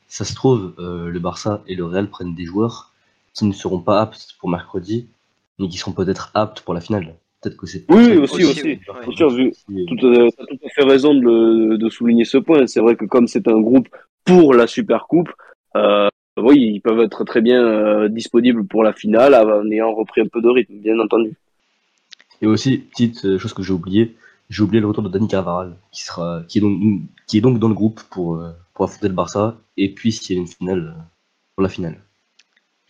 ça 0.08 0.26
se 0.26 0.36
trouve, 0.36 0.76
le 0.78 1.18
Barça 1.20 1.64
et 1.68 1.76
le 1.76 1.86
Real 1.86 2.10
prennent 2.10 2.36
des 2.36 2.46
joueurs 2.46 2.92
qui 3.34 3.46
ne 3.46 3.54
seront 3.54 3.80
pas 3.80 4.02
aptes 4.02 4.36
pour 4.40 4.50
mercredi 4.50 5.08
mais 5.58 5.70
qui 5.70 5.78
seront 5.78 5.94
peut-être 5.94 6.32
aptes 6.34 6.62
pour 6.62 6.74
la 6.74 6.82
finale. 6.82 7.16
Peut-être 7.46 7.58
que 7.58 7.68
c'est. 7.68 7.86
Oui, 7.90 8.18
Aussi, 8.18 8.44
aussi, 8.44 8.44
aussi. 8.44 8.64
ouais. 8.64 9.16
sûr, 9.16 9.30
vu, 9.30 9.54
tout, 9.88 10.08
à 10.08 10.70
fait 10.70 10.84
raison 10.84 11.14
de, 11.14 11.22
le- 11.22 11.78
de 11.78 11.90
souligner 11.90 12.26
ce 12.26 12.40
point. 12.40 12.66
C'est 12.66 12.80
vrai 12.80 12.96
que 12.96 13.06
comme 13.06 13.28
c'est 13.28 13.48
un 13.48 13.60
groupe 13.62 13.88
pour 14.24 14.56
la 14.56 14.66
Super 14.66 15.06
Coupe, 15.06 15.30
euh, 15.76 16.08
oui, 16.38 16.72
ils 16.74 16.82
peuvent 16.82 17.02
être 17.02 17.24
très 17.24 17.42
bien 17.42 17.64
euh, 17.64 18.10
disponibles 18.10 18.66
pour 18.66 18.84
la 18.84 18.94
finale 18.94 19.36
en 19.36 19.70
ayant 19.70 19.94
repris 19.94 20.22
un 20.22 20.28
peu 20.28 20.42
de 20.42 20.50
rythme, 20.50 20.74
bien 20.78 20.98
entendu. 21.00 21.36
Et 22.42 22.48
aussi, 22.48 22.80
petite 22.80 23.24
euh, 23.26 23.38
chose 23.38 23.54
que 23.54 23.62
j'ai 23.62 23.74
oublié, 23.74 24.16
j'ai 24.50 24.64
oublié 24.64 24.82
le 24.82 24.88
retour 24.88 25.04
de 25.04 25.10
Dani 25.10 25.28
Carvaral, 25.28 25.76
qui 25.92 26.04
sera, 26.04 26.42
qui 26.48 26.58
est 26.58 26.62
donc, 26.62 26.82
qui 27.28 27.38
est 27.38 27.42
donc 27.42 27.60
dans 27.60 27.68
le 27.70 27.76
groupe 27.76 28.02
pour, 28.10 28.44
pour 28.74 28.86
affronter 28.86 29.08
le 29.08 29.14
Barça, 29.14 29.58
et 29.78 29.94
puis 29.94 30.12
s'il 30.12 30.36
y 30.36 30.40
a 30.40 30.42
une 30.42 30.48
finale, 30.48 30.96
pour 31.56 31.62
la 31.62 31.70
finale. 31.70 32.02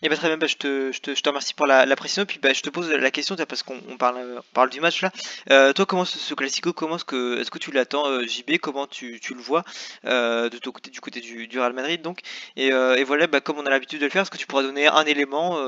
Et 0.06 0.08
très 0.08 0.28
bien, 0.28 0.38
bah, 0.38 0.46
je, 0.46 0.54
te, 0.54 0.92
je, 0.92 1.00
te, 1.00 1.16
je 1.16 1.20
te 1.20 1.28
remercie 1.28 1.52
pour 1.52 1.66
la, 1.66 1.84
la. 1.84 1.96
Puis 1.96 2.38
bah, 2.40 2.52
je 2.52 2.62
te 2.62 2.70
pose 2.70 2.88
la 2.88 3.10
question, 3.10 3.34
parce 3.34 3.64
qu'on 3.64 3.80
on 3.88 3.96
parle, 3.96 4.40
parle 4.54 4.70
du 4.70 4.80
match 4.80 5.02
là. 5.02 5.10
Euh, 5.50 5.72
toi, 5.72 5.84
comment 5.84 6.04
ce, 6.04 6.16
ce 6.16 6.32
Classico, 6.32 6.70
est-ce 6.70 7.04
que, 7.50 7.58
tu 7.58 7.72
l'attends, 7.72 8.08
euh, 8.08 8.22
JB 8.22 8.58
Comment 8.62 8.86
tu, 8.86 9.18
tu 9.18 9.34
le 9.34 9.40
vois 9.40 9.64
euh, 10.04 10.48
de 10.48 10.58
ton 10.58 10.70
côté, 10.70 10.92
du 10.92 11.00
côté 11.00 11.20
du, 11.20 11.58
Real 11.58 11.72
Madrid 11.72 12.02
donc? 12.02 12.20
Et, 12.54 12.68
et 12.68 13.02
voilà, 13.02 13.26
bah, 13.26 13.40
comme 13.40 13.58
on 13.58 13.66
a 13.66 13.70
l'habitude 13.70 13.98
de 13.98 14.04
le 14.04 14.10
faire, 14.10 14.22
est-ce 14.22 14.30
que 14.30 14.36
tu 14.36 14.46
pourras 14.46 14.62
donner 14.62 14.86
un 14.86 15.04
élément 15.04 15.58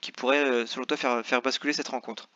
qui 0.00 0.12
pourrait, 0.12 0.64
selon 0.66 0.84
toi, 0.84 0.96
faire, 0.96 1.26
faire 1.26 1.42
basculer 1.42 1.72
cette 1.72 1.88
rencontre? 1.88 2.28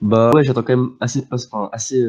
Bah 0.00 0.32
ouais, 0.34 0.42
j'attends 0.42 0.64
quand 0.64 0.76
même 0.76 0.96
assez, 0.98 1.24
assez 1.70 2.04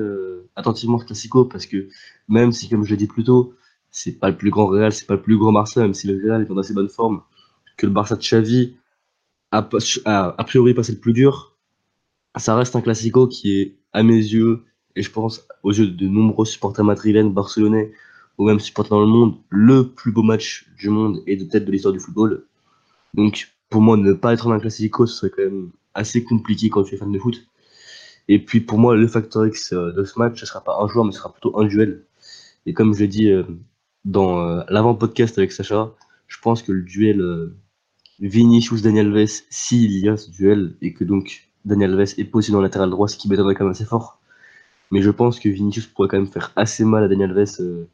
attentivement 0.56 0.98
ce 0.98 1.06
Classico, 1.06 1.46
parce 1.46 1.68
que 1.68 1.90
même 2.28 2.52
si, 2.54 2.70
comme 2.70 2.86
je 2.86 2.90
l'ai 2.90 2.98
dit 2.98 3.08
plus 3.08 3.24
tôt, 3.24 3.54
c'est 3.92 4.14
pas 4.14 4.32
le 4.32 4.36
plus 4.36 4.50
grand 4.50 4.66
Real, 4.66 4.92
c'est 4.92 5.06
pas 5.06 5.14
le 5.14 5.22
plus 5.22 5.38
grand 5.38 5.54
Barça, 5.54 5.82
même 5.82 5.94
si 5.94 6.08
le 6.08 6.20
Real 6.20 6.42
est 6.42 6.50
en 6.50 6.58
assez 6.58 6.74
bonne 6.74 6.90
forme, 6.90 7.22
que 7.78 7.86
le 7.86 7.92
Barça 7.92 8.16
de 8.16 8.22
Xavi 8.22 8.76
a, 9.52 9.68
a, 10.06 10.44
priori 10.44 10.74
passé 10.74 10.94
le 10.94 11.00
plus 11.00 11.14
dur, 11.14 11.58
ça 12.36 12.56
reste 12.56 12.76
un 12.76 12.82
Classico 12.82 13.28
qui 13.28 13.60
est, 13.60 13.76
à 13.94 14.02
mes 14.04 14.16
yeux, 14.16 14.64
et 14.96 15.04
je 15.04 15.12
pense 15.12 15.46
aux 15.62 15.72
yeux 15.72 15.88
de 15.88 16.08
nombreux 16.08 16.46
supporters 16.46 16.84
madrilènes, 16.84 17.32
barcelonais, 17.32 17.92
ou 18.38 18.46
même 18.46 18.60
supporters 18.60 18.98
dans 18.98 19.02
le 19.02 19.08
monde, 19.08 19.38
le 19.50 19.90
plus 19.90 20.12
beau 20.12 20.24
match 20.24 20.68
du 20.78 20.90
monde 20.90 21.22
et 21.28 21.38
peut-être 21.38 21.66
de 21.66 21.72
l'histoire 21.72 21.94
du 21.94 22.00
football. 22.00 22.46
Donc, 23.14 23.54
pour 23.70 23.82
moi, 23.82 23.98
ne 23.98 24.14
pas 24.14 24.34
être 24.34 24.48
dans 24.48 24.54
un 24.54 24.60
Classico, 24.60 25.06
ce 25.06 25.16
serait 25.16 25.30
quand 25.30 25.44
même 25.44 25.72
assez 25.94 26.24
compliqué 26.24 26.70
quand 26.70 26.84
tu 26.84 26.96
es 26.96 26.98
fan 26.98 27.12
de 27.12 27.20
foot. 27.20 27.46
Et 28.28 28.40
puis 28.40 28.62
pour 28.62 28.80
moi, 28.80 28.96
le 28.96 29.08
facteur 29.08 29.46
X 29.46 29.74
euh, 29.74 29.92
de 29.92 30.04
ce 30.04 30.18
match, 30.18 30.40
ce 30.40 30.46
sera 30.46 30.64
pas 30.64 30.78
un 30.80 30.88
joueur, 30.88 31.06
mais 31.06 31.12
ce 31.12 31.20
sera 31.20 31.32
plutôt 31.32 31.60
un 31.60 31.66
duel. 31.66 32.06
Et 32.66 32.74
comme 32.74 32.94
je 32.94 33.00
l'ai 33.00 33.08
dit 33.08 33.30
euh, 33.30 33.44
dans 34.06 34.40
euh, 34.40 34.64
l'avant-podcast 34.70 35.38
avec 35.38 35.52
Sacha, 35.52 35.92
je 36.28 36.38
pense 36.40 36.64
que 36.64 36.72
le 36.72 36.82
duel 36.82 37.52
euh, 38.22 38.28
Vinicius-Daniel 38.28 39.08
Alves, 39.08 39.44
s'il 39.50 39.98
y 39.98 40.10
a 40.10 40.18
ce 40.18 40.30
duel, 40.32 40.76
et 40.82 40.94
que 40.94 41.04
donc 41.04 41.50
Daniel 41.66 41.94
Alves 41.94 42.14
est 42.18 42.52
dans 42.52 42.60
le 42.60 42.64
latéral 42.64 42.90
droit, 42.90 43.08
ce 43.08 43.18
qui 43.18 43.30
m'étonnerait 43.30 43.56
quand 43.56 43.64
même 43.64 43.72
assez 43.72 43.86
fort. 43.86 44.20
Mais 44.92 45.02
je 45.02 45.10
pense 45.10 45.40
que 45.40 45.50
Vinicius 45.50 45.88
pourrait 45.88 46.08
quand 46.08 46.18
même 46.18 46.28
faire 46.28 46.52
assez 46.56 46.86
mal 46.86 47.04
à 47.04 47.08
Daniel 47.08 47.32
Alves 47.32 47.62
euh, 47.62 47.88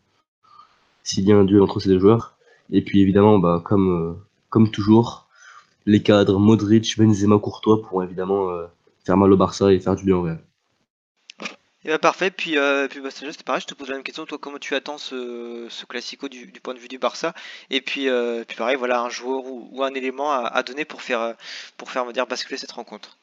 s'il 1.03 1.25
y 1.25 1.31
a 1.31 1.37
un 1.37 1.45
duel 1.45 1.61
entre 1.61 1.79
ces 1.79 1.89
deux 1.89 1.99
joueurs. 1.99 2.35
Et 2.71 2.83
puis 2.83 3.01
évidemment, 3.01 3.39
bah, 3.39 3.61
comme, 3.63 3.89
euh, 3.89 4.13
comme 4.49 4.69
toujours, 4.69 5.27
les 5.85 6.03
cadres 6.03 6.39
Modric, 6.39 6.97
Benzema, 6.97 7.39
Courtois 7.39 7.81
pourront 7.81 8.01
évidemment 8.03 8.49
euh, 8.49 8.65
faire 9.05 9.17
mal 9.17 9.31
au 9.31 9.37
Barça 9.37 9.71
et 9.73 9.79
faire 9.79 9.95
du 9.95 10.05
bien 10.05 10.15
au 10.17 10.23
Real. 10.23 10.43
Et 11.85 11.89
bah 11.89 11.97
parfait, 11.97 12.29
puis, 12.29 12.57
euh, 12.57 12.89
puis 12.89 12.99
bah, 12.99 13.09
c'est 13.09 13.43
pareil, 13.43 13.61
je 13.61 13.67
te 13.67 13.73
pose 13.73 13.87
la 13.87 13.95
même 13.95 14.03
question, 14.03 14.25
toi 14.25 14.37
comment 14.37 14.57
tu 14.57 14.75
attends 14.75 14.97
ce, 14.97 15.65
ce 15.69 15.85
Classico 15.85 16.27
du, 16.27 16.47
du 16.47 16.59
point 16.59 16.73
de 16.73 16.79
vue 16.79 16.89
du 16.89 16.97
Barça? 16.97 17.33
Et 17.69 17.79
puis, 17.79 18.09
euh, 18.09 18.43
puis 18.45 18.57
pareil, 18.57 18.75
voilà 18.75 18.99
un 18.99 19.09
joueur 19.09 19.43
ou, 19.45 19.81
un 19.81 19.93
élément 19.93 20.29
à, 20.31 20.61
donner 20.63 20.83
pour 20.83 21.01
faire, 21.01 21.35
pour 21.77 21.89
faire, 21.89 22.03
va 22.03 22.11
dire, 22.11 22.27
basculer 22.27 22.57
cette 22.57 22.73
rencontre. 22.73 23.17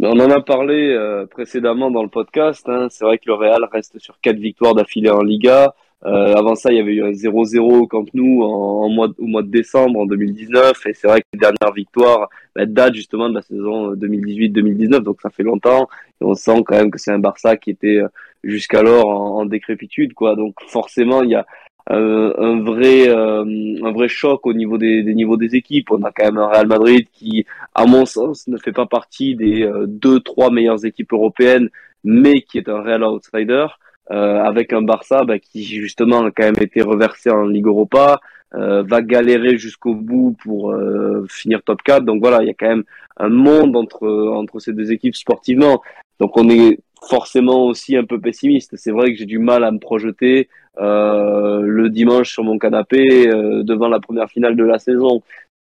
On 0.00 0.18
en 0.18 0.30
a 0.30 0.40
parlé 0.40 0.92
euh, 0.92 1.26
précédemment 1.26 1.92
dans 1.92 2.02
le 2.02 2.08
podcast. 2.08 2.68
hein. 2.68 2.88
C'est 2.90 3.04
vrai 3.04 3.18
que 3.18 3.24
le 3.26 3.34
Real 3.34 3.64
reste 3.70 4.00
sur 4.00 4.18
quatre 4.20 4.38
victoires 4.38 4.74
d'affilée 4.74 5.10
en 5.10 5.22
Liga. 5.22 5.76
Euh, 6.04 6.34
avant 6.34 6.54
ça, 6.54 6.72
il 6.72 6.78
y 6.78 6.80
avait 6.80 6.94
eu 6.94 7.04
un 7.04 7.12
0-0 7.12 7.58
au 7.60 7.86
Camp 7.86 8.04
Nou 8.14 8.42
en, 8.42 8.84
en 8.84 8.88
mois, 8.88 9.08
au 9.18 9.26
mois 9.26 9.42
de 9.42 9.50
décembre 9.50 10.00
en 10.00 10.06
2019. 10.06 10.86
Et 10.86 10.94
c'est 10.94 11.06
vrai 11.06 11.20
que 11.20 11.26
les 11.34 11.38
dernières 11.38 11.72
victoires 11.74 12.28
bah, 12.56 12.66
datent 12.66 12.94
justement 12.94 13.28
de 13.28 13.34
la 13.34 13.42
saison 13.42 13.94
2018-2019. 13.94 15.00
Donc 15.00 15.20
ça 15.22 15.30
fait 15.30 15.44
longtemps. 15.44 15.88
Et 16.20 16.24
on 16.24 16.34
sent 16.34 16.62
quand 16.66 16.76
même 16.76 16.90
que 16.90 16.98
c'est 16.98 17.12
un 17.12 17.18
Barça 17.18 17.56
qui 17.56 17.70
était 17.70 17.98
euh, 17.98 18.08
jusqu'alors 18.44 19.06
en, 19.06 19.40
en 19.40 19.46
décrépitude. 19.46 20.14
Quoi. 20.14 20.34
Donc 20.34 20.54
forcément, 20.66 21.22
il 21.22 21.30
y 21.30 21.34
a 21.36 21.46
euh, 21.90 22.32
un 22.38 22.62
vrai 22.62 23.08
euh, 23.08 23.44
un 23.82 23.92
vrai 23.92 24.06
choc 24.06 24.46
au 24.46 24.52
niveau 24.52 24.78
des, 24.78 25.02
des 25.02 25.14
niveaux 25.14 25.36
des 25.36 25.56
équipes. 25.56 25.90
On 25.90 26.02
a 26.04 26.12
quand 26.12 26.24
même 26.24 26.38
un 26.38 26.46
Real 26.46 26.66
Madrid 26.66 27.08
qui, 27.12 27.44
à 27.74 27.86
mon 27.86 28.06
sens, 28.06 28.46
ne 28.46 28.56
fait 28.56 28.72
pas 28.72 28.86
partie 28.86 29.34
des 29.34 29.62
euh, 29.62 29.86
deux 29.88 30.20
trois 30.20 30.50
meilleures 30.50 30.84
équipes 30.84 31.12
européennes, 31.12 31.70
mais 32.04 32.42
qui 32.42 32.58
est 32.58 32.68
un 32.68 32.82
réel 32.82 33.02
outsider. 33.02 33.66
Euh, 34.10 34.42
avec 34.42 34.72
un 34.72 34.82
Barça 34.82 35.24
bah, 35.24 35.38
qui 35.38 35.62
justement 35.64 36.24
a 36.24 36.30
quand 36.32 36.42
même 36.42 36.60
été 36.60 36.82
reversé 36.82 37.30
en 37.30 37.44
Ligue 37.44 37.66
Europa, 37.66 38.20
euh, 38.54 38.82
va 38.82 39.00
galérer 39.00 39.56
jusqu'au 39.56 39.94
bout 39.94 40.36
pour 40.42 40.72
euh, 40.72 41.24
finir 41.30 41.62
top 41.62 41.82
4. 41.82 42.04
Donc 42.04 42.20
voilà, 42.20 42.42
il 42.42 42.48
y 42.48 42.50
a 42.50 42.54
quand 42.54 42.68
même 42.68 42.84
un 43.16 43.28
monde 43.28 43.76
entre 43.76 44.08
entre 44.34 44.58
ces 44.58 44.72
deux 44.72 44.92
équipes 44.92 45.14
sportivement. 45.14 45.82
Donc 46.18 46.36
on 46.36 46.48
est 46.50 46.80
forcément 47.08 47.66
aussi 47.66 47.96
un 47.96 48.04
peu 48.04 48.20
pessimiste. 48.20 48.76
C'est 48.76 48.90
vrai 48.90 49.12
que 49.12 49.18
j'ai 49.18 49.26
du 49.26 49.38
mal 49.38 49.64
à 49.64 49.70
me 49.70 49.78
projeter 49.78 50.48
euh, 50.78 51.60
le 51.62 51.90
dimanche 51.90 52.32
sur 52.32 52.44
mon 52.44 52.58
canapé 52.58 53.28
euh, 53.28 53.62
devant 53.62 53.88
la 53.88 54.00
première 54.00 54.28
finale 54.28 54.56
de 54.56 54.64
la 54.64 54.78
saison. 54.78 55.22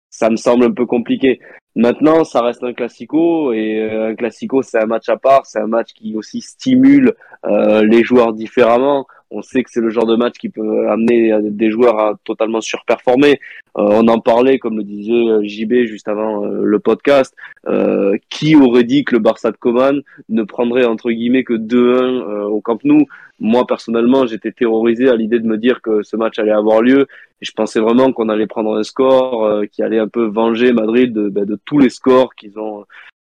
Ça 0.09 0.29
me 0.29 0.35
semble 0.35 0.65
un 0.65 0.71
peu 0.71 0.85
compliqué. 0.85 1.39
Maintenant, 1.75 2.23
ça 2.23 2.41
reste 2.41 2.63
un 2.63 2.73
classico 2.73 3.51
et 3.51 3.79
euh, 3.79 4.09
un 4.09 4.15
classico, 4.15 4.61
c'est 4.61 4.79
un 4.79 4.85
match 4.85 5.09
à 5.09 5.17
part, 5.17 5.47
c'est 5.47 5.59
un 5.59 5.67
match 5.67 5.93
qui 5.93 6.15
aussi 6.15 6.39
stimule 6.39 7.15
euh, 7.45 7.83
les 7.83 8.03
joueurs 8.03 8.33
différemment. 8.33 9.07
On 9.33 9.41
sait 9.41 9.63
que 9.63 9.71
c'est 9.71 9.81
le 9.81 9.89
genre 9.89 10.05
de 10.05 10.15
match 10.15 10.35
qui 10.37 10.49
peut 10.49 10.87
amener 10.89 11.33
des 11.41 11.71
joueurs 11.71 11.99
à 11.99 12.19
totalement 12.23 12.61
surperformer. 12.61 13.39
Euh, 13.77 13.87
on 13.89 14.07
en 14.07 14.19
parlait, 14.19 14.59
comme 14.59 14.77
le 14.77 14.83
disait 14.83 15.11
euh, 15.11 15.41
JB 15.43 15.85
juste 15.85 16.07
avant 16.07 16.45
euh, 16.45 16.61
le 16.63 16.79
podcast. 16.79 17.35
Euh, 17.67 18.17
qui 18.29 18.55
aurait 18.55 18.83
dit 18.83 19.03
que 19.03 19.15
le 19.15 19.19
Barça 19.19 19.51
de 19.51 19.57
Coman 19.57 20.01
ne 20.29 20.43
prendrait 20.43 20.85
entre 20.85 21.11
guillemets 21.11 21.43
que 21.43 21.53
2-1 21.53 21.77
euh, 21.77 22.43
au 22.43 22.61
Camp 22.61 22.83
Nou? 22.83 23.05
Moi 23.39 23.65
personnellement, 23.65 24.25
j'étais 24.27 24.51
terrorisé 24.51 25.09
à 25.09 25.15
l'idée 25.15 25.39
de 25.39 25.47
me 25.47 25.57
dire 25.57 25.81
que 25.81 26.03
ce 26.03 26.15
match 26.15 26.39
allait 26.39 26.51
avoir 26.51 26.81
lieu. 26.81 27.07
Et 27.41 27.45
je 27.45 27.51
pensais 27.51 27.79
vraiment 27.79 28.13
qu'on 28.13 28.29
allait 28.29 28.47
prendre 28.47 28.77
un 28.77 28.83
score 28.83 29.45
euh, 29.45 29.65
qui 29.65 29.81
allait 29.81 29.99
un 29.99 30.07
peu 30.07 30.25
venger 30.25 30.71
Madrid 30.71 31.11
de, 31.11 31.29
ben, 31.29 31.45
de 31.45 31.57
tous 31.65 31.79
les 31.79 31.89
scores 31.89 32.35
qu'ils 32.35 32.59
ont 32.59 32.85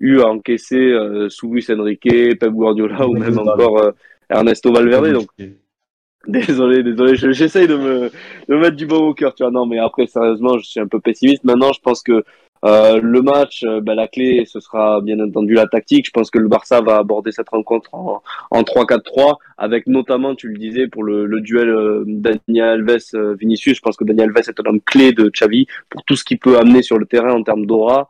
eu 0.01 0.21
à 0.21 0.27
encaisser 0.27 0.77
euh, 0.77 1.29
sous 1.29 1.53
Luis 1.53 1.67
Enrique, 1.71 2.39
Pep 2.39 2.51
Guardiola 2.51 3.09
ou 3.09 3.15
même 3.15 3.39
encore 3.39 3.79
euh, 3.79 3.91
Ernesto 4.29 4.73
Valverde. 4.73 5.13
Donc 5.13 5.29
Désolé, 6.29 6.83
désolé, 6.83 7.15
je- 7.17 7.33
j'essaye 7.33 7.69
de 7.69 7.77
me, 7.77 8.11
de 8.49 8.55
me 8.55 8.59
mettre 8.61 8.77
du 8.77 8.87
bon 8.87 8.99
au 9.09 9.15
cœur, 9.15 9.35
tu 9.35 9.43
vois. 9.43 9.53
Non, 9.53 9.67
mais 9.67 9.79
après, 9.79 10.07
sérieusement, 10.07 10.59
je 10.59 10.65
suis 10.65 10.81
un 10.81 10.87
peu 10.89 11.01
pessimiste. 11.01 11.45
Maintenant, 11.45 11.73
je 11.73 11.81
pense 11.81 12.03
que 12.03 12.25
euh, 12.65 13.01
le 13.01 13.23
match, 13.23 13.63
euh, 13.65 13.81
ben, 13.81 13.95
la 13.95 14.09
clé, 14.09 14.45
ce 14.47 14.59
sera 14.61 15.01
bien 15.03 15.21
entendu 15.21 15.55
la 15.55 15.67
tactique. 15.67 16.07
Je 16.07 16.11
pense 16.11 16.31
que 16.31 16.39
le 16.39 16.49
Barça 16.49 16.81
va 16.81 16.97
aborder 16.97 17.31
cette 17.31 17.49
rencontre 17.51 17.91
en, 17.95 18.23
en 18.51 18.63
3-4-3, 18.65 19.39
avec 19.59 19.87
notamment, 19.87 20.35
tu 20.35 20.49
le 20.49 20.59
disais, 20.59 20.89
pour 20.89 21.05
le, 21.05 21.27
le 21.27 21.41
duel 21.43 21.69
euh, 21.69 22.03
Daniel 22.07 22.81
Alves-Vinicius. 22.89 23.77
Je 23.77 23.81
pense 23.81 23.97
que 23.97 24.05
Daniel 24.05 24.31
Alves 24.35 24.49
est 24.49 24.59
un 24.61 24.69
homme 24.69 24.81
clé 24.81 25.13
de 25.13 25.29
Xavi 25.29 25.67
pour 25.91 26.03
tout 26.05 26.17
ce 26.17 26.25
qu'il 26.25 26.39
peut 26.39 26.59
amener 26.59 26.83
sur 26.83 26.99
le 26.99 27.07
terrain 27.07 27.33
en 27.35 27.43
termes 27.43 27.67
d'aura. 27.67 28.09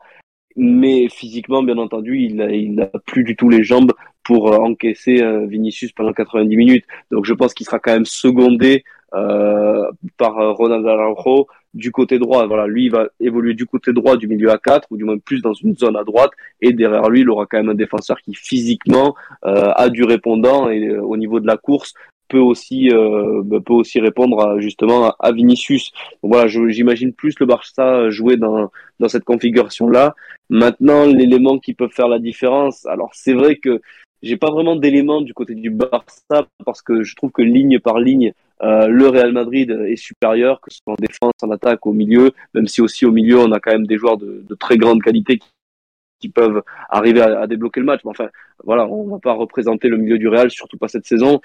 Mais 0.59 1.07
physiquement, 1.09 1.61
bien 1.61 1.77
entendu, 1.77 2.17
il 2.17 2.41
a, 2.41 2.49
il 2.51 2.81
a 2.81 2.87
plus 3.05 3.23
du 3.23 3.35
tout 3.35 3.47
les 3.47 3.63
jambes 3.63 3.93
pour 4.23 4.51
euh, 4.51 4.57
encaisser 4.57 5.21
euh, 5.21 5.45
Vinicius 5.45 5.91
pendant 5.91 6.13
90 6.13 6.57
minutes. 6.57 6.85
Donc 7.11 7.25
je 7.25 7.33
pense 7.35 7.53
qu'il 7.53 7.67
sera 7.67 7.77
quand 7.77 7.93
même 7.93 8.05
secondé 8.05 8.83
euh, 9.13 9.85
par 10.17 10.33
Ronald 10.57 10.85
Araujo 10.87 11.47
du 11.75 11.91
côté 11.91 12.17
droit. 12.17 12.47
Voilà, 12.47 12.65
lui 12.65 12.85
il 12.85 12.91
va 12.91 13.07
évoluer 13.19 13.53
du 13.53 13.67
côté 13.67 13.93
droit 13.93 14.17
du 14.17 14.27
milieu 14.27 14.49
à 14.51 14.57
4 14.57 14.87
ou 14.89 14.97
du 14.97 15.03
moins 15.03 15.19
plus 15.19 15.43
dans 15.43 15.53
une 15.53 15.75
zone 15.75 15.95
à 15.95 16.03
droite 16.03 16.31
et 16.59 16.73
derrière 16.73 17.07
lui 17.07 17.21
il 17.21 17.29
aura 17.29 17.45
quand 17.45 17.57
même 17.57 17.69
un 17.69 17.75
défenseur 17.75 18.19
qui 18.19 18.33
physiquement 18.33 19.15
a 19.43 19.89
du 19.89 20.03
répondant 20.03 20.69
et 20.69 20.97
au 20.97 21.15
niveau 21.15 21.39
de 21.39 21.45
la 21.45 21.55
course 21.55 21.93
peut 22.27 22.39
aussi 22.39 22.89
euh, 22.91 23.41
bah, 23.43 23.59
peut 23.65 23.73
aussi 23.73 23.99
répondre 23.99 24.39
à, 24.39 24.59
justement 24.59 25.13
à, 25.19 25.31
Vinicius. 25.31 25.91
Donc 26.23 26.33
voilà, 26.33 26.47
j'imagine 26.47 27.13
plus 27.13 27.35
le 27.39 27.45
Barça 27.45 28.09
jouer 28.09 28.37
dans 28.37 28.71
dans 28.99 29.07
cette 29.07 29.23
configuration 29.23 29.89
là. 29.89 30.15
Maintenant, 30.49 31.05
l'élément 31.05 31.59
qui 31.59 31.73
peut 31.73 31.89
faire 31.89 32.07
la 32.07 32.19
différence. 32.19 32.85
Alors 32.85 33.11
c'est 33.13 33.33
vrai 33.33 33.57
que 33.57 33.81
j'ai 34.23 34.37
pas 34.37 34.49
vraiment 34.49 34.75
d'éléments 34.75 35.21
du 35.21 35.33
côté 35.33 35.55
du 35.55 35.69
Barça 35.69 36.47
parce 36.65 36.81
que 36.81 37.03
je 37.03 37.15
trouve 37.15 37.31
que 37.31 37.41
ligne 37.41 37.79
par 37.79 37.99
ligne, 37.99 38.33
euh, 38.63 38.87
le 38.87 39.07
Real 39.09 39.31
Madrid 39.31 39.69
est 39.87 39.95
supérieur, 39.95 40.59
que 40.61 40.71
ce 40.71 40.79
soit 40.83 40.93
en 40.93 40.97
défense, 40.99 41.33
en 41.43 41.51
attaque, 41.51 41.85
au 41.85 41.93
milieu, 41.93 42.31
même 42.53 42.67
si 42.67 42.81
aussi 42.81 43.05
au 43.05 43.11
milieu 43.11 43.39
on 43.39 43.51
a 43.51 43.59
quand 43.59 43.71
même 43.71 43.85
des 43.85 43.97
joueurs 43.97 44.17
de, 44.17 44.43
de 44.47 44.55
très 44.55 44.77
grande 44.77 45.03
qualité 45.03 45.37
qui, 45.37 45.47
qui 46.19 46.29
peuvent 46.29 46.63
arriver 46.89 47.21
à, 47.21 47.41
à 47.41 47.47
débloquer 47.47 47.79
le 47.79 47.85
match. 47.85 48.01
Mais 48.03 48.11
enfin, 48.11 48.29
voilà, 48.63 48.87
on 48.87 49.07
va 49.07 49.19
pas 49.19 49.33
représenter 49.33 49.87
le 49.87 49.97
milieu 49.97 50.17
du 50.17 50.27
Real, 50.27 50.49
surtout 50.49 50.77
pas 50.77 50.87
cette 50.87 51.05
saison. 51.05 51.39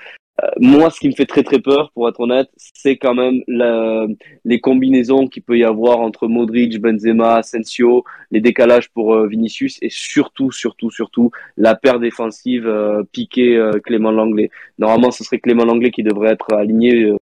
Moi, 0.59 0.91
ce 0.91 0.99
qui 0.99 1.09
me 1.09 1.15
fait 1.15 1.27
très 1.27 1.43
très 1.43 1.61
peur, 1.61 1.91
pour 1.93 2.09
être 2.09 2.21
honnête, 2.21 2.49
c'est 2.57 2.97
quand 2.97 3.15
même 3.15 3.43
la, 3.47 4.07
les 4.45 4.61
combinaisons 4.61 5.27
qu'il 5.29 5.43
peut 5.43 5.59
y 5.59 5.65
avoir 5.65 6.01
entre 6.01 6.27
Modric, 6.27 6.81
Benzema, 6.81 7.37
Asensio, 7.37 8.05
les 8.31 8.41
décalages 8.41 8.91
pour 8.91 9.15
euh, 9.15 9.27
Vinicius 9.27 9.79
et 9.83 9.91
surtout, 9.91 10.51
surtout, 10.51 10.91
surtout 10.91 11.31
la 11.57 11.75
paire 11.75 12.01
défensive 12.01 12.67
euh, 12.67 13.03
Piqué 13.13 13.57
euh, 13.57 13.73
Clément 13.85 14.11
Langlais. 14.11 14.51
Normalement, 14.79 15.11
ce 15.11 15.23
serait 15.23 15.39
Clément 15.39 15.65
Langlais 15.65 15.91
qui 15.91 16.03
devrait 16.03 16.33
être 16.33 16.53
aligné 16.55 17.05
euh, 17.05 17.17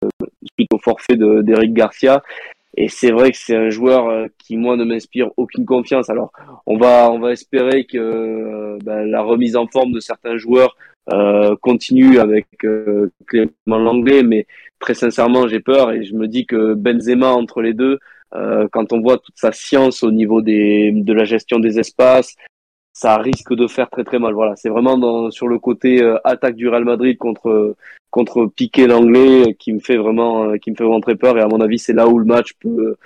suite 0.58 0.68
au 0.72 0.78
forfait 0.78 1.16
d'Eric 1.16 1.72
Garcia. 1.72 2.22
Et 2.76 2.88
c'est 2.88 3.10
vrai 3.10 3.30
que 3.30 3.38
c'est 3.38 3.56
un 3.56 3.70
joueur 3.70 4.28
qui 4.36 4.58
moi 4.58 4.76
ne 4.76 4.84
m'inspire 4.84 5.30
aucune 5.38 5.64
confiance. 5.64 6.10
Alors 6.10 6.30
on 6.66 6.76
va 6.76 7.10
on 7.10 7.18
va 7.18 7.32
espérer 7.32 7.86
que 7.86 8.76
ben, 8.84 9.10
la 9.10 9.22
remise 9.22 9.56
en 9.56 9.66
forme 9.66 9.92
de 9.92 10.00
certains 10.00 10.36
joueurs 10.36 10.76
euh, 11.12 11.54
continue 11.60 12.18
avec 12.18 12.46
euh, 12.64 13.10
Clément 13.26 13.78
Langlais, 13.78 14.22
mais 14.22 14.46
très 14.78 14.94
sincèrement, 14.94 15.48
j'ai 15.48 15.60
peur 15.60 15.92
et 15.92 16.04
je 16.04 16.14
me 16.14 16.26
dis 16.26 16.46
que 16.46 16.74
Benzema 16.74 17.28
entre 17.28 17.62
les 17.62 17.74
deux, 17.74 17.98
euh, 18.34 18.66
quand 18.72 18.92
on 18.92 19.00
voit 19.00 19.18
toute 19.18 19.38
sa 19.38 19.52
science 19.52 20.02
au 20.02 20.10
niveau 20.10 20.42
des, 20.42 20.92
de 20.92 21.12
la 21.12 21.24
gestion 21.24 21.58
des 21.58 21.78
espaces, 21.78 22.34
ça 22.92 23.18
risque 23.18 23.54
de 23.54 23.66
faire 23.66 23.90
très 23.90 24.04
très 24.04 24.18
mal. 24.18 24.34
Voilà, 24.34 24.56
c'est 24.56 24.68
vraiment 24.68 24.98
dans, 24.98 25.30
sur 25.30 25.48
le 25.48 25.58
côté 25.58 26.02
euh, 26.02 26.16
attaque 26.24 26.56
du 26.56 26.68
Real 26.68 26.84
Madrid 26.84 27.18
contre 27.18 27.76
contre 28.10 28.46
Piqué 28.46 28.86
l'anglais 28.86 29.54
qui 29.58 29.72
me 29.72 29.80
fait 29.80 29.96
vraiment 29.96 30.56
qui 30.58 30.70
me 30.70 30.76
fait 30.76 30.84
vraiment 30.84 31.00
très 31.00 31.16
peur 31.16 31.36
et 31.36 31.42
à 31.42 31.48
mon 31.48 31.60
avis 31.60 31.78
c'est 31.78 31.92
là 31.92 32.08
où 32.08 32.18
le 32.18 32.24
match 32.24 32.54
peut 32.60 32.96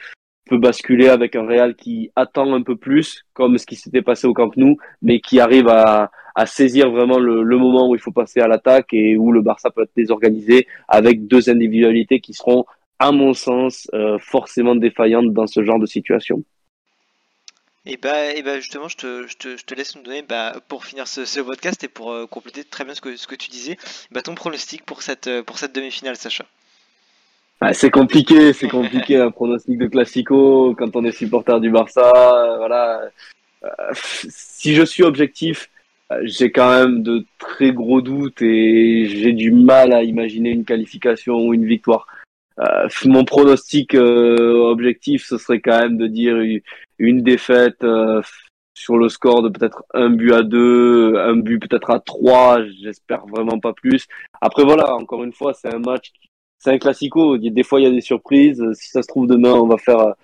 peut 0.51 0.59
basculer 0.59 1.09
avec 1.09 1.36
un 1.36 1.46
Real 1.46 1.76
qui 1.76 2.11
attend 2.16 2.53
un 2.53 2.62
peu 2.62 2.74
plus, 2.74 3.24
comme 3.34 3.57
ce 3.57 3.64
qui 3.64 3.76
s'était 3.76 4.03
passé 4.03 4.26
au 4.26 4.34
Camp 4.34 4.51
Nou, 4.57 4.76
mais 5.01 5.20
qui 5.20 5.38
arrive 5.38 5.68
à, 5.68 6.11
saisir 6.46 6.90
vraiment 6.90 7.18
le, 7.18 7.59
moment 7.59 7.88
où 7.88 7.94
il 7.94 8.01
faut 8.01 8.12
passer 8.12 8.40
à 8.40 8.48
l'attaque 8.48 8.92
et 8.92 9.16
où 9.16 9.30
le 9.30 9.42
Barça 9.42 9.70
peut 9.70 9.82
être 9.82 9.92
désorganisé 9.94 10.66
avec 10.88 11.26
deux 11.26 11.51
individualités 11.51 12.20
qui 12.20 12.32
seront, 12.32 12.64
à 12.98 13.12
mon 13.12 13.32
sens, 13.32 13.86
euh, 13.94 14.18
forcément 14.18 14.74
défaillantes 14.74 15.32
dans 15.32 15.46
ce 15.46 15.62
genre 15.62 15.78
de 15.78 15.86
situation. 15.86 16.42
Et 17.86 17.96
bah, 17.96 18.34
et 18.34 18.42
bah 18.42 18.59
justement, 18.59 18.88
je 18.88 18.96
te, 18.96 19.26
je, 19.26 19.36
te, 19.36 19.57
je 19.57 19.64
te 19.64 19.74
laisse 19.74 19.94
nous 19.94 20.03
donner, 20.03 20.22
bah, 20.22 20.55
pour 20.68 20.84
finir 20.84 21.07
ce, 21.07 21.40
podcast 21.40 21.84
et 21.84 21.88
pour 21.88 22.11
euh, 22.11 22.26
compléter 22.26 22.64
très 22.64 22.84
bien 22.84 22.94
ce 22.94 23.01
que, 23.01 23.16
ce 23.16 23.26
que 23.26 23.36
tu 23.36 23.51
disais, 23.51 23.76
bah, 24.11 24.22
ton 24.22 24.34
pronostic 24.34 24.84
pour 24.84 25.03
cette, 25.03 25.30
pour 25.42 25.59
cette 25.59 25.74
demi-finale, 25.74 26.16
Sacha? 26.16 26.44
Ah, 27.62 27.74
c'est 27.74 27.90
compliqué, 27.90 28.54
c'est 28.54 28.68
compliqué 28.68 29.16
un 29.18 29.30
pronostic 29.30 29.76
de 29.76 29.86
classico 29.86 30.74
quand 30.78 30.96
on 30.96 31.04
est 31.04 31.12
supporter 31.12 31.61
du 31.61 31.70
Barça. 31.70 32.11
Voilà. 32.56 33.02
Euh, 33.64 33.68
si 33.94 34.74
je 34.74 34.82
suis 34.82 35.02
objectif, 35.02 35.70
euh, 36.11 36.20
j'ai 36.24 36.50
quand 36.52 36.70
même 36.70 37.02
de 37.02 37.26
très 37.38 37.72
gros 37.72 38.00
doutes 38.00 38.40
et 38.40 39.06
j'ai 39.06 39.32
du 39.34 39.52
mal 39.52 39.92
à 39.92 40.02
imaginer 40.02 40.50
une 40.50 40.64
qualification 40.64 41.34
ou 41.36 41.52
une 41.52 41.66
victoire. 41.66 42.06
Euh, 42.61 42.88
mon 43.04 43.24
pronostic 43.26 43.94
objectif, 43.94 45.26
ce 45.26 45.36
serait 45.36 45.61
quand 45.61 45.80
même 45.80 45.98
de 45.98 46.06
dire 46.06 46.36
une 46.98 47.22
défaite 47.22 47.84
sur 48.74 48.96
le 48.96 49.11
score 49.11 49.42
de 49.42 49.50
peut-être 49.50 49.84
un 49.92 50.11
but 50.11 50.32
à 50.32 50.42
deux, 50.42 51.16
un 51.18 51.36
but 51.36 51.58
peut-être 51.58 51.90
à 51.90 52.00
trois. 52.00 52.62
J'espère 52.82 53.26
vraiment 53.26 53.58
pas 53.61 53.74
plus. 53.74 54.06
Après 54.40 54.64
voilà, 54.64 54.94
encore 54.94 55.24
une 55.24 55.34
fois, 55.34 55.52
c'est 55.52 55.72
un 55.74 55.78
match 55.78 56.12
qui 56.12 56.30
c'est 56.61 56.70
un 56.70 56.78
classico. 56.78 57.38
Des 57.38 57.62
fois, 57.64 57.80
il 57.80 57.84
y 57.84 57.86
a 57.86 57.90
des 57.90 58.00
surprises. 58.00 58.62
Si 58.74 58.90
ça 58.90 59.02
se 59.02 59.08
trouve 59.08 59.26
demain, 59.26 59.54
on 59.54 59.66
va 59.66 59.78
faire 59.78 60.14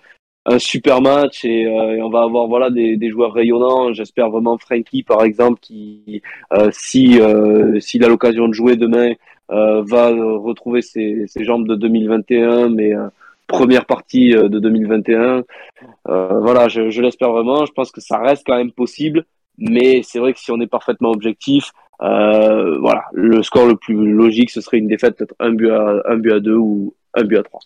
un 0.47 0.59
super 0.59 1.01
match 1.01 1.43
et, 1.43 1.65
euh, 1.65 2.03
on 2.03 2.09
va 2.09 2.21
avoir 2.21 2.47
voilà 2.47 2.69
des, 2.69 2.95
des 2.95 3.09
joueurs 3.09 3.33
rayonnants. 3.33 3.91
J'espère 3.91 4.29
vraiment 4.29 4.57
Frankie, 4.57 5.03
par 5.03 5.23
exemple, 5.23 5.59
qui 5.59 6.21
euh, 6.53 6.69
si 6.71 7.19
euh, 7.19 7.79
s'il 7.81 8.03
a 8.05 8.07
l'occasion 8.07 8.47
de 8.47 8.53
jouer 8.53 8.77
demain, 8.77 9.13
va 9.49 10.09
retrouver 10.09 10.81
ses, 10.81 11.25
ses, 11.27 11.45
jambes 11.45 11.67
de 11.67 11.75
2021, 11.75 12.69
mais 12.69 12.91
première 13.47 13.85
partie 13.85 14.31
de 14.31 14.59
2021. 14.59 15.43
voilà, 16.05 16.67
je, 16.67 16.89
je 16.89 17.01
l'espère 17.01 17.31
vraiment. 17.31 17.65
Je 17.65 17.71
pense 17.71 17.91
que 17.91 18.01
ça 18.01 18.17
reste 18.17 18.43
quand 18.45 18.57
même 18.57 18.73
possible, 18.73 19.25
mais 19.57 20.01
c'est 20.03 20.19
vrai 20.19 20.33
que 20.33 20.39
si 20.39 20.51
on 20.51 20.59
est 20.59 20.67
parfaitement 20.67 21.11
objectif, 21.11 21.71
euh, 22.01 22.77
voilà, 22.79 23.05
le 23.13 23.41
score 23.43 23.67
le 23.67 23.75
plus 23.75 24.11
logique, 24.11 24.51
ce 24.51 24.61
serait 24.61 24.77
une 24.77 24.87
défaite, 24.87 25.17
peut-être 25.17 25.35
un 25.39 25.51
but 25.51 25.71
à 25.71 26.01
un 26.05 26.17
but 26.17 26.33
à 26.33 26.39
deux 26.39 26.55
ou 26.55 26.95
un 27.13 27.23
but 27.23 27.37
à 27.37 27.43
trois. 27.43 27.61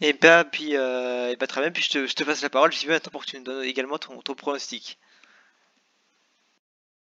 Et 0.00 0.12
bah, 0.12 0.44
puis, 0.44 0.76
euh, 0.76 1.30
et 1.30 1.36
bah, 1.36 1.46
très 1.46 1.60
bien, 1.60 1.70
puis 1.70 1.82
je 1.82 1.90
te, 1.90 2.06
je 2.06 2.14
te 2.14 2.24
passe 2.24 2.42
la 2.42 2.50
parole, 2.50 2.72
je 2.72 2.78
dis 2.78 2.86
maintenant 2.86 3.10
pour 3.10 3.24
que 3.24 3.30
tu 3.30 3.38
nous 3.38 3.44
donnes 3.44 3.64
également 3.64 3.98
ton, 3.98 4.20
ton 4.20 4.34
pronostic. 4.34 4.98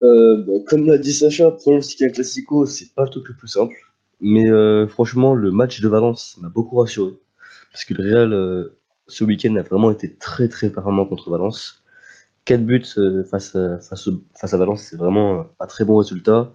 Euh, 0.02 0.42
bah, 0.44 0.52
comme 0.66 0.86
l'a 0.86 0.98
dit 0.98 1.12
Sacha, 1.12 1.50
pronostic 1.50 2.02
un 2.02 2.08
classico, 2.08 2.66
c'est 2.66 2.92
pas 2.94 3.04
le 3.04 3.10
truc 3.10 3.28
le 3.28 3.34
plus 3.34 3.48
simple. 3.48 3.76
Mais 4.20 4.48
euh, 4.48 4.86
franchement, 4.88 5.34
le 5.34 5.50
match 5.50 5.80
de 5.80 5.88
Valence 5.88 6.36
m'a 6.40 6.48
beaucoup 6.48 6.76
rassuré. 6.76 7.12
Parce 7.72 7.84
que 7.84 7.94
le 7.94 8.04
Real, 8.04 8.32
euh, 8.32 8.78
ce 9.06 9.24
week-end, 9.24 9.54
a 9.56 9.62
vraiment 9.62 9.90
été 9.90 10.14
très 10.16 10.48
très 10.48 10.70
performant 10.70 11.06
contre 11.06 11.30
Valence. 11.30 11.81
4 12.44 12.64
buts 12.64 12.82
euh, 12.98 13.24
face 13.24 13.54
à, 13.56 13.78
face, 13.78 14.08
face 14.34 14.54
à 14.54 14.56
Valence, 14.56 14.82
c'est 14.82 14.96
vraiment 14.96 15.46
un 15.60 15.66
très 15.66 15.84
bon 15.84 15.96
résultat. 15.96 16.52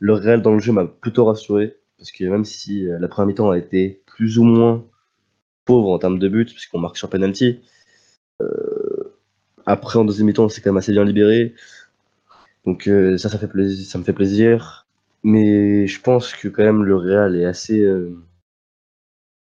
Le 0.00 0.14
Real 0.14 0.42
dans 0.42 0.52
le 0.52 0.60
jeu 0.60 0.72
m'a 0.72 0.86
plutôt 0.86 1.24
rassuré, 1.24 1.76
parce 1.98 2.12
que 2.12 2.24
même 2.24 2.44
si 2.44 2.88
euh, 2.88 2.98
la 2.98 3.08
première 3.08 3.28
mi-temps 3.28 3.50
a 3.50 3.58
été 3.58 4.02
plus 4.06 4.38
ou 4.38 4.44
moins 4.44 4.84
pauvre 5.64 5.90
en 5.90 5.98
termes 5.98 6.18
de 6.18 6.28
buts, 6.28 6.44
puisqu'on 6.46 6.78
marque 6.78 6.96
sur 6.96 7.08
penalty, 7.08 7.60
euh, 8.42 9.14
après 9.66 9.98
en 9.98 10.04
deuxième 10.04 10.26
mi-temps, 10.26 10.48
c'est 10.48 10.60
quand 10.60 10.70
même 10.70 10.78
assez 10.78 10.92
bien 10.92 11.04
libéré. 11.04 11.54
Donc 12.64 12.88
euh, 12.88 13.18
ça, 13.18 13.28
ça, 13.28 13.38
fait 13.38 13.48
plaisir, 13.48 13.86
ça 13.86 13.98
me 13.98 14.04
fait 14.04 14.12
plaisir. 14.12 14.86
Mais 15.22 15.86
je 15.86 16.00
pense 16.00 16.34
que 16.34 16.48
quand 16.48 16.64
même 16.64 16.84
le 16.84 16.96
Real 16.96 17.36
est 17.36 17.46
assez... 17.46 17.80
Euh, 17.80 18.16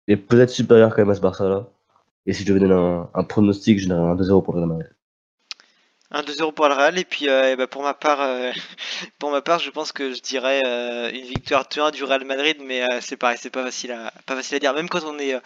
est 0.09 0.17
peut-être 0.17 0.51
supérieur 0.51 0.91
quand 0.91 1.03
même 1.03 1.11
à 1.11 1.15
ce 1.15 1.21
Barça-là. 1.21 1.69
Et 2.27 2.33
si 2.33 2.43
je 2.43 2.49
devais 2.49 2.61
donner 2.61 2.75
un, 3.15 3.25
pronostic, 3.25 3.79
je 3.79 3.89
donnerais 3.89 4.11
un 4.11 4.17
2-0 4.17 4.45
pour 4.45 4.55
le 4.55 4.63
Real. 4.63 4.95
Un 6.13 6.23
2-0 6.23 6.53
pour 6.55 6.67
le 6.69 6.75
Real 6.75 6.99
et 6.99 7.05
puis 7.05 7.29
euh, 7.29 7.55
bah 7.55 7.69
pour 7.69 7.83
ma 7.83 7.95
part 7.95 8.21
euh, 8.21 8.51
pour 9.21 9.31
ma 9.31 9.43
part 9.43 9.61
je 9.61 9.71
pense 9.71 9.93
que 9.93 10.13
je 10.13 10.21
dirais 10.21 10.61
euh, 10.67 11.09
une 11.13 11.25
victoire 11.25 11.63
2-1 11.69 11.93
du 11.93 12.03
Real 12.03 12.25
Madrid 12.25 12.57
mais 12.65 12.85
c'est 13.01 13.17
pareil 13.17 13.39
c'est 13.41 13.51
pas 13.51 13.63
facile 13.63 13.93
à 13.93 14.13
pas 14.27 14.35
facile 14.35 14.57
à 14.57 14.59
dire. 14.59 14.75
Même 14.75 14.89
quand 14.89 15.05
on 15.05 15.19
est 15.19 15.39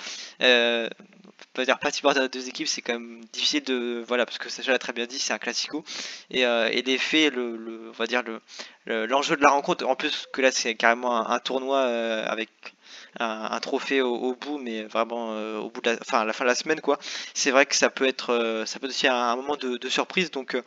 pas 1.52 1.64
dire 1.64 1.78
pas 1.78 1.90
supporter 1.90 2.22
de 2.22 2.26
deux 2.28 2.48
équipes 2.48 2.66
c'est 2.66 2.80
quand 2.80 2.94
même 2.94 3.20
difficile 3.32 3.62
de 3.64 4.02
voilà 4.08 4.24
parce 4.24 4.38
que 4.38 4.48
Sacha 4.48 4.72
l'a 4.72 4.78
très 4.78 4.94
bien 4.94 5.06
dit 5.06 5.18
c'est 5.18 5.34
un 5.34 5.38
classico. 5.38 5.84
Et, 6.30 6.40
et 6.40 6.82
les 6.82 6.98
faits 6.98 7.34
le, 7.34 7.90
on 7.90 7.92
va 7.92 8.06
dire 8.06 8.22
le 8.22 9.06
l'enjeu 9.06 9.36
de 9.36 9.42
la 9.42 9.50
rencontre 9.50 9.86
en 9.86 9.96
plus 9.96 10.26
que 10.32 10.40
là 10.40 10.50
c'est 10.50 10.74
carrément 10.76 11.28
un 11.28 11.38
tournoi 11.40 11.82
avec 11.82 12.48
un, 13.20 13.60
trophée 13.60 14.02
au, 14.02 14.34
bout, 14.34 14.58
mais 14.58 14.84
vraiment 14.84 15.32
euh, 15.32 15.58
au 15.58 15.70
bout 15.70 15.80
de 15.80 15.96
enfin 16.00 16.20
à 16.20 16.24
la 16.24 16.32
fin 16.32 16.44
de 16.44 16.48
la 16.48 16.54
semaine 16.54 16.80
quoi. 16.80 16.98
C'est 17.34 17.50
vrai 17.50 17.66
que 17.66 17.76
ça 17.76 17.90
peut 17.90 18.06
être, 18.06 18.30
euh, 18.30 18.66
ça 18.66 18.78
peut 18.78 18.86
être 18.86 18.92
aussi 18.92 19.08
un, 19.08 19.36
moment 19.36 19.56
de, 19.56 19.88
surprise, 19.88 20.30
donc. 20.30 20.54
Euh, 20.54 20.62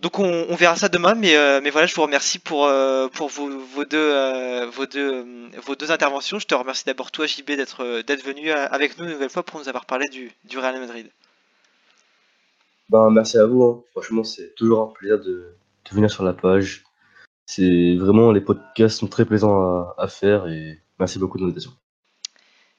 donc 0.00 0.18
on, 0.18 0.46
on, 0.48 0.56
verra 0.56 0.74
ça 0.74 0.88
demain, 0.88 1.14
mais, 1.14 1.34
mais 1.62 1.70
voilà, 1.70 1.86
je 1.86 1.94
vous 1.94 2.02
remercie 2.02 2.40
pour, 2.40 2.68
pour 3.12 3.28
vos, 3.28 3.48
vos, 3.48 3.84
deux, 3.84 4.64
vos, 4.66 4.86
deux, 4.86 5.24
vos 5.64 5.76
deux 5.76 5.92
interventions. 5.92 6.40
Je 6.40 6.46
te 6.46 6.54
remercie 6.54 6.84
d'abord 6.84 7.12
toi 7.12 7.26
JB 7.26 7.52
d'être 7.52 8.02
d'être 8.02 8.24
venu 8.24 8.50
avec 8.50 8.98
nous 8.98 9.04
une 9.04 9.12
nouvelle 9.12 9.30
fois 9.30 9.44
pour 9.44 9.60
nous 9.60 9.68
avoir 9.68 9.86
parlé 9.86 10.08
du, 10.08 10.32
du 10.44 10.58
Real 10.58 10.78
Madrid. 10.80 11.08
Ben, 12.90 13.08
merci 13.10 13.38
à 13.38 13.46
vous, 13.46 13.62
hein. 13.62 13.82
franchement 13.92 14.24
c'est 14.24 14.54
toujours 14.56 14.82
un 14.82 14.92
plaisir 14.92 15.18
de, 15.20 15.24
de, 15.24 15.94
venir 15.94 16.10
sur 16.10 16.24
la 16.24 16.34
page. 16.34 16.82
C'est 17.46 17.94
vraiment 17.96 18.32
les 18.32 18.40
podcasts 18.40 18.98
sont 18.98 19.06
très 19.06 19.24
plaisants 19.24 19.62
à, 19.62 19.94
à 19.96 20.08
faire 20.08 20.48
et 20.48 20.82
Merci 21.04 21.18
beaucoup 21.18 21.36
de 21.36 21.42
l'invitation. 21.42 21.70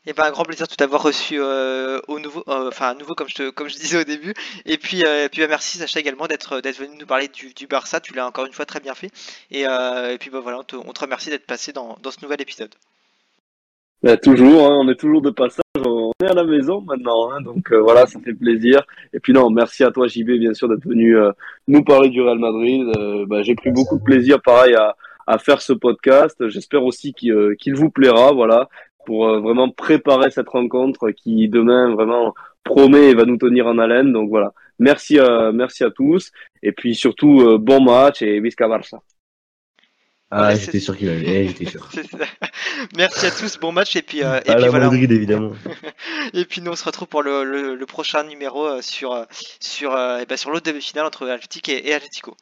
Et 0.08 0.10
eh 0.10 0.14
ben, 0.14 0.24
un 0.24 0.32
grand 0.32 0.46
plaisir 0.46 0.66
de 0.66 0.74
t'avoir 0.74 1.04
reçu 1.04 1.36
euh, 1.38 2.00
au 2.08 2.18
nouveau, 2.18 2.44
euh, 2.48 2.70
enfin 2.70 2.88
à 2.88 2.94
nouveau 2.96 3.14
comme 3.14 3.30
je, 3.30 3.36
te, 3.36 3.50
comme 3.52 3.70
je 3.70 3.76
disais 3.76 4.02
au 4.02 4.04
début. 4.04 4.34
Et 4.66 4.80
puis, 4.80 5.04
euh, 5.06 5.26
et 5.26 5.30
puis 5.30 5.42
bah, 5.42 5.48
merci 5.48 5.78
Sacha 5.78 6.00
également 6.00 6.26
d'être 6.26 6.60
d'être 6.60 6.80
venu 6.80 6.98
nous 7.00 7.06
parler 7.06 7.28
du, 7.28 7.54
du 7.54 7.68
Barça. 7.68 8.00
Tu 8.00 8.16
l'as 8.16 8.26
encore 8.26 8.48
une 8.48 8.54
fois 8.54 8.66
très 8.66 8.80
bien 8.80 8.96
fait. 8.96 9.12
Et, 9.52 9.68
euh, 9.68 10.12
et 10.12 10.18
puis 10.18 10.32
bah, 10.32 10.40
voilà, 10.42 10.58
on 10.58 10.64
te, 10.64 10.76
on 10.76 10.92
te 10.92 11.02
remercie 11.02 11.30
d'être 11.30 11.46
passé 11.46 11.72
dans, 11.72 11.98
dans, 12.02 12.10
ce 12.10 12.20
nouvel 12.24 12.42
épisode. 12.42 12.74
Bah, 14.02 14.18
toujours, 14.18 14.66
hein, 14.66 14.76
on 14.82 14.90
est 14.90 15.00
toujours 15.00 15.22
de 15.22 15.30
passage. 15.30 15.62
On 15.78 16.12
est 16.24 16.32
à 16.32 16.34
la 16.34 16.46
maison 16.46 16.82
maintenant, 16.82 17.32
hein, 17.32 17.42
donc 17.42 17.72
euh, 17.72 17.80
voilà, 17.80 18.08
ça 18.08 18.20
fait 18.22 18.34
plaisir. 18.34 18.82
Et 19.14 19.20
puis 19.20 19.34
non, 19.34 19.52
merci 19.52 19.84
à 19.84 19.92
toi 19.92 20.08
JB 20.08 20.32
bien 20.40 20.56
sûr 20.56 20.68
d'être 20.68 20.88
venu 20.88 21.16
euh, 21.16 21.32
nous 21.68 21.84
parler 21.84 22.10
du 22.10 22.24
Real 22.24 22.40
Madrid. 22.40 22.88
Bah, 23.28 23.44
J'ai 23.44 23.54
pris 23.54 23.70
beaucoup 23.70 24.00
de 24.00 24.04
plaisir, 24.04 24.42
pareil 24.42 24.74
à 24.74 24.96
à 25.28 25.38
faire 25.38 25.62
ce 25.62 25.74
podcast. 25.74 26.48
J'espère 26.50 26.84
aussi 26.84 27.14
qu'il 27.14 27.32
euh, 27.32 27.56
vous 27.74 27.90
plaira, 27.90 28.32
voilà, 28.32 28.70
pour 29.06 29.28
euh, 29.28 29.40
vraiment 29.40 29.70
préparer 29.70 30.32
cette 30.32 30.50
rencontre 30.50 31.12
qui 31.12 31.48
demain 31.48 31.94
vraiment 31.94 32.34
promet 32.64 33.12
et 33.12 33.14
va 33.16 33.26
nous 33.26 33.38
tenir 33.38 33.68
en 33.68 33.78
haleine. 33.78 34.12
Donc 34.12 34.30
voilà, 34.30 34.54
merci, 34.80 35.20
à, 35.20 35.52
merci 35.54 35.84
à 35.84 35.92
tous 35.92 36.32
et 36.62 36.72
puis 36.72 36.96
surtout 36.96 37.42
euh, 37.42 37.58
bon 37.58 37.82
match 37.82 38.22
et 38.22 38.40
visca 38.42 38.68
Barça. 38.68 39.00
Ah, 40.32 40.48
ouais, 40.48 40.60
j'étais 40.60 40.80
sûr 40.80 40.98
qu'il 40.98 41.08
allait. 41.08 41.48
j'étais 41.48 41.66
sûr. 41.66 41.88
Merci 42.98 43.28
à 43.28 43.32
tous, 43.32 43.60
bon 43.60 43.72
match 43.72 43.96
et 43.96 44.02
puis 44.02 44.24
euh, 44.24 44.40
et 44.44 44.50
à 44.50 44.56
puis 44.56 44.68
voilà. 44.68 44.86
Madrid, 44.86 45.10
évidemment. 45.12 45.54
et 46.34 46.46
puis 46.46 46.62
nous 46.62 46.72
on 46.72 46.76
se 46.76 46.84
retrouve 46.84 47.08
pour 47.08 47.22
le, 47.22 47.44
le, 47.44 47.76
le 47.76 47.86
prochain 47.86 48.24
numéro 48.24 48.82
sur 48.82 49.26
sur 49.60 49.92
et 49.92 50.26
ben, 50.26 50.36
sur 50.36 50.50
l'autre 50.50 50.70
demi-finale 50.70 51.06
entre 51.06 51.30
Atlético 51.30 51.72
et, 51.72 51.90
et 51.90 51.94
Atlético. 51.94 52.36